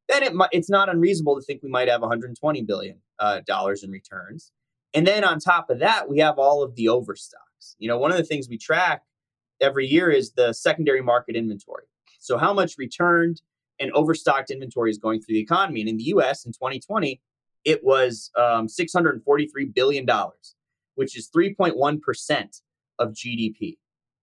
then 0.09 0.23
it 0.23 0.35
might, 0.35 0.51
it's 0.53 0.71
not 0.71 0.89
unreasonable 0.89 1.37
to 1.37 1.43
think 1.43 1.63
we 1.63 1.71
might 1.71 1.89
have 1.89 2.01
120 2.01 2.63
billion 2.63 2.99
uh, 3.19 3.41
dollars 3.47 3.83
in 3.83 3.91
returns. 3.91 4.53
And 4.93 5.07
then 5.07 5.25
on 5.25 5.39
top 5.39 5.71
of 5.71 5.79
that, 5.79 6.09
we 6.09 6.19
have 6.19 6.39
all 6.39 6.63
of 6.63 6.75
the 6.75 6.89
overstocks. 6.89 7.77
You 7.79 7.89
know, 7.89 7.99
one 7.99 8.11
of 8.11 8.17
the 8.17 8.25
things 8.25 8.49
we 8.49 8.59
track 8.59 9.03
every 9.61 9.87
year 9.87 10.11
is 10.11 10.33
the 10.33 10.53
secondary 10.53 11.03
market 11.03 11.37
inventory. 11.37 11.85
So 12.19 12.39
how 12.39 12.53
much 12.53 12.77
returned 12.79 13.41
and 13.81 13.91
overstocked 13.93 14.51
inventory 14.51 14.91
is 14.91 14.99
going 14.99 15.21
through 15.21 15.35
the 15.35 15.41
economy. 15.41 15.81
And 15.81 15.89
in 15.89 15.97
the 15.97 16.05
U.S. 16.05 16.45
in 16.45 16.53
2020, 16.53 17.21
it 17.65 17.83
was 17.83 18.31
um, 18.37 18.69
643 18.69 19.65
billion 19.67 20.07
dollars, 20.07 20.55
which 20.95 21.17
is 21.17 21.31
3.1 21.35 22.01
percent 22.01 22.59
of 22.99 23.13
GDP. 23.13 23.79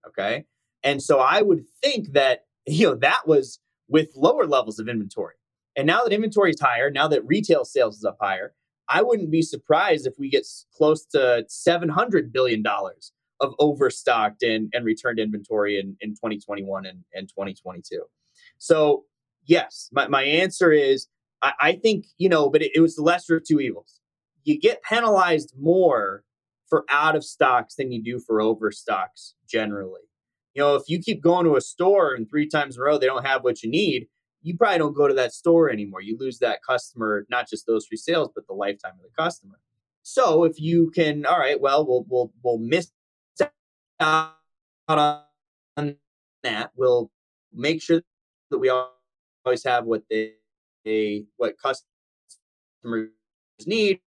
Okay, 0.06 0.44
and 0.82 1.02
so 1.02 1.18
I 1.18 1.42
would 1.42 1.64
think 1.82 2.12
that 2.12 2.44
you 2.66 2.86
know 2.86 2.94
that 2.96 3.26
was 3.26 3.58
with 3.88 4.10
lower 4.14 4.46
levels 4.46 4.78
of 4.78 4.88
inventory. 4.88 5.34
And 5.76 5.86
now 5.86 6.02
that 6.02 6.12
inventory 6.12 6.50
is 6.50 6.60
higher, 6.60 6.90
now 6.90 7.06
that 7.08 7.24
retail 7.24 7.64
sales 7.64 7.98
is 7.98 8.04
up 8.04 8.18
higher, 8.20 8.52
I 8.88 9.02
wouldn't 9.02 9.30
be 9.30 9.42
surprised 9.42 10.06
if 10.06 10.14
we 10.18 10.28
get 10.28 10.46
close 10.74 11.04
to 11.06 11.44
$700 11.48 12.32
billion 12.32 12.64
of 13.40 13.54
overstocked 13.58 14.42
and, 14.42 14.70
and 14.72 14.84
returned 14.84 15.18
inventory 15.18 15.78
in, 15.78 15.96
in 16.00 16.10
2021 16.10 16.86
and, 16.86 17.04
and 17.14 17.28
2022. 17.28 18.02
So, 18.58 19.04
yes, 19.44 19.88
my, 19.92 20.08
my 20.08 20.22
answer 20.22 20.72
is 20.72 21.06
I, 21.42 21.52
I 21.60 21.72
think, 21.72 22.06
you 22.18 22.28
know, 22.28 22.50
but 22.50 22.62
it, 22.62 22.72
it 22.74 22.80
was 22.80 22.96
the 22.96 23.02
lesser 23.02 23.36
of 23.36 23.44
two 23.44 23.60
evils. 23.60 24.00
You 24.44 24.58
get 24.58 24.82
penalized 24.82 25.54
more 25.58 26.24
for 26.68 26.84
out 26.90 27.16
of 27.16 27.24
stocks 27.24 27.76
than 27.76 27.92
you 27.92 28.02
do 28.02 28.20
for 28.20 28.40
overstocks 28.40 29.34
generally. 29.48 30.02
You 30.54 30.62
know, 30.62 30.74
if 30.74 30.84
you 30.88 30.98
keep 30.98 31.22
going 31.22 31.44
to 31.44 31.56
a 31.56 31.60
store 31.60 32.14
and 32.14 32.28
three 32.28 32.48
times 32.48 32.76
in 32.76 32.82
a 32.82 32.84
row 32.84 32.98
they 32.98 33.06
don't 33.06 33.26
have 33.26 33.44
what 33.44 33.62
you 33.62 33.70
need, 33.70 34.08
you 34.42 34.56
probably 34.56 34.78
don't 34.78 34.96
go 34.96 35.08
to 35.08 35.14
that 35.14 35.32
store 35.32 35.70
anymore. 35.70 36.00
You 36.00 36.16
lose 36.18 36.38
that 36.38 36.62
customer, 36.62 37.26
not 37.30 37.48
just 37.48 37.66
those 37.66 37.86
three 37.86 37.96
sales, 37.96 38.30
but 38.34 38.46
the 38.46 38.54
lifetime 38.54 38.92
of 38.92 39.02
the 39.02 39.22
customer. 39.22 39.58
So 40.02 40.44
if 40.44 40.60
you 40.60 40.90
can, 40.90 41.26
all 41.26 41.38
right, 41.38 41.60
well, 41.60 41.86
we'll 41.86 42.06
we'll 42.08 42.32
we'll 42.42 42.58
miss 42.58 42.90
out 44.00 44.34
on 44.88 45.96
that, 46.42 46.70
we'll 46.76 47.10
make 47.52 47.82
sure 47.82 48.02
that 48.50 48.58
we 48.58 48.70
always 48.70 49.64
have 49.64 49.84
what 49.84 50.02
they, 50.10 50.34
they 50.84 51.24
what 51.36 51.56
customers 51.58 53.10
need. 53.66 54.00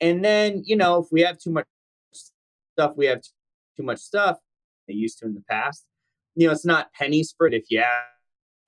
And 0.00 0.24
then, 0.24 0.62
you 0.64 0.76
know, 0.76 1.02
if 1.02 1.06
we 1.10 1.22
have 1.22 1.38
too 1.38 1.50
much 1.50 1.66
stuff, 2.12 2.92
we 2.96 3.06
have 3.06 3.22
too 3.76 3.82
much 3.82 3.98
stuff 3.98 4.38
they 4.88 4.94
used 4.94 5.18
to 5.18 5.26
in 5.26 5.34
the 5.34 5.42
past. 5.42 5.84
You 6.36 6.46
know, 6.46 6.52
it's 6.52 6.64
not 6.64 6.92
pennies 6.92 7.34
for 7.36 7.46
it. 7.46 7.54
If 7.54 7.64
you 7.70 7.82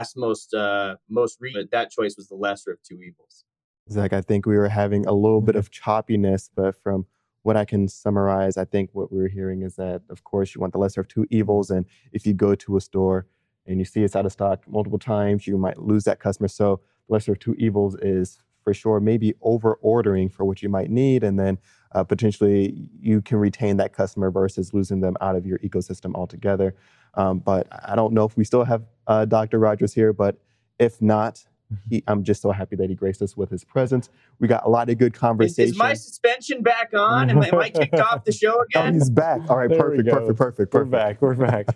ask 0.01 0.17
most 0.17 0.53
uh 0.55 0.97
most 1.09 1.39
re- 1.41 1.69
that 1.71 1.91
choice 1.91 2.17
was 2.17 2.29
the 2.29 2.35
lesser 2.35 2.73
of 2.73 2.79
two 2.83 3.01
evils. 3.01 3.45
Zach, 3.91 4.13
I 4.13 4.21
think 4.21 4.47
we 4.47 4.57
were 4.57 4.69
having 4.69 5.07
a 5.07 5.13
little 5.13 5.41
bit 5.41 5.57
of 5.57 5.71
choppiness, 5.71 6.49
but 6.55 6.77
from 6.83 7.07
what 7.43 7.57
I 7.57 7.65
can 7.65 7.89
summarize, 7.89 8.57
I 8.57 8.65
think 8.65 8.91
what 8.93 9.13
we're 9.13 9.29
hearing 9.29 9.63
is 9.63 9.77
that, 9.77 10.03
of 10.09 10.25
course, 10.25 10.55
you 10.55 10.61
want 10.61 10.73
the 10.73 10.79
lesser 10.79 11.01
of 11.01 11.09
two 11.09 11.27
evils. 11.31 11.71
And 11.71 11.87
if 12.13 12.27
you 12.27 12.35
go 12.35 12.55
to 12.55 12.77
a 12.77 12.81
store 12.81 13.27
and 13.67 13.79
you 13.79 13.85
see 13.85 14.03
it's 14.03 14.17
out 14.17 14.27
of 14.27 14.33
stock 14.33 14.63
multiple 14.69 14.99
times, 14.99 15.47
you 15.47 15.59
might 15.59 15.79
lose 15.79 16.05
that 16.05 16.21
customer. 16.21 16.49
So, 16.49 16.81
the 17.09 17.15
lesser 17.15 17.33
of 17.33 17.41
two 17.41 17.55
evils 17.55 17.97
is 17.97 18.39
for 18.63 18.73
sure 18.73 19.01
maybe 19.01 19.35
over 19.43 19.75
ordering 19.83 20.29
for 20.29 20.45
what 20.45 20.63
you 20.63 20.69
might 20.69 20.91
need. 20.91 21.25
And 21.25 21.39
then 21.39 21.59
uh, 21.93 22.05
potentially 22.05 22.89
you 23.01 23.21
can 23.21 23.39
retain 23.39 23.77
that 23.79 23.93
customer 23.93 24.31
versus 24.31 24.73
losing 24.73 25.01
them 25.01 25.17
out 25.21 25.37
of 25.37 25.47
your 25.47 25.59
ecosystem 25.59 26.15
altogether. 26.15 26.75
Um, 27.15 27.41
but 27.41 27.67
I 27.87 27.97
don't 27.97 28.15
know 28.15 28.25
if 28.25 28.37
we 28.37 28.45
still 28.45 28.65
have 28.65 28.85
uh, 29.07 29.25
Dr. 29.25 29.59
Rogers 29.59 29.93
here, 29.93 30.13
but 30.13 30.37
if 30.79 31.03
not, 31.03 31.45
he, 31.89 32.03
I'm 32.07 32.25
just 32.25 32.43
so 32.43 32.51
happy 32.51 32.77
that 32.77 32.89
he 32.89 32.95
graced 32.95 33.23
us 33.23 33.37
with 33.37 33.51
his 33.51 33.65
presence. 33.65 34.09
We 34.39 34.49
got 34.49 34.65
a 34.65 34.69
lot 34.69 34.89
of 34.91 34.99
good 34.99 35.15
conversation. 35.15 35.65
Is, 35.65 35.71
is 35.73 35.77
my 35.77 35.95
suspension 35.95 36.63
back 36.63 36.93
on? 36.95 37.31
Am, 37.31 37.43
am 37.43 37.55
I 37.59 37.71
kicked 37.71 37.99
off 37.99 38.25
the 38.25 38.33
show 38.33 38.61
again? 38.71 38.89
Oh, 38.89 38.93
he's 38.93 39.11
back. 39.11 39.41
All 39.49 39.57
right, 39.57 39.71
perfect, 39.71 40.09
perfect, 40.09 40.39
perfect, 40.39 40.39
perfect. 40.39 40.75
We're 40.75 40.85
back. 40.85 41.23
We're 41.23 41.35
back. 41.35 41.67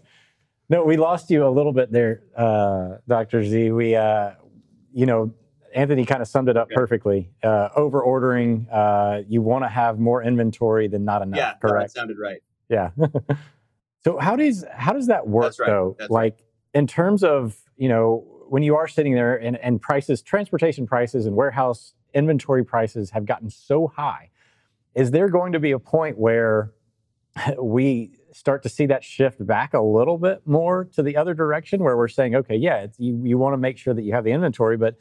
no, 0.69 0.85
we 0.85 0.97
lost 0.97 1.31
you 1.31 1.47
a 1.47 1.51
little 1.51 1.73
bit 1.73 1.93
there, 1.93 2.23
uh, 2.37 2.97
Dr. 3.09 3.45
Z. 3.45 3.71
We, 3.73 3.95
uh, 3.95 4.33
you 4.93 5.07
know, 5.07 5.35
Anthony 5.75 6.07
kind 6.07 6.23
of 6.23 6.29
summed 6.29 6.49
it 6.49 6.57
up 6.57 6.71
perfectly. 6.71 7.31
Uh, 7.43 7.69
over 7.77 8.01
ordering, 8.03 8.67
uh, 8.73 9.23
you 9.29 9.43
want 9.43 9.65
to 9.65 9.69
have 9.69 9.99
more 9.99 10.23
inventory 10.23 10.89
than 10.89 11.05
not 11.05 11.23
enough. 11.23 11.39
Yeah, 11.39 11.55
correct. 11.61 11.95
that 11.95 12.01
sounded 12.01 12.19
right. 12.19 12.43
Yeah. 12.69 12.91
so 14.05 14.19
how 14.19 14.37
does 14.37 14.65
how 14.73 14.93
does 14.93 15.09
that 15.09 15.29
work 15.29 15.55
right. 15.61 15.67
though? 15.67 15.97
That's 15.99 16.11
like 16.11 16.33
right. 16.33 16.43
in 16.75 16.87
terms 16.87 17.23
of 17.23 17.57
you 17.77 17.89
know 17.89 18.25
when 18.49 18.63
you 18.63 18.77
are 18.77 18.89
sitting 18.89 19.15
there 19.15 19.37
and, 19.37 19.57
and 19.59 19.81
prices, 19.81 20.23
transportation 20.23 20.87
prices 20.87 21.27
and 21.27 21.37
warehouse 21.37 21.95
inventory 22.15 22.65
prices 22.65 23.11
have 23.11 23.27
gotten 23.27 23.51
so 23.51 23.89
high, 23.89 24.31
is 24.95 25.11
there 25.11 25.29
going 25.29 25.53
to 25.53 25.61
be 25.61 25.73
a 25.73 25.79
point 25.79 26.19
where 26.19 26.73
we 27.61 28.13
start 28.33 28.63
to 28.63 28.69
see 28.69 28.87
that 28.87 29.03
shift 29.05 29.45
back 29.47 29.75
a 29.75 29.81
little 29.81 30.19
bit 30.19 30.43
more 30.47 30.85
to 30.85 31.03
the 31.03 31.17
other 31.17 31.35
direction 31.35 31.83
where 31.83 31.97
we're 31.97 32.09
saying, 32.09 32.35
okay, 32.35 32.57
yeah, 32.57 32.87
you, 32.99 33.21
you 33.25 33.39
want 33.39 33.55
to 33.55 33.59
make 33.59 33.79
sure 33.79 33.95
that 33.95 34.03
you 34.03 34.13
have 34.13 34.25
the 34.25 34.31
inventory, 34.33 34.77
but 34.77 34.97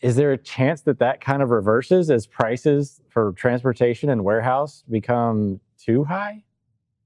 is 0.00 0.16
there 0.16 0.32
a 0.32 0.38
chance 0.38 0.82
that 0.82 0.98
that 0.98 1.20
kind 1.20 1.42
of 1.42 1.50
reverses 1.50 2.10
as 2.10 2.26
prices 2.26 3.00
for 3.08 3.32
transportation 3.32 4.10
and 4.10 4.24
warehouse 4.24 4.84
become 4.90 5.60
too 5.78 6.04
high? 6.04 6.44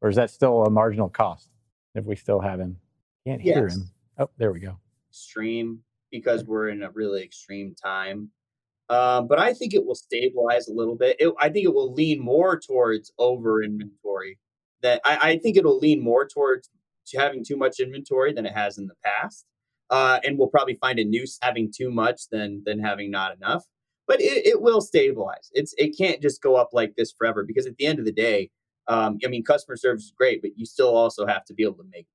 Or 0.00 0.08
is 0.08 0.16
that 0.16 0.30
still 0.30 0.62
a 0.64 0.70
marginal 0.70 1.08
cost 1.08 1.50
if 1.94 2.04
we 2.04 2.16
still 2.16 2.40
have 2.40 2.60
him? 2.60 2.78
Can't 3.26 3.40
hear 3.40 3.64
Yes. 3.66 3.76
him. 3.76 3.90
Oh, 4.18 4.30
there 4.38 4.52
we 4.52 4.60
go. 4.60 4.78
Extreme 5.18 5.80
because 6.10 6.44
we're 6.44 6.68
in 6.68 6.82
a 6.82 6.90
really 6.90 7.22
extreme 7.22 7.74
time. 7.74 8.30
Um, 8.88 9.28
but 9.28 9.38
I 9.38 9.52
think 9.52 9.74
it 9.74 9.84
will 9.84 9.94
stabilize 9.94 10.68
a 10.68 10.72
little 10.72 10.96
bit. 10.96 11.16
It, 11.18 11.34
I 11.40 11.50
think 11.50 11.66
it 11.66 11.74
will 11.74 11.92
lean 11.92 12.20
more 12.20 12.58
towards 12.58 13.12
over 13.18 13.62
inventory. 13.62 14.38
That 14.82 15.00
I, 15.04 15.18
I 15.30 15.38
think 15.38 15.56
it'll 15.56 15.78
lean 15.78 16.00
more 16.00 16.26
towards 16.26 16.70
to 17.08 17.18
having 17.18 17.44
too 17.44 17.56
much 17.56 17.80
inventory 17.80 18.32
than 18.32 18.46
it 18.46 18.54
has 18.54 18.78
in 18.78 18.86
the 18.86 18.94
past. 19.04 19.44
Uh, 19.90 20.20
and 20.24 20.38
we'll 20.38 20.48
probably 20.48 20.76
find 20.76 20.98
a 20.98 21.04
noose 21.04 21.38
having 21.42 21.72
too 21.74 21.90
much 21.90 22.28
than 22.30 22.62
than 22.64 22.78
having 22.78 23.10
not 23.10 23.36
enough. 23.36 23.64
But 24.06 24.20
it, 24.22 24.46
it 24.46 24.62
will 24.62 24.80
stabilize. 24.80 25.50
It's 25.52 25.74
it 25.76 25.96
can't 25.98 26.22
just 26.22 26.40
go 26.40 26.56
up 26.56 26.70
like 26.72 26.94
this 26.96 27.12
forever 27.12 27.44
because 27.44 27.66
at 27.66 27.76
the 27.76 27.86
end 27.86 27.98
of 27.98 28.04
the 28.06 28.12
day, 28.12 28.50
um, 28.86 29.18
I 29.24 29.28
mean, 29.28 29.44
customer 29.44 29.76
service 29.76 30.04
is 30.04 30.12
great, 30.16 30.40
but 30.40 30.52
you 30.56 30.64
still 30.64 30.96
also 30.96 31.26
have 31.26 31.44
to 31.46 31.54
be 31.54 31.62
able 31.62 31.74
to 31.74 31.88
make 31.92 32.06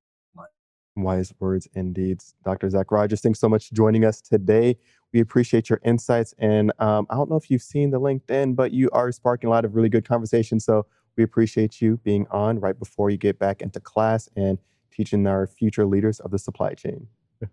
Wise 0.96 1.32
words 1.40 1.68
indeed. 1.74 2.20
Dr. 2.44 2.70
Zac 2.70 2.92
Rogers, 2.92 3.20
thanks 3.20 3.40
so 3.40 3.48
much 3.48 3.68
for 3.68 3.74
joining 3.74 4.04
us 4.04 4.20
today. 4.20 4.76
We 5.12 5.20
appreciate 5.20 5.68
your 5.68 5.80
insights. 5.84 6.34
And 6.38 6.72
um, 6.78 7.06
I 7.10 7.14
don't 7.14 7.28
know 7.28 7.36
if 7.36 7.50
you've 7.50 7.62
seen 7.62 7.90
the 7.90 8.00
LinkedIn, 8.00 8.54
but 8.54 8.72
you 8.72 8.90
are 8.92 9.10
sparking 9.10 9.48
a 9.48 9.50
lot 9.50 9.64
of 9.64 9.74
really 9.74 9.88
good 9.88 10.06
conversation. 10.06 10.60
So 10.60 10.86
we 11.16 11.24
appreciate 11.24 11.80
you 11.80 11.98
being 11.98 12.26
on 12.30 12.60
right 12.60 12.78
before 12.78 13.10
you 13.10 13.16
get 13.16 13.38
back 13.38 13.60
into 13.60 13.80
class 13.80 14.28
and 14.36 14.58
teaching 14.92 15.26
our 15.26 15.46
future 15.46 15.84
leaders 15.84 16.20
of 16.20 16.30
the 16.30 16.38
supply 16.38 16.74
chain. 16.74 17.08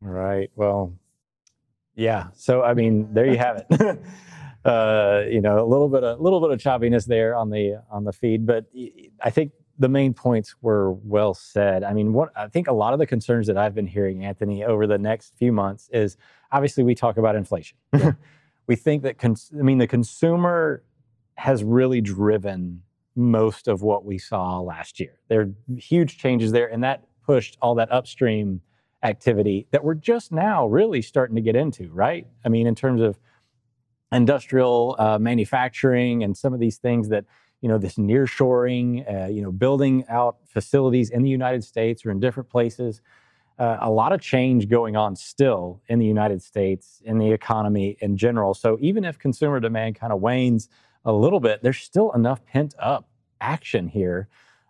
Right. 0.00 0.48
Well, 0.54 0.94
yeah. 1.96 2.28
So 2.36 2.62
I 2.62 2.74
mean, 2.74 3.12
there 3.12 3.26
you 3.26 3.36
have 3.36 3.64
it. 3.68 4.00
uh, 4.64 5.24
you 5.28 5.40
know, 5.40 5.60
a 5.60 5.66
little 5.66 5.88
bit, 5.88 6.04
a 6.04 6.14
little 6.14 6.40
bit 6.40 6.52
of 6.52 6.60
choppiness 6.60 7.04
there 7.04 7.34
on 7.34 7.50
the 7.50 7.82
on 7.90 8.04
the 8.04 8.12
feed, 8.12 8.46
but 8.46 8.66
I 9.20 9.30
think 9.30 9.50
the 9.78 9.88
main 9.88 10.12
points 10.12 10.56
were 10.60 10.92
well 10.92 11.34
said. 11.34 11.84
I 11.84 11.92
mean, 11.92 12.12
what 12.12 12.30
I 12.36 12.48
think 12.48 12.66
a 12.66 12.72
lot 12.72 12.92
of 12.92 12.98
the 12.98 13.06
concerns 13.06 13.46
that 13.46 13.56
I've 13.56 13.74
been 13.74 13.86
hearing, 13.86 14.24
Anthony, 14.24 14.64
over 14.64 14.86
the 14.86 14.98
next 14.98 15.34
few 15.36 15.52
months 15.52 15.88
is 15.92 16.16
obviously 16.50 16.82
we 16.82 16.94
talk 16.94 17.16
about 17.16 17.36
inflation. 17.36 17.78
Yeah. 17.96 18.12
we 18.66 18.76
think 18.76 19.02
that, 19.04 19.18
cons- 19.18 19.52
I 19.58 19.62
mean, 19.62 19.78
the 19.78 19.86
consumer 19.86 20.82
has 21.36 21.62
really 21.62 22.00
driven 22.00 22.82
most 23.14 23.68
of 23.68 23.82
what 23.82 24.04
we 24.04 24.18
saw 24.18 24.60
last 24.60 24.98
year. 24.98 25.20
There 25.28 25.40
are 25.42 25.76
huge 25.76 26.18
changes 26.18 26.52
there, 26.52 26.66
and 26.66 26.82
that 26.82 27.04
pushed 27.24 27.56
all 27.62 27.74
that 27.76 27.90
upstream 27.92 28.60
activity 29.02 29.68
that 29.70 29.84
we're 29.84 29.94
just 29.94 30.32
now 30.32 30.66
really 30.66 31.02
starting 31.02 31.36
to 31.36 31.42
get 31.42 31.54
into, 31.54 31.88
right? 31.90 32.26
I 32.44 32.48
mean, 32.48 32.66
in 32.66 32.74
terms 32.74 33.00
of 33.00 33.18
industrial 34.10 34.96
uh, 34.98 35.18
manufacturing 35.18 36.24
and 36.24 36.36
some 36.36 36.52
of 36.52 36.60
these 36.60 36.78
things 36.78 37.08
that 37.10 37.24
you 37.60 37.68
know 37.68 37.78
this 37.78 37.94
nearshoring, 37.94 39.24
uh, 39.24 39.28
you 39.28 39.42
know, 39.42 39.52
building 39.52 40.04
out 40.08 40.36
facilities 40.46 41.10
in 41.10 41.22
the 41.22 41.30
United 41.30 41.64
States 41.64 42.04
or 42.04 42.10
in 42.10 42.20
different 42.20 42.48
places. 42.48 43.00
Uh, 43.58 43.76
a 43.80 43.90
lot 43.90 44.12
of 44.12 44.20
change 44.20 44.68
going 44.68 44.96
on 44.96 45.16
still 45.16 45.82
in 45.88 45.98
the 45.98 46.06
United 46.06 46.40
States 46.40 47.02
in 47.04 47.18
the 47.18 47.32
economy 47.32 47.96
in 48.00 48.16
general. 48.16 48.54
So 48.54 48.78
even 48.80 49.04
if 49.04 49.18
consumer 49.18 49.58
demand 49.58 49.96
kind 49.96 50.12
of 50.12 50.20
wanes 50.20 50.68
a 51.04 51.12
little 51.12 51.40
bit, 51.40 51.60
there's 51.62 51.78
still 51.78 52.12
enough 52.12 52.44
pent 52.46 52.74
up 52.78 53.08
action 53.40 53.88
here. 53.88 54.28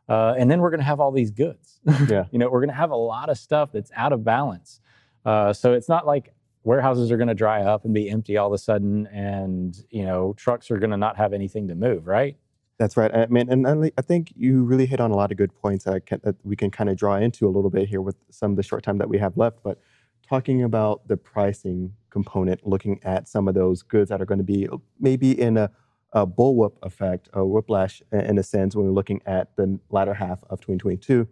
Uh, 0.08 0.34
and 0.38 0.50
then 0.50 0.60
we're 0.60 0.70
going 0.70 0.80
to 0.80 0.86
have 0.86 1.00
all 1.00 1.12
these 1.12 1.30
goods. 1.30 1.80
Yeah. 2.08 2.24
you 2.30 2.38
know, 2.38 2.48
we're 2.48 2.60
going 2.60 2.70
to 2.70 2.74
have 2.74 2.90
a 2.90 2.96
lot 2.96 3.28
of 3.28 3.36
stuff 3.38 3.72
that's 3.72 3.90
out 3.94 4.12
of 4.12 4.24
balance. 4.24 4.80
Uh, 5.24 5.52
so 5.52 5.74
it's 5.74 5.88
not 5.88 6.06
like 6.06 6.32
warehouses 6.64 7.10
are 7.10 7.16
going 7.16 7.28
to 7.28 7.34
dry 7.34 7.62
up 7.62 7.84
and 7.84 7.92
be 7.92 8.08
empty 8.10 8.36
all 8.36 8.46
of 8.46 8.52
a 8.52 8.58
sudden, 8.58 9.06
and 9.08 9.76
you 9.90 10.04
know, 10.04 10.34
trucks 10.36 10.70
are 10.70 10.78
going 10.78 10.90
to 10.90 10.96
not 10.96 11.16
have 11.16 11.32
anything 11.32 11.68
to 11.68 11.74
move, 11.74 12.06
right? 12.06 12.36
That's 12.78 12.96
right. 12.96 13.12
I 13.12 13.26
mean, 13.26 13.50
and 13.50 13.66
I 13.98 14.02
think 14.02 14.32
you 14.36 14.62
really 14.62 14.86
hit 14.86 15.00
on 15.00 15.10
a 15.10 15.16
lot 15.16 15.32
of 15.32 15.36
good 15.36 15.52
points 15.54 15.84
that, 15.84 16.06
can, 16.06 16.20
that 16.22 16.36
we 16.44 16.54
can 16.54 16.70
kind 16.70 16.88
of 16.88 16.96
draw 16.96 17.16
into 17.16 17.46
a 17.46 17.50
little 17.50 17.70
bit 17.70 17.88
here 17.88 18.00
with 18.00 18.16
some 18.30 18.52
of 18.52 18.56
the 18.56 18.62
short 18.62 18.84
time 18.84 18.98
that 18.98 19.08
we 19.08 19.18
have 19.18 19.36
left. 19.36 19.58
But 19.64 19.80
talking 20.28 20.62
about 20.62 21.08
the 21.08 21.16
pricing 21.16 21.94
component, 22.10 22.66
looking 22.66 23.00
at 23.02 23.28
some 23.28 23.48
of 23.48 23.54
those 23.54 23.82
goods 23.82 24.10
that 24.10 24.22
are 24.22 24.24
going 24.24 24.38
to 24.38 24.44
be 24.44 24.68
maybe 25.00 25.38
in 25.38 25.56
a, 25.56 25.70
a 26.12 26.24
bullwhip 26.24 26.74
effect, 26.82 27.28
a 27.32 27.44
whiplash 27.44 28.00
in 28.12 28.38
a 28.38 28.44
sense, 28.44 28.76
when 28.76 28.86
we're 28.86 28.92
looking 28.92 29.22
at 29.26 29.56
the 29.56 29.80
latter 29.90 30.14
half 30.14 30.38
of 30.48 30.60
2022, 30.60 31.26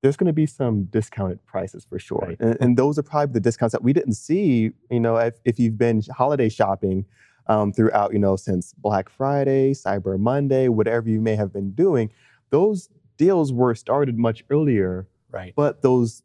there's 0.00 0.16
going 0.16 0.26
to 0.26 0.32
be 0.32 0.46
some 0.46 0.84
discounted 0.84 1.44
prices 1.44 1.84
for 1.84 1.98
sure. 1.98 2.24
Right. 2.28 2.40
And, 2.40 2.56
and 2.60 2.76
those 2.78 2.98
are 2.98 3.02
probably 3.02 3.34
the 3.34 3.40
discounts 3.40 3.72
that 3.72 3.82
we 3.82 3.92
didn't 3.92 4.14
see, 4.14 4.70
you 4.90 5.00
know, 5.00 5.16
if, 5.16 5.34
if 5.44 5.58
you've 5.58 5.76
been 5.76 6.02
holiday 6.16 6.48
shopping 6.48 7.04
um, 7.48 7.72
throughout, 7.72 8.12
you 8.12 8.18
know, 8.18 8.36
since 8.36 8.74
Black 8.74 9.08
Friday, 9.08 9.72
Cyber 9.72 10.18
Monday, 10.18 10.68
whatever 10.68 11.08
you 11.08 11.20
may 11.20 11.34
have 11.36 11.52
been 11.52 11.70
doing, 11.72 12.10
those 12.50 12.88
deals 13.16 13.52
were 13.52 13.74
started 13.74 14.18
much 14.18 14.44
earlier, 14.50 15.08
Right. 15.30 15.52
but 15.56 15.82
those 15.82 16.22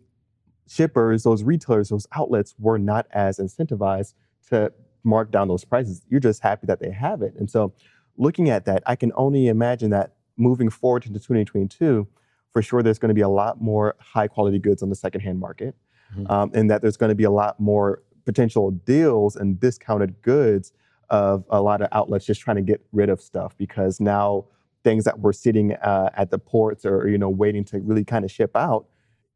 shippers, 0.67 1.23
those 1.23 1.43
retailers, 1.43 1.89
those 1.89 2.07
outlets 2.13 2.55
were 2.59 2.77
not 2.79 3.07
as 3.11 3.37
incentivized 3.37 4.13
to 4.49 4.71
mark 5.03 5.31
down 5.31 5.47
those 5.47 5.65
prices. 5.65 6.05
You're 6.09 6.19
just 6.19 6.41
happy 6.41 6.67
that 6.67 6.79
they 6.79 6.91
have 6.91 7.21
it. 7.21 7.33
And 7.37 7.49
so 7.49 7.73
looking 8.17 8.49
at 8.49 8.65
that, 8.65 8.83
I 8.85 8.95
can 8.95 9.11
only 9.15 9.47
imagine 9.47 9.89
that 9.91 10.13
moving 10.37 10.69
forward 10.69 11.05
into 11.05 11.19
2022, 11.19 12.07
for 12.51 12.61
sure 12.61 12.81
there's 12.83 12.99
going 12.99 13.09
to 13.09 13.15
be 13.15 13.21
a 13.21 13.29
lot 13.29 13.61
more 13.61 13.95
high 13.99 14.27
quality 14.27 14.59
goods 14.59 14.81
on 14.81 14.89
the 14.89 14.95
secondhand 14.95 15.39
market, 15.39 15.75
Mhm. 16.17 16.29
um, 16.29 16.51
and 16.53 16.69
that 16.69 16.81
there's 16.81 16.97
going 16.97 17.09
to 17.09 17.15
be 17.15 17.23
a 17.23 17.31
lot 17.31 17.59
more 17.59 18.01
potential 18.25 18.71
deals 18.71 19.35
and 19.35 19.59
discounted 19.59 20.21
goods 20.21 20.71
of 21.13 21.45
a 21.49 21.61
lot 21.61 21.81
of 21.81 21.87
outlets 21.91 22.25
just 22.25 22.41
trying 22.41 22.57
to 22.57 22.61
get 22.63 22.83
rid 22.91 23.07
of 23.07 23.21
stuff 23.21 23.55
because 23.57 23.99
now 23.99 24.45
things 24.83 25.03
that 25.05 25.19
were 25.19 25.31
sitting 25.31 25.73
uh, 25.73 26.09
at 26.17 26.31
the 26.31 26.39
ports 26.39 26.85
or 26.85 27.07
you 27.07 27.17
know 27.17 27.29
waiting 27.29 27.63
to 27.63 27.79
really 27.81 28.03
kind 28.03 28.25
of 28.25 28.31
ship 28.31 28.55
out 28.55 28.87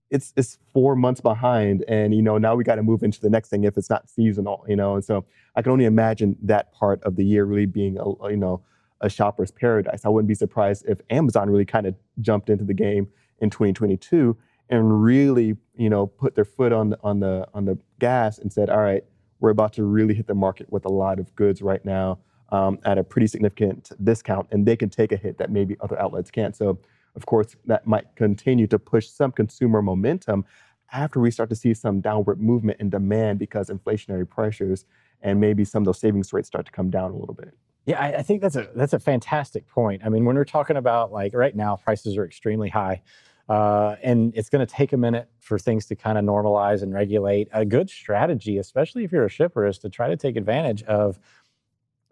it's 0.10 0.34
it's 0.36 0.58
four 0.74 0.96
months 0.96 1.22
behind 1.22 1.86
and 1.88 2.16
you 2.16 2.22
know 2.22 2.38
now 2.38 2.56
we 2.56 2.64
got 2.64 2.76
to 2.76 2.84
move 2.84 3.04
into 3.04 3.22
the 3.22 3.30
next 3.30 3.50
thing 3.50 3.64
if 3.64 3.78
it's 3.78 3.90
not 3.90 4.10
seasonal 4.10 4.66
you 4.68 4.76
know 4.76 4.96
and 4.96 5.06
so 5.06 5.24
i 5.56 5.62
can 5.62 5.72
only 5.72 5.86
imagine 5.86 6.36
that 6.42 6.74
part 6.74 7.02
of 7.04 7.16
the 7.16 7.24
year 7.24 7.46
really 7.46 7.68
being 7.68 7.98
a 8.00 8.30
you 8.30 8.38
know 8.38 8.62
a 9.02 9.10
shopper's 9.10 9.52
paradise. 9.52 10.06
I 10.06 10.10
wouldn't 10.10 10.28
be 10.28 10.34
surprised 10.34 10.84
if 10.88 11.00
amazon 11.12 11.50
really 11.52 11.66
kind 11.66 11.86
of 11.86 11.94
jumped 12.20 12.50
into 12.50 12.64
the 12.64 12.74
game 12.74 13.08
in 13.40 13.52
2022 13.52 14.36
and 14.70 15.02
really, 15.02 15.56
you 15.76 15.90
know, 15.90 16.08
put 16.08 16.36
their 16.36 16.46
foot 16.46 16.74
on 16.74 16.90
the, 16.90 17.00
on 17.04 17.20
the 17.20 17.48
on 17.54 17.66
the 17.66 17.78
gas 18.00 18.38
and 18.38 18.52
said, 18.52 18.70
all 18.70 18.82
right, 18.82 19.04
we're 19.40 19.50
about 19.50 19.74
to 19.74 19.84
really 19.84 20.14
hit 20.14 20.28
the 20.28 20.36
market 20.36 20.72
with 20.72 20.86
a 20.86 20.90
lot 20.90 21.20
of 21.20 21.34
goods 21.36 21.62
right 21.62 21.84
now 21.86 22.20
um, 22.50 22.80
at 22.86 22.98
a 22.98 23.04
pretty 23.04 23.28
significant 23.28 23.92
discount, 24.04 24.48
and 24.52 24.66
they 24.66 24.76
can 24.76 24.90
take 24.90 25.12
a 25.12 25.18
hit 25.18 25.38
that 25.38 25.52
maybe 25.52 25.76
other 25.82 26.00
outlets 26.00 26.32
can't. 26.32 26.56
So, 26.56 26.80
of 27.16 27.26
course, 27.26 27.56
that 27.66 27.88
might 27.88 28.16
continue 28.16 28.68
to 28.68 28.80
push 28.80 29.08
some 29.08 29.32
consumer 29.32 29.82
momentum 29.82 30.46
after 30.92 31.20
we 31.20 31.32
start 31.32 31.50
to 31.50 31.56
see 31.56 31.74
some 31.74 32.00
downward 32.00 32.40
movement 32.42 32.80
in 32.80 32.90
demand 32.90 33.40
because 33.40 33.70
inflationary 33.70 34.28
pressures 34.28 34.86
and 35.22 35.40
maybe 35.40 35.66
some 35.66 35.84
of 35.84 35.86
those 35.86 36.00
savings 36.00 36.32
rates 36.32 36.48
start 36.48 36.66
to 36.66 36.72
come 36.72 36.90
down 36.90 37.12
a 37.12 37.18
little 37.18 37.36
bit. 37.36 37.54
Yeah, 37.86 38.00
I, 38.00 38.18
I, 38.18 38.22
think 38.22 38.42
that's 38.42 38.56
a 38.56 38.70
that's 38.76 38.94
a 38.94 39.00
fantastic 39.00 39.68
point. 39.68 40.02
I 40.06 40.10
mean, 40.10 40.26
when 40.26 40.36
we're 40.36 40.46
talking 40.46 40.76
about 40.76 41.12
like 41.12 41.34
right 41.34 41.56
now, 41.56 41.78
prices 41.78 42.18
are 42.18 42.26
extremely 42.26 42.70
high, 42.70 43.02
uh, 43.50 43.96
and 44.04 44.34
it's 44.36 44.50
going 44.50 44.66
to 44.66 44.72
take 44.72 44.94
a 44.94 44.98
minute 44.98 45.30
for 45.40 45.58
things 45.58 45.86
to 45.88 45.96
kind 45.96 46.18
of 46.18 46.26
normalize 46.26 46.82
and 46.82 46.94
regulate. 46.94 47.48
A 47.54 47.66
good 47.66 47.90
strategy, 47.90 48.58
especially 48.58 49.04
if 49.04 49.12
you're 49.12 49.26
a 49.26 49.30
shipper, 49.30 49.66
is 49.66 49.78
to 49.80 49.90
try 49.90 50.10
to 50.10 50.18
take 50.18 50.36
advantage 50.36 50.84
of 50.84 51.20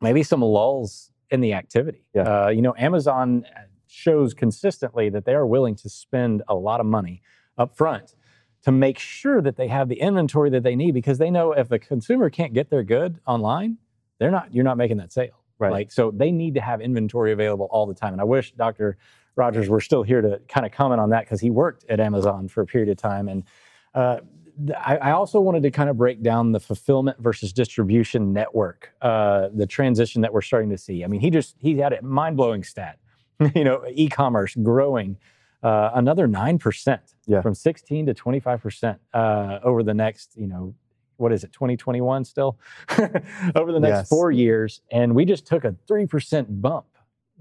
maybe 0.02 0.24
some 0.24 0.42
lulls 0.42 1.12
in 1.30 1.42
the 1.42 1.54
activity. 1.54 2.06
Yeah. 2.14 2.46
Uh, 2.46 2.50
you 2.50 2.62
know, 2.62 2.74
Amazon 2.78 3.46
shows 3.88 4.34
consistently 4.34 5.10
that 5.10 5.26
they 5.26 5.34
are 5.34 5.46
willing 5.46 5.76
to 5.76 5.90
spend 5.90 6.44
a 6.48 6.56
lot 6.56 6.80
of 6.80 6.86
money 6.86 7.22
up 7.58 7.76
front 7.76 8.16
to 8.64 8.72
make 8.72 8.98
sure 8.98 9.42
that 9.42 9.58
they 9.58 9.68
have 9.68 9.90
the 9.90 10.00
inventory 10.00 10.50
that 10.50 10.64
they 10.64 10.76
need 10.76 10.94
because 10.94 11.18
they 11.18 11.30
know 11.30 11.52
if 11.52 11.70
the 11.70 11.80
consumer 11.80 12.30
can't 12.30 12.54
get 12.54 12.70
their 12.70 12.84
good 12.84 13.20
online, 13.28 13.78
they're 14.20 14.32
not 14.32 14.54
you're 14.54 14.64
not 14.64 14.78
making 14.78 14.98
that 14.98 15.12
sale. 15.12 15.44
Right. 15.60 15.72
Like 15.72 15.92
so 15.92 16.12
they 16.12 16.32
need 16.32 16.56
to 16.56 16.62
have 16.62 16.82
inventory 16.82 17.32
available 17.32 17.68
all 17.72 17.86
the 17.86 17.94
time. 17.94 18.14
And 18.14 18.22
I 18.22 18.26
wish 18.26 18.52
Dr. 18.54 18.98
Rogers 19.36 19.70
were 19.70 19.82
still 19.82 20.04
here 20.04 20.22
to 20.22 20.40
kind 20.48 20.66
of 20.66 20.72
comment 20.72 21.02
on 21.02 21.10
that 21.10 21.22
because 21.22 21.42
he 21.42 21.50
worked 21.50 21.86
at 21.90 22.00
Amazon 22.00 22.48
for 22.48 22.62
a 22.62 22.66
period 22.66 22.90
of 22.90 22.98
time. 22.98 23.28
And 23.28 23.44
uh, 23.94 24.20
I, 24.78 24.98
I, 24.98 25.12
also 25.12 25.42
wanted 25.42 25.64
to 25.64 25.72
kind 25.72 25.90
of 25.90 25.98
break 25.98 26.24
down 26.24 26.54
the 26.54 26.60
fulfillment 26.60 27.18
versus 27.20 27.52
distribution 27.52 28.32
network, 28.32 28.94
uh, 29.02 29.50
the 29.54 29.68
transition 29.68 30.22
that 30.22 30.32
we're 30.34 30.42
starting 30.42 30.70
to 30.70 30.78
see. 30.78 31.04
I 31.04 31.08
mean, 31.08 31.20
he 31.20 31.30
just 31.30 31.56
he 31.60 31.78
had 31.78 31.94
a 31.94 32.02
mind 32.02 32.38
blowing 32.38 32.64
stat. 32.64 32.98
you 33.56 33.64
know, 33.64 33.84
e-commerce 33.92 34.56
growing 34.56 35.18
uh, 35.64 35.92
another 35.96 36.28
nine 36.28 36.58
percent 36.58 37.02
yeah. 37.26 37.42
from 37.42 37.54
16 37.54 38.06
to 38.08 38.14
25 38.14 38.62
percent 38.62 39.00
uh, 39.14 39.60
over 39.64 39.84
the 39.84 39.94
next, 39.94 40.36
you 40.38 40.48
know, 40.48 40.74
what 41.18 41.32
is 41.32 41.44
it, 41.44 41.52
2021 41.54 42.26
still 42.26 42.58
over 43.56 43.72
the 43.72 43.80
next 43.80 44.00
yes. 44.00 44.10
four 44.10 44.32
years, 44.32 44.82
and 44.92 45.16
we 45.16 45.26
just 45.26 45.46
took 45.46 45.64
a 45.66 45.76
three 45.88 46.06
percent 46.06 46.62
bump. 46.62 46.86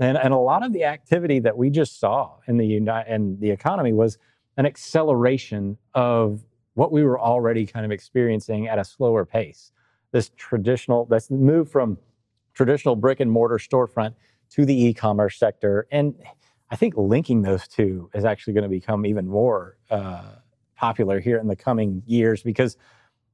And, 0.00 0.18
and 0.18 0.34
a 0.34 0.38
lot 0.38 0.64
of 0.64 0.72
the 0.72 0.84
activity 0.84 1.38
that 1.40 1.56
we 1.56 1.70
just 1.70 2.00
saw 2.00 2.32
in 2.46 2.56
the 2.56 2.76
in 2.76 3.38
the 3.40 3.50
economy 3.50 3.92
was 3.92 4.18
an 4.56 4.66
acceleration 4.66 5.76
of 5.94 6.44
what 6.74 6.90
we 6.90 7.04
were 7.04 7.20
already 7.20 7.66
kind 7.66 7.84
of 7.84 7.92
experiencing 7.92 8.66
at 8.66 8.78
a 8.78 8.84
slower 8.84 9.24
pace. 9.24 9.70
This 10.10 10.30
traditional, 10.36 11.04
this 11.04 11.30
move 11.30 11.70
from 11.70 11.98
traditional 12.54 12.96
brick 12.96 13.20
and 13.20 13.30
mortar 13.30 13.58
storefront 13.58 14.14
to 14.50 14.64
the 14.64 14.86
e-commerce 14.86 15.36
sector, 15.36 15.86
and 15.90 16.14
I 16.70 16.76
think 16.76 16.94
linking 16.96 17.42
those 17.42 17.68
two 17.68 18.10
is 18.14 18.24
actually 18.24 18.54
going 18.54 18.62
to 18.64 18.68
become 18.68 19.06
even 19.06 19.28
more 19.28 19.76
uh, 19.90 20.36
popular 20.76 21.20
here 21.20 21.38
in 21.38 21.46
the 21.46 21.56
coming 21.56 22.02
years 22.06 22.42
because 22.42 22.76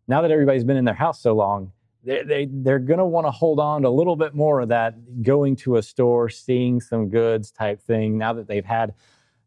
now 0.09 0.21
that 0.23 0.31
everybody's 0.31 0.65
been 0.65 0.77
in 0.77 0.85
their 0.85 0.95
house 0.95 1.21
so 1.21 1.35
long, 1.35 1.73
they, 2.05 2.23
they 2.23 2.49
they're 2.51 2.79
going 2.79 2.99
to 2.99 3.05
want 3.05 3.27
to 3.27 3.31
hold 3.31 3.61
on 3.61 3.83
to 3.83 3.89
a 3.89 3.91
little 3.91 4.17
bit 4.17 4.35
more 4.35 4.61
of 4.61 4.69
that 4.69 5.23
going 5.23 5.57
to 5.57 5.77
a 5.77 5.83
store, 5.83 6.29
seeing 6.29 6.81
some 6.81 7.09
goods 7.09 7.51
type 7.51 7.81
thing. 7.81 8.19
Now 8.19 8.33
that 8.33 8.49
they've 8.49 8.65
had, 8.65 8.95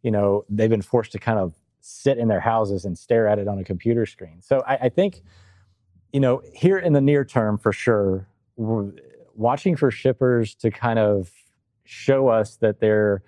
you 0.01 0.12
know, 0.12 0.45
they've 0.49 0.70
been 0.70 0.82
forced 0.82 1.12
to 1.14 1.20
kind 1.20 1.39
of 1.39 1.54
sit 1.82 2.18
in 2.18 2.28
their 2.28 2.39
houses 2.39 2.86
and 2.86 2.97
stare 2.97 3.28
at 3.28 3.39
it 3.39 3.47
on 3.47 3.60
a 3.60 3.64
computer 3.64 4.06
screen. 4.06 4.41
So 4.41 4.64
I, 4.68 4.76
I 4.76 4.89
think, 4.89 5.22
you 6.12 6.20
know, 6.20 6.41
here 6.54 6.78
in 6.78 6.93
the 6.93 7.01
near 7.01 7.26
term, 7.26 7.58
for 7.58 7.74
sure, 7.74 8.28
watching 8.56 9.76
for 9.76 9.91
shippers 9.91 10.56
to 10.56 10.72
kind 10.72 10.99
of 10.99 11.32
show 11.84 12.28
us 12.28 12.56
that 12.58 12.80
they're 12.80 13.24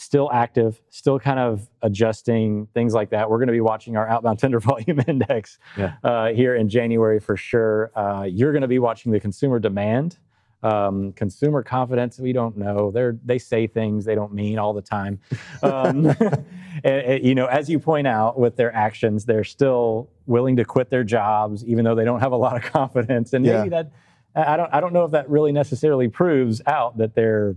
still 0.00 0.30
active, 0.32 0.80
still 0.90 1.18
kind 1.18 1.38
of 1.38 1.68
adjusting 1.82 2.66
things 2.74 2.94
like 2.94 3.10
that. 3.10 3.28
We're 3.28 3.38
going 3.38 3.48
to 3.48 3.52
be 3.52 3.60
watching 3.60 3.96
our 3.96 4.08
outbound 4.08 4.38
tender 4.38 4.60
volume 4.60 5.00
index 5.06 5.58
yeah. 5.76 5.94
uh, 6.02 6.28
here 6.28 6.54
in 6.54 6.68
January 6.68 7.20
for 7.20 7.36
sure. 7.36 7.90
Uh, 7.94 8.24
you're 8.24 8.52
going 8.52 8.62
to 8.62 8.68
be 8.68 8.78
watching 8.78 9.12
the 9.12 9.20
consumer 9.20 9.58
demand 9.58 10.18
um, 10.62 11.12
consumer 11.12 11.62
confidence, 11.62 12.18
we 12.18 12.32
don't 12.32 12.56
know. 12.56 12.90
They 12.90 13.10
they 13.24 13.38
say 13.38 13.66
things 13.66 14.04
they 14.04 14.14
don't 14.14 14.32
mean 14.32 14.58
all 14.58 14.74
the 14.74 14.82
time. 14.82 15.20
Um, 15.62 16.06
and, 16.84 16.84
and, 16.84 17.24
you 17.24 17.34
know, 17.34 17.46
as 17.46 17.68
you 17.68 17.78
point 17.78 18.06
out, 18.06 18.38
with 18.38 18.56
their 18.56 18.74
actions, 18.74 19.26
they're 19.26 19.44
still 19.44 20.08
willing 20.26 20.56
to 20.56 20.64
quit 20.64 20.88
their 20.88 21.04
jobs, 21.04 21.64
even 21.64 21.84
though 21.84 21.94
they 21.94 22.04
don't 22.04 22.20
have 22.20 22.32
a 22.32 22.36
lot 22.36 22.56
of 22.56 22.62
confidence. 22.72 23.32
And 23.32 23.44
maybe 23.44 23.70
yeah. 23.70 23.82
that 23.82 23.92
I 24.34 24.56
don't 24.56 24.72
I 24.72 24.80
don't 24.80 24.92
know 24.92 25.04
if 25.04 25.10
that 25.10 25.28
really 25.28 25.52
necessarily 25.52 26.08
proves 26.08 26.62
out 26.66 26.96
that 26.98 27.14
they're 27.14 27.56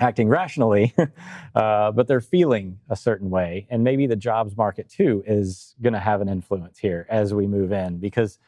acting 0.00 0.28
rationally, 0.28 0.94
uh, 1.54 1.92
but 1.92 2.06
they're 2.08 2.20
feeling 2.20 2.78
a 2.88 2.96
certain 2.96 3.30
way. 3.30 3.66
And 3.70 3.84
maybe 3.84 4.06
the 4.06 4.16
jobs 4.16 4.56
market 4.56 4.88
too 4.88 5.22
is 5.26 5.74
going 5.82 5.92
to 5.92 6.00
have 6.00 6.20
an 6.20 6.28
influence 6.28 6.78
here 6.78 7.06
as 7.08 7.32
we 7.32 7.46
move 7.46 7.72
in 7.72 7.98
because 7.98 8.38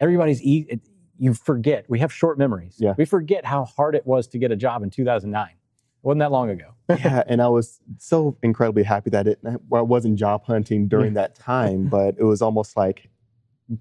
everybody's 0.00 0.42
e- 0.42 0.80
you 1.18 1.34
forget. 1.34 1.84
We 1.88 2.00
have 2.00 2.12
short 2.12 2.38
memories. 2.38 2.76
Yeah. 2.78 2.94
We 2.96 3.04
forget 3.04 3.44
how 3.44 3.64
hard 3.64 3.94
it 3.94 4.06
was 4.06 4.26
to 4.28 4.38
get 4.38 4.50
a 4.50 4.56
job 4.56 4.82
in 4.82 4.90
2009. 4.90 5.48
It 5.48 5.54
wasn't 6.02 6.20
that 6.20 6.32
long 6.32 6.50
ago. 6.50 6.74
yeah, 6.88 7.22
and 7.28 7.40
I 7.40 7.48
was 7.48 7.80
so 7.98 8.36
incredibly 8.42 8.82
happy 8.82 9.10
that 9.10 9.28
it 9.28 9.38
well, 9.68 9.80
I 9.80 9.84
wasn't 9.84 10.18
job 10.18 10.44
hunting 10.44 10.88
during 10.88 11.14
that 11.14 11.36
time, 11.36 11.86
but 11.86 12.16
it 12.18 12.24
was 12.24 12.42
almost 12.42 12.76
like 12.76 13.08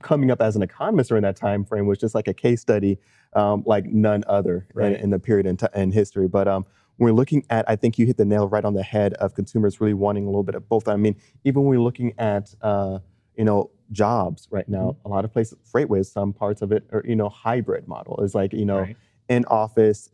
coming 0.01 0.31
up 0.31 0.41
as 0.41 0.55
an 0.55 0.61
economist 0.61 1.09
during 1.09 1.23
that 1.23 1.35
time 1.35 1.65
frame 1.65 1.87
was 1.87 1.97
just 1.97 2.15
like 2.15 2.27
a 2.27 2.33
case 2.33 2.61
study, 2.61 2.99
um, 3.33 3.63
like 3.65 3.85
none 3.85 4.23
other 4.27 4.67
right. 4.73 4.93
in, 4.93 4.99
in, 5.01 5.09
the 5.09 5.19
period 5.19 5.45
in, 5.45 5.57
t- 5.57 5.67
in 5.75 5.91
history. 5.91 6.27
But 6.27 6.47
um, 6.47 6.65
when 7.01 7.11
we're 7.11 7.17
looking 7.17 7.43
at, 7.49 7.67
I 7.67 7.75
think 7.75 7.97
you 7.97 8.05
hit 8.05 8.17
the 8.17 8.25
nail 8.25 8.47
right 8.47 8.63
on 8.63 8.75
the 8.75 8.83
head 8.83 9.15
of 9.15 9.33
consumers 9.33 9.81
really 9.81 9.95
wanting 9.95 10.25
a 10.25 10.27
little 10.27 10.43
bit 10.43 10.53
of 10.53 10.69
both. 10.69 10.87
I 10.87 10.97
mean, 10.97 11.15
even 11.43 11.63
when 11.63 11.69
we're 11.71 11.83
looking 11.83 12.13
at, 12.19 12.53
uh, 12.61 12.99
you 13.35 13.43
know, 13.43 13.71
jobs 13.91 14.47
right 14.51 14.69
now. 14.69 14.91
Mm-hmm. 14.91 15.07
A 15.07 15.09
lot 15.09 15.25
of 15.25 15.33
places, 15.33 15.57
FreightWaves, 15.73 16.11
some 16.11 16.31
parts 16.31 16.61
of 16.61 16.71
it 16.71 16.83
are, 16.91 17.03
you 17.03 17.15
know, 17.15 17.27
hybrid 17.27 17.87
model. 17.87 18.23
It's 18.23 18.35
like, 18.35 18.53
you 18.53 18.65
know, 18.65 18.81
right. 18.81 18.97
in 19.29 19.45
office 19.45 20.11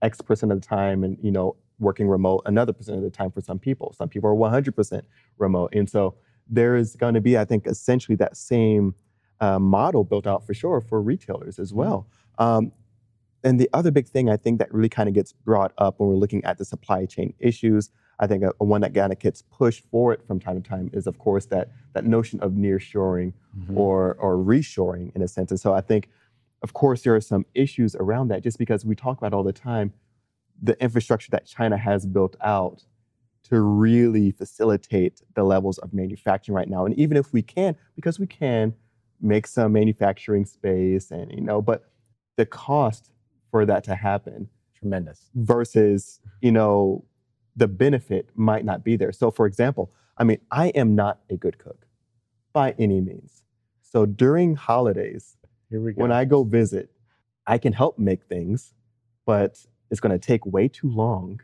X 0.00 0.20
percent 0.20 0.52
of 0.52 0.60
the 0.60 0.66
time 0.66 1.02
and, 1.02 1.18
you 1.20 1.32
know, 1.32 1.56
working 1.80 2.06
remote 2.06 2.42
another 2.46 2.72
percent 2.72 2.98
of 2.98 3.02
the 3.02 3.10
time 3.10 3.32
for 3.32 3.40
some 3.40 3.58
people. 3.58 3.92
Some 3.98 4.08
people 4.08 4.30
are 4.30 4.34
100% 4.34 5.02
remote. 5.38 5.74
And 5.74 5.90
so 5.90 6.14
there 6.48 6.76
is 6.76 6.94
going 6.94 7.14
to 7.14 7.20
be, 7.20 7.36
I 7.36 7.44
think, 7.44 7.66
essentially 7.66 8.14
that 8.14 8.36
same 8.36 8.94
uh, 9.40 9.58
model 9.58 10.04
built 10.04 10.28
out 10.28 10.46
for 10.46 10.54
sure 10.54 10.80
for 10.80 11.02
retailers 11.02 11.58
as 11.58 11.70
mm-hmm. 11.70 11.80
well. 11.80 12.06
Um, 12.38 12.70
and 13.44 13.60
the 13.60 13.70
other 13.72 13.90
big 13.90 14.08
thing 14.08 14.28
I 14.28 14.36
think 14.36 14.58
that 14.58 14.72
really 14.72 14.88
kind 14.88 15.08
of 15.08 15.14
gets 15.14 15.32
brought 15.32 15.72
up 15.78 15.98
when 15.98 16.08
we're 16.08 16.16
looking 16.16 16.44
at 16.44 16.58
the 16.58 16.64
supply 16.64 17.06
chain 17.06 17.34
issues 17.38 17.90
I 18.20 18.26
think 18.26 18.42
a, 18.42 18.52
a 18.60 18.64
one 18.64 18.80
that 18.80 18.94
kind 18.94 19.12
of 19.12 19.18
gets 19.18 19.42
pushed 19.42 19.84
forward 19.90 20.22
from 20.26 20.40
time 20.40 20.60
to 20.60 20.68
time 20.68 20.90
is, 20.92 21.06
of 21.06 21.18
course, 21.18 21.46
that 21.46 21.70
that 21.92 22.04
notion 22.04 22.40
of 22.40 22.52
nearshoring 22.52 23.32
mm-hmm. 23.56 23.78
or 23.78 24.14
or 24.14 24.36
reshoring 24.36 25.14
in 25.14 25.22
a 25.22 25.28
sense. 25.28 25.50
And 25.50 25.60
so 25.60 25.72
I 25.72 25.80
think, 25.80 26.08
of 26.62 26.72
course, 26.72 27.02
there 27.02 27.14
are 27.14 27.20
some 27.20 27.46
issues 27.54 27.94
around 27.96 28.28
that, 28.28 28.42
just 28.42 28.58
because 28.58 28.84
we 28.84 28.94
talk 28.94 29.18
about 29.18 29.32
all 29.32 29.44
the 29.44 29.52
time 29.52 29.92
the 30.60 30.80
infrastructure 30.82 31.30
that 31.30 31.46
China 31.46 31.76
has 31.76 32.04
built 32.04 32.34
out 32.40 32.84
to 33.44 33.60
really 33.60 34.32
facilitate 34.32 35.22
the 35.36 35.44
levels 35.44 35.78
of 35.78 35.94
manufacturing 35.94 36.56
right 36.56 36.68
now. 36.68 36.84
And 36.84 36.98
even 36.98 37.16
if 37.16 37.32
we 37.32 37.42
can, 37.42 37.76
because 37.94 38.18
we 38.18 38.26
can 38.26 38.74
make 39.20 39.46
some 39.46 39.72
manufacturing 39.72 40.44
space, 40.44 41.12
and 41.12 41.30
you 41.30 41.40
know, 41.40 41.62
but 41.62 41.84
the 42.36 42.44
cost 42.44 43.12
for 43.50 43.66
that 43.66 43.84
to 43.84 43.94
happen 43.94 44.48
tremendous 44.74 45.30
versus 45.34 46.20
you 46.40 46.52
know 46.52 47.04
the 47.58 47.68
benefit 47.68 48.30
might 48.36 48.64
not 48.64 48.84
be 48.84 48.96
there. 48.96 49.12
So, 49.12 49.30
for 49.30 49.44
example, 49.44 49.92
I 50.16 50.24
mean, 50.24 50.38
I 50.50 50.68
am 50.68 50.94
not 50.94 51.18
a 51.28 51.36
good 51.36 51.58
cook 51.58 51.86
by 52.52 52.74
any 52.78 53.00
means. 53.00 53.42
So 53.82 54.06
during 54.06 54.54
holidays, 54.54 55.36
when 55.70 56.12
I 56.12 56.24
go 56.24 56.44
visit, 56.44 56.90
I 57.46 57.58
can 57.58 57.72
help 57.72 57.98
make 57.98 58.24
things, 58.24 58.74
but 59.26 59.66
it's 59.90 60.00
going 60.00 60.12
to 60.12 60.24
take 60.24 60.46
way 60.46 60.68
too 60.68 60.88
long. 60.88 61.40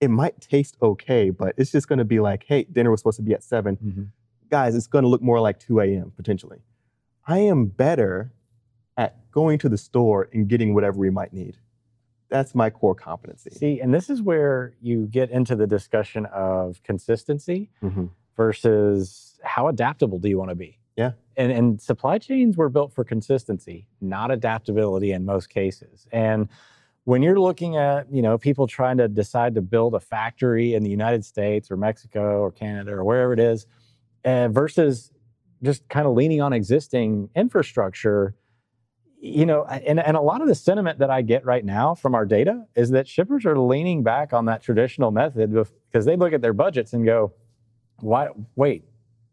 It 0.00 0.08
might 0.08 0.40
taste 0.40 0.76
okay, 0.82 1.30
but 1.30 1.54
it's 1.56 1.72
just 1.72 1.88
going 1.88 1.98
to 1.98 2.04
be 2.04 2.20
like, 2.20 2.44
hey, 2.46 2.64
dinner 2.64 2.90
was 2.90 3.00
supposed 3.00 3.16
to 3.16 3.22
be 3.22 3.32
at 3.32 3.42
7 3.42 3.76
mm-hmm. 3.76 4.02
Guys, 4.50 4.74
it's 4.74 4.86
going 4.86 5.02
to 5.02 5.08
look 5.08 5.22
more 5.22 5.40
like 5.40 5.58
2 5.58 5.80
a.m. 5.80 6.12
potentially. 6.14 6.58
I 7.26 7.38
am 7.38 7.66
better 7.66 8.32
going 9.34 9.58
to 9.58 9.68
the 9.68 9.76
store 9.76 10.28
and 10.32 10.48
getting 10.48 10.72
whatever 10.72 10.98
we 10.98 11.10
might 11.10 11.32
need 11.32 11.56
that's 12.34 12.54
my 12.54 12.68
core 12.68 12.96
competency. 12.96 13.50
See, 13.50 13.80
and 13.80 13.94
this 13.94 14.10
is 14.10 14.20
where 14.20 14.74
you 14.80 15.06
get 15.06 15.30
into 15.30 15.54
the 15.54 15.68
discussion 15.68 16.26
of 16.26 16.82
consistency 16.82 17.70
mm-hmm. 17.80 18.06
versus 18.36 19.38
how 19.44 19.68
adaptable 19.68 20.18
do 20.18 20.28
you 20.28 20.36
want 20.36 20.50
to 20.50 20.56
be? 20.56 20.78
Yeah. 20.96 21.12
And 21.36 21.52
and 21.52 21.80
supply 21.80 22.18
chains 22.18 22.56
were 22.56 22.68
built 22.68 22.92
for 22.92 23.04
consistency, 23.04 23.86
not 24.00 24.32
adaptability 24.32 25.12
in 25.12 25.24
most 25.24 25.48
cases. 25.48 26.08
And 26.10 26.48
when 27.04 27.22
you're 27.22 27.38
looking 27.38 27.76
at, 27.76 28.12
you 28.12 28.22
know, 28.22 28.36
people 28.36 28.66
trying 28.66 28.96
to 28.96 29.06
decide 29.06 29.54
to 29.54 29.62
build 29.62 29.94
a 29.94 30.00
factory 30.00 30.74
in 30.74 30.82
the 30.82 30.90
United 30.90 31.24
States 31.24 31.70
or 31.70 31.76
Mexico 31.76 32.40
or 32.40 32.50
Canada 32.50 32.92
or 32.92 33.04
wherever 33.04 33.32
it 33.32 33.40
is, 33.40 33.66
uh, 34.24 34.48
versus 34.48 35.12
just 35.62 35.88
kind 35.88 36.06
of 36.06 36.14
leaning 36.14 36.40
on 36.40 36.52
existing 36.52 37.28
infrastructure 37.36 38.34
you 39.24 39.46
know, 39.46 39.64
and, 39.64 39.98
and 39.98 40.18
a 40.18 40.20
lot 40.20 40.42
of 40.42 40.48
the 40.48 40.54
sentiment 40.54 40.98
that 40.98 41.08
I 41.08 41.22
get 41.22 41.46
right 41.46 41.64
now 41.64 41.94
from 41.94 42.14
our 42.14 42.26
data 42.26 42.66
is 42.76 42.90
that 42.90 43.08
shippers 43.08 43.46
are 43.46 43.58
leaning 43.58 44.02
back 44.02 44.34
on 44.34 44.44
that 44.44 44.62
traditional 44.62 45.10
method 45.10 45.50
because 45.90 46.04
they 46.04 46.14
look 46.14 46.34
at 46.34 46.42
their 46.42 46.52
budgets 46.52 46.92
and 46.92 47.06
go, 47.06 47.32
why, 48.00 48.28
wait, 48.54 48.84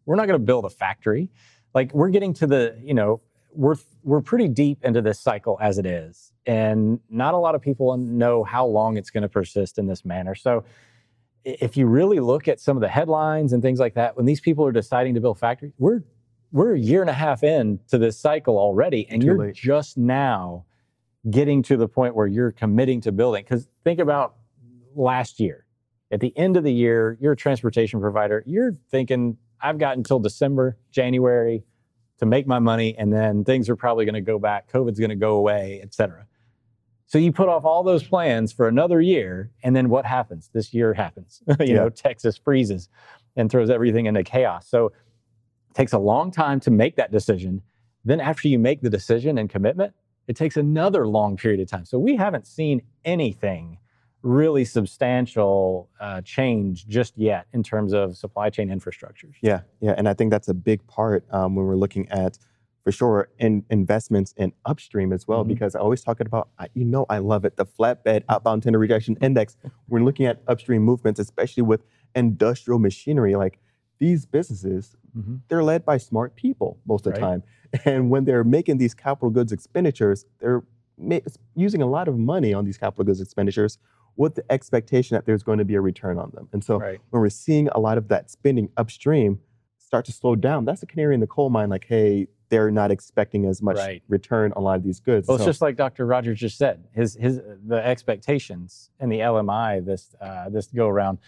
we're 0.06 0.16
not 0.16 0.28
going 0.28 0.40
to 0.40 0.46
build 0.46 0.64
a 0.64 0.70
factory. 0.70 1.30
Like 1.74 1.94
we're 1.94 2.08
getting 2.08 2.34
to 2.36 2.48
the, 2.48 2.80
you 2.82 2.94
know, 2.94 3.20
we're, 3.54 3.76
we're 4.04 4.22
pretty 4.22 4.48
deep 4.48 4.82
into 4.86 5.02
this 5.02 5.20
cycle 5.20 5.58
as 5.62 5.78
it 5.78 5.86
is. 5.86 6.32
And 6.46 7.02
not 7.10 7.34
a 7.34 7.38
lot 7.38 7.54
of 7.54 7.62
people 7.62 7.98
know 7.98 8.46
how 8.46 8.66
long 8.66 8.96
it's 8.96 9.10
going 9.10 9.24
to 9.24 9.30
persist 9.30 9.78
in 9.78 9.88
this 9.88 10.06
manner. 10.06 10.36
So 10.36 10.64
if 11.44 11.76
you 11.76 11.86
really 11.86 12.22
look 12.22 12.48
at 12.48 12.62
some 12.62 12.78
of 12.78 12.82
the 12.82 12.88
headlines 12.88 13.52
and 13.52 13.62
things 13.62 13.80
like 13.80 13.96
that, 13.96 14.16
when 14.16 14.26
these 14.26 14.40
people 14.40 14.66
are 14.66 14.72
deciding 14.72 15.16
to 15.16 15.20
build 15.20 15.38
factories, 15.38 15.74
we're 15.78 16.02
we're 16.52 16.76
a 16.76 16.80
year 16.80 17.02
and 17.02 17.10
a 17.10 17.14
half 17.14 17.44
in 17.44 17.80
to 17.90 17.98
this 17.98 18.18
cycle 18.20 18.58
already, 18.58 19.08
and 19.10 19.22
Too 19.22 19.28
you're 19.28 19.38
late. 19.38 19.56
just 19.56 19.98
now 19.98 20.66
getting 21.30 21.62
to 21.64 21.78
the 21.78 21.88
point 21.88 22.16
where 22.16 22.28
you're 22.28 22.52
committing 22.52 23.02
to 23.02 23.12
building. 23.12 23.44
Because 23.44 23.68
think 23.84 24.00
about 24.00 24.36
last 24.96 25.40
year. 25.40 25.66
At 26.12 26.20
the 26.20 26.38
end 26.38 26.58
of 26.58 26.64
the 26.64 26.74
year, 26.74 27.18
you're 27.22 27.34
a 27.34 27.38
transportation 27.38 28.02
provider. 28.02 28.44
You're 28.46 28.76
thinking, 28.90 29.38
I've 29.62 29.78
got 29.78 29.96
until 29.98 30.20
December, 30.20 30.78
January 30.92 31.64
to 32.18 32.26
make 32.26 32.46
my 32.46 32.60
money, 32.60 32.96
and 32.98 33.14
then 33.14 33.44
things 33.44 33.70
are 33.70 33.76
probably 33.76 34.06
going 34.06 34.16
to 34.16 34.22
go 34.22 34.38
back. 34.38 34.72
COVID's 34.72 35.00
going 35.00 35.10
to 35.10 35.16
go 35.16 35.36
away, 35.36 35.80
et 35.82 35.94
cetera. 35.94 36.28
So 37.08 37.18
you 37.18 37.32
put 37.32 37.50
off 37.50 37.66
all 37.66 37.84
those 37.84 38.04
plans 38.04 38.54
for 38.54 38.68
another 38.68 39.02
year, 39.02 39.52
and 39.64 39.76
then 39.76 39.90
what 39.90 40.06
happens? 40.06 40.50
This 40.54 40.74
year 40.74 40.94
happens. 40.94 41.42
you 41.60 41.68
yeah. 41.68 41.76
know, 41.76 41.90
Texas 41.90 42.38
freezes 42.38 42.90
and 43.36 43.50
throws 43.50 43.70
everything 43.70 44.06
into 44.06 44.24
chaos. 44.24 44.68
So 44.68 44.92
it 45.72 45.76
takes 45.76 45.94
a 45.94 45.98
long 45.98 46.32
time 46.32 46.60
to 46.62 46.72
make 46.72 46.98
that 46.98 47.12
decision. 47.12 47.62
Then, 48.04 48.20
after 48.20 48.48
you 48.48 48.60
make 48.60 48.82
the 48.82 48.90
decision 48.90 49.38
and 49.38 49.50
commitment, 49.50 49.94
it 50.28 50.36
takes 50.36 50.58
another 50.58 51.08
long 51.08 51.38
period 51.38 51.62
of 51.62 51.70
time. 51.70 51.86
So, 51.86 51.98
we 51.98 52.16
haven't 52.16 52.46
seen 52.46 52.82
anything 53.06 53.78
really 54.22 54.66
substantial 54.66 55.90
uh, 56.00 56.22
change 56.22 56.88
just 56.88 57.18
yet 57.18 57.48
in 57.54 57.64
terms 57.64 57.94
of 57.94 58.18
supply 58.18 58.50
chain 58.50 58.70
infrastructures. 58.70 59.34
Yeah, 59.42 59.62
yeah. 59.80 59.96
And 59.98 60.08
I 60.08 60.14
think 60.14 60.30
that's 60.30 60.48
a 60.48 60.54
big 60.54 60.86
part 60.88 61.26
um, 61.32 61.56
when 61.56 61.66
we're 61.66 61.76
looking 61.76 62.08
at, 62.10 62.38
for 62.84 62.92
sure, 62.92 63.30
in 63.40 63.64
investments 63.70 64.34
in 64.38 64.52
upstream 64.66 65.12
as 65.14 65.28
well, 65.28 65.40
mm-hmm. 65.40 65.54
because 65.54 65.76
I 65.76 65.80
always 65.80 66.04
talk 66.04 66.20
about, 66.20 66.50
you 66.74 66.86
know, 66.86 67.06
I 67.10 67.18
love 67.20 67.46
it, 67.46 67.56
the 67.56 67.66
flatbed 67.66 68.24
outbound 68.30 68.62
tender 68.62 68.78
rejection 68.78 69.18
index. 69.22 69.58
we're 69.88 70.04
looking 70.04 70.26
at 70.26 70.42
upstream 70.48 70.84
movements, 70.84 71.20
especially 71.20 71.64
with 71.64 71.82
industrial 72.14 72.78
machinery. 72.78 73.36
Like, 73.36 73.58
these 74.02 74.26
businesses, 74.26 74.98
mm-hmm. 75.16 75.36
they're 75.48 75.64
led 75.64 75.86
by 75.86 75.98
smart 75.98 76.36
people 76.36 76.80
most 76.88 77.06
of 77.06 77.14
the 77.14 77.22
right. 77.22 77.28
time. 77.28 77.44
And 77.86 78.10
when 78.10 78.26
they're 78.26 78.44
making 78.44 78.80
these 78.80 78.94
capital 78.94 79.30
goods 79.30 79.54
expenditures, 79.54 80.26
they're 80.40 80.62
ma- 80.98 81.20
using 81.56 81.82
a 81.82 81.86
lot 81.86 82.10
of 82.10 82.18
money 82.18 82.54
on 82.54 82.66
these 82.66 82.78
capital 82.78 83.06
goods 83.06 83.22
expenditures 83.22 83.78
with 84.18 84.36
the 84.36 84.44
expectation 84.52 85.16
that 85.16 85.26
there's 85.26 85.42
going 85.42 85.60
to 85.60 85.64
be 85.64 85.76
a 85.76 85.80
return 85.80 86.18
on 86.20 86.32
them. 86.32 86.50
And 86.52 86.62
so 86.62 86.80
right. 86.80 87.00
when 87.12 87.22
we're 87.22 87.30
seeing 87.30 87.70
a 87.70 87.80
lot 87.80 87.98
of 87.98 88.10
that 88.10 88.30
spending 88.30 88.68
upstream 88.76 89.40
start 89.78 90.04
to 90.06 90.12
slow 90.12 90.36
down, 90.36 90.66
that's 90.66 90.84
a 90.84 90.86
canary 90.86 91.14
in 91.14 91.22
the 91.22 91.28
coal 91.28 91.50
mine 91.50 91.70
like, 91.70 91.86
hey, 91.88 92.28
they're 92.50 92.72
not 92.72 92.92
expecting 92.92 93.46
as 93.46 93.62
much 93.62 93.78
right. 93.78 94.04
return 94.10 94.52
on 94.52 94.62
a 94.62 94.66
lot 94.66 94.76
of 94.76 94.84
these 94.84 95.00
goods. 95.00 95.30
Well, 95.30 95.38
so, 95.38 95.44
it's 95.44 95.48
just 95.48 95.62
like 95.62 95.78
Dr. 95.78 96.06
Rogers 96.06 96.40
just 96.40 96.58
said. 96.58 96.84
His 96.94 97.16
his 97.16 97.40
the 97.66 97.82
expectations 97.86 98.90
and 99.00 99.10
the 99.10 99.20
LMI 99.20 99.86
this 99.86 100.14
uh, 100.20 100.50
this 100.50 100.68
go 100.68 100.90
around 100.90 101.20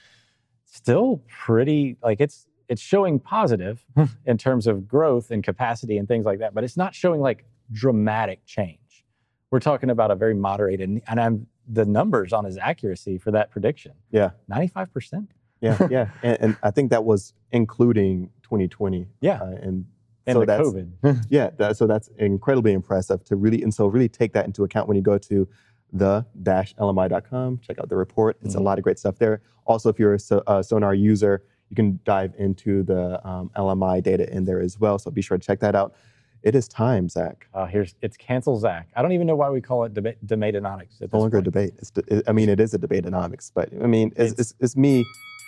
still 0.65 1.23
pretty 1.29 1.95
like 2.03 2.19
it's 2.19 2.47
it's 2.67 2.81
showing 2.81 3.19
positive 3.19 3.85
in 4.25 4.37
terms 4.37 4.67
of 4.67 4.87
growth 4.87 5.31
and 5.31 5.43
capacity 5.43 5.97
and 5.97 6.07
things 6.07 6.25
like 6.25 6.39
that, 6.39 6.53
but 6.53 6.63
it's 6.63 6.77
not 6.77 6.95
showing 6.95 7.21
like 7.21 7.45
dramatic 7.71 8.45
change. 8.45 9.05
We're 9.51 9.59
talking 9.59 9.89
about 9.89 10.11
a 10.11 10.15
very 10.15 10.33
moderated, 10.33 11.01
and 11.07 11.19
I'm 11.19 11.47
the 11.67 11.85
numbers 11.85 12.33
on 12.33 12.45
his 12.45 12.57
accuracy 12.57 13.17
for 13.17 13.31
that 13.31 13.51
prediction. 13.51 13.93
Yeah, 14.11 14.31
ninety 14.47 14.67
five 14.67 14.91
percent. 14.91 15.31
Yeah, 15.61 15.77
yeah, 15.89 16.09
and, 16.23 16.37
and, 16.41 16.57
I 16.61 16.71
think 16.71 16.89
that 16.89 17.05
was 17.05 17.33
including 17.51 18.31
2020. 18.43 19.07
Yeah, 19.21 19.41
uh, 19.41 19.45
and 19.61 19.85
and 20.25 20.35
so 20.35 20.45
that's, 20.45 20.67
COVID. 20.67 21.25
yeah, 21.29 21.51
that, 21.57 21.77
so 21.77 21.87
that's 21.87 22.09
incredibly 22.17 22.73
impressive 22.73 23.23
to 23.25 23.35
really, 23.35 23.61
and 23.61 23.73
so 23.73 23.87
really 23.87 24.09
take 24.09 24.33
that 24.33 24.45
into 24.45 24.63
account 24.63 24.87
when 24.87 24.97
you 24.97 25.03
go 25.03 25.17
to 25.17 25.47
the 25.91 26.25
dash 26.41 26.73
lmi.com 26.75 27.59
Check 27.59 27.79
out 27.79 27.87
the 27.87 27.95
report. 27.95 28.37
It's 28.41 28.55
mm-hmm. 28.55 28.61
a 28.61 28.63
lot 28.63 28.77
of 28.77 28.83
great 28.83 28.99
stuff 28.99 29.19
there. 29.19 29.41
Also, 29.65 29.89
if 29.89 29.99
you're 29.99 30.15
a, 30.15 30.41
a 30.47 30.63
Sonar 30.63 30.93
user, 30.93 31.43
you 31.73 31.75
can 31.75 31.99
dive 32.03 32.35
into 32.37 32.83
the 32.83 33.27
um, 33.27 33.49
LMI 33.57 34.03
data 34.03 34.31
in 34.31 34.45
there 34.45 34.61
as 34.61 34.79
well. 34.79 34.99
So 34.99 35.09
be 35.09 35.23
sure 35.23 35.39
to 35.39 35.43
check 35.43 35.59
that 35.61 35.73
out. 35.73 35.95
It 36.43 36.53
is 36.53 36.67
time, 36.67 37.09
Zach. 37.09 37.47
Uh, 37.51 37.65
here's 37.65 37.95
it's 38.03 38.15
cancel 38.15 38.59
Zach. 38.59 38.89
I 38.95 39.01
don't 39.01 39.11
even 39.13 39.25
know 39.25 39.35
why 39.35 39.49
we 39.49 39.59
call 39.59 39.83
it 39.85 39.95
debate 39.95 40.23
debateonomics. 40.23 41.01
It's 41.01 41.13
no 41.13 41.19
longer 41.19 41.37
point. 41.37 41.47
a 41.47 41.49
debate. 41.49 41.73
It's 41.79 41.89
de- 41.89 42.29
I 42.29 42.31
mean, 42.31 42.47
it 42.47 42.59
is 42.59 42.75
a 42.75 42.77
debate 42.77 43.05
debateonomics, 43.05 43.51
but 43.55 43.69
I 43.81 43.87
mean, 43.87 44.13
it's, 44.15 44.39
it's, 44.39 44.53
it's 44.59 44.77
me 44.77 45.03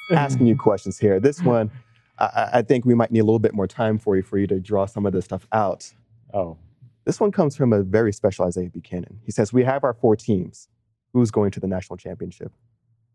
asking 0.10 0.48
you 0.48 0.58
questions 0.58 0.98
here. 0.98 1.20
This 1.20 1.42
one, 1.44 1.70
I, 2.18 2.50
I, 2.54 2.62
think 2.64 2.86
we 2.86 2.96
might 2.96 3.12
need 3.12 3.20
a 3.20 3.26
little 3.26 3.38
bit 3.38 3.54
more 3.54 3.68
time 3.68 4.00
for 4.00 4.16
you 4.16 4.24
for 4.24 4.40
you 4.40 4.48
to 4.48 4.60
draw 4.60 4.88
some 4.88 5.06
of 5.06 5.14
this 5.14 5.26
stuff 5.26 5.46
out. 5.52 5.94
Oh, 6.34 6.58
this 7.04 7.20
one 7.20 7.32
comes 7.32 7.56
from 7.56 7.72
a 7.72 7.84
very 7.84 8.12
specialized 8.12 8.58
A. 8.58 8.68
Buchanan. 8.68 9.20
He 9.24 9.32
says, 9.32 9.54
"We 9.54 9.64
have 9.64 9.84
our 9.84 9.94
four 9.94 10.16
teams. 10.16 10.70
Who's 11.14 11.30
going 11.30 11.52
to 11.52 11.60
the 11.60 11.68
national 11.68 11.98
championship?" 11.98 12.52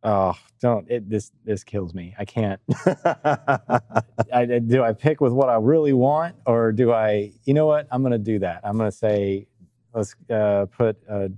Oh, 0.02 0.34
don't 0.60 0.90
it 0.90 1.10
this 1.10 1.30
this 1.44 1.62
kills 1.62 1.92
me. 1.94 2.14
I 2.18 2.24
can't. 2.24 2.60
I, 4.32 4.60
do 4.66 4.82
I 4.82 4.92
pick 4.94 5.20
with 5.20 5.32
what 5.32 5.50
I 5.50 5.56
really 5.56 5.92
want, 5.92 6.36
or 6.46 6.72
do 6.72 6.92
I? 6.92 7.32
You 7.44 7.54
know 7.54 7.66
what? 7.66 7.86
I'm 7.90 8.02
going 8.02 8.12
to 8.12 8.18
do 8.18 8.38
that. 8.38 8.60
I'm 8.64 8.78
going 8.78 8.90
to 8.90 8.96
say, 8.96 9.46
let's 9.94 10.14
uh, 10.30 10.66
put. 10.66 10.96
Uh, 11.08 11.28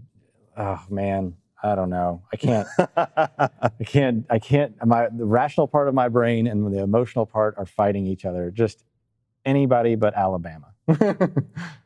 oh 0.57 0.81
man, 0.91 1.35
I 1.63 1.75
don't 1.75 1.91
know. 1.91 2.23
I 2.33 2.37
can't. 2.37 2.69
I 2.79 3.85
can't. 3.85 4.27
I 4.31 4.39
can't. 4.39 4.75
My 4.87 5.09
the 5.09 5.25
rational 5.25 5.67
part 5.67 5.89
of 5.89 5.95
my 5.95 6.09
brain 6.09 6.47
and 6.47 6.73
the 6.73 6.83
emotional 6.83 7.27
part 7.27 7.57
are 7.59 7.67
fighting 7.67 8.07
each 8.07 8.25
other. 8.25 8.53
Just 8.53 8.85
anybody 9.45 9.97
but 9.97 10.15
Alabama. 10.15 10.69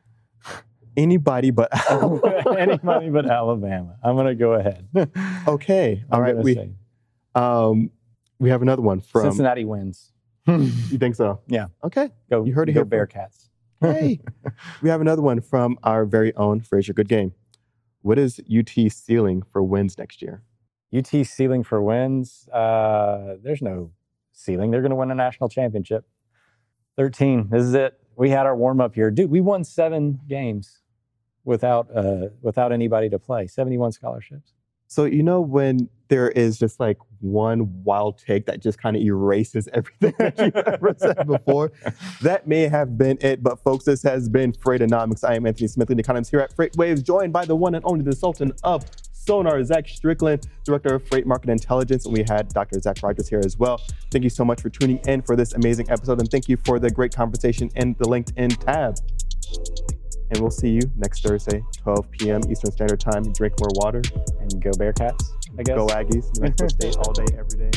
anybody 0.97 1.51
but 1.51 1.69
anybody 2.57 3.09
but 3.09 3.29
Alabama. 3.29 3.95
I'm 4.03 4.15
going 4.15 4.27
to 4.27 4.35
go 4.35 4.53
ahead. 4.53 4.87
okay. 5.47 6.03
All 6.11 6.21
right. 6.21 6.35
We 6.35 6.73
um, 7.35 7.91
we 8.39 8.49
have 8.49 8.61
another 8.61 8.81
one 8.81 8.99
from 8.99 9.23
Cincinnati 9.23 9.63
wins. 9.63 10.11
you 10.47 10.97
think 10.97 11.15
so? 11.15 11.39
Yeah. 11.47 11.67
Okay. 11.83 12.09
Go. 12.29 12.43
You 12.43 12.53
heard 12.53 12.69
it 12.69 12.73
go 12.73 12.83
here. 12.83 13.05
Bearcats. 13.05 13.49
hey, 13.79 14.19
we 14.81 14.89
have 14.89 15.01
another 15.01 15.21
one 15.21 15.39
from 15.39 15.77
our 15.83 16.03
very 16.03 16.35
own 16.35 16.61
Fraser 16.61 16.93
Good 16.93 17.07
Game. 17.07 17.33
What 18.01 18.17
is 18.17 18.39
UT 18.51 18.91
ceiling 18.91 19.43
for 19.51 19.61
wins 19.61 19.97
next 19.97 20.21
year? 20.21 20.41
UT 20.95 21.07
ceiling 21.07 21.63
for 21.63 21.81
wins? 21.81 22.47
Uh, 22.49 23.35
there's 23.43 23.61
no 23.61 23.91
ceiling. 24.31 24.71
They're 24.71 24.81
going 24.81 24.91
to 24.91 24.95
win 24.95 25.11
a 25.11 25.15
national 25.15 25.49
championship. 25.49 26.07
13. 26.97 27.49
This 27.51 27.63
is 27.63 27.73
it. 27.73 27.99
We 28.15 28.29
had 28.31 28.47
our 28.47 28.55
warm 28.55 28.81
up 28.81 28.95
here. 28.95 29.11
Dude, 29.11 29.29
we 29.29 29.41
won 29.41 29.63
seven 29.63 30.21
games 30.27 30.81
without 31.47 31.87
uh, 31.95 32.27
without 32.41 32.71
anybody 32.71 33.09
to 33.09 33.17
play. 33.17 33.47
71 33.47 33.93
scholarships. 33.93 34.53
So 34.87 35.05
you 35.05 35.23
know 35.23 35.41
when 35.41 35.89
there 36.09 36.29
is 36.29 36.57
just 36.57 36.79
like 36.79 36.97
one 37.19 37.83
wild 37.83 38.17
take 38.17 38.45
that 38.45 38.61
just 38.61 38.77
kind 38.81 38.95
of 38.95 39.01
erases 39.01 39.67
everything 39.73 40.13
that 40.19 40.37
you've 40.37 40.55
ever 40.55 40.95
said 40.97 41.25
before, 41.25 41.71
that 42.21 42.47
may 42.47 42.67
have 42.67 42.97
been 42.97 43.17
it. 43.21 43.41
But 43.41 43.61
folks, 43.63 43.85
this 43.85 44.03
has 44.03 44.29
been 44.29 44.51
Freightonomics. 44.51 45.27
I 45.27 45.35
am 45.35 45.45
Anthony 45.45 45.67
Smith, 45.67 45.87
the 45.87 45.97
economist 45.97 46.31
here 46.31 46.39
at 46.39 46.55
FreightWaves, 46.55 47.03
joined 47.03 47.33
by 47.33 47.45
the 47.45 47.55
one 47.55 47.75
and 47.75 47.83
only 47.85 48.03
the 48.03 48.15
Sultan 48.15 48.53
of 48.63 48.85
Sonar, 49.11 49.61
Zach 49.63 49.89
Strickland, 49.89 50.47
Director 50.63 50.95
of 50.95 51.07
Freight 51.07 51.27
Market 51.27 51.49
Intelligence. 51.49 52.05
And 52.05 52.13
we 52.13 52.23
had 52.23 52.47
Dr. 52.49 52.79
Zac 52.79 53.03
Rogers 53.03 53.27
here 53.27 53.41
as 53.43 53.57
well. 53.57 53.81
Thank 54.11 54.23
you 54.23 54.29
so 54.29 54.45
much 54.45 54.61
for 54.61 54.69
tuning 54.69 54.99
in 55.05 55.21
for 55.21 55.35
this 55.35 55.53
amazing 55.53 55.89
episode. 55.91 56.19
And 56.19 56.31
thank 56.31 56.47
you 56.47 56.57
for 56.65 56.79
the 56.79 56.89
great 56.89 57.13
conversation 57.13 57.69
in 57.75 57.95
the 57.99 58.05
LinkedIn 58.05 58.57
tab. 58.63 58.97
And 60.29 60.39
we'll 60.39 60.51
see 60.51 60.69
you 60.69 60.81
next 60.95 61.23
Thursday, 61.23 61.63
12 61.83 62.11
p.m. 62.11 62.41
Eastern 62.49 62.71
Standard 62.71 62.99
Time. 62.99 63.23
Drink 63.33 63.53
more 63.59 63.69
water. 63.75 64.01
And 64.39 64.61
go 64.61 64.71
Bearcats, 64.71 65.31
I 65.57 65.63
guess. 65.63 65.75
Go 65.75 65.87
Aggies, 65.87 66.35
New 66.35 66.41
Mexico 66.41 66.67
State 66.67 66.97
all 66.97 67.13
day, 67.13 67.25
every 67.37 67.69
day. 67.69 67.71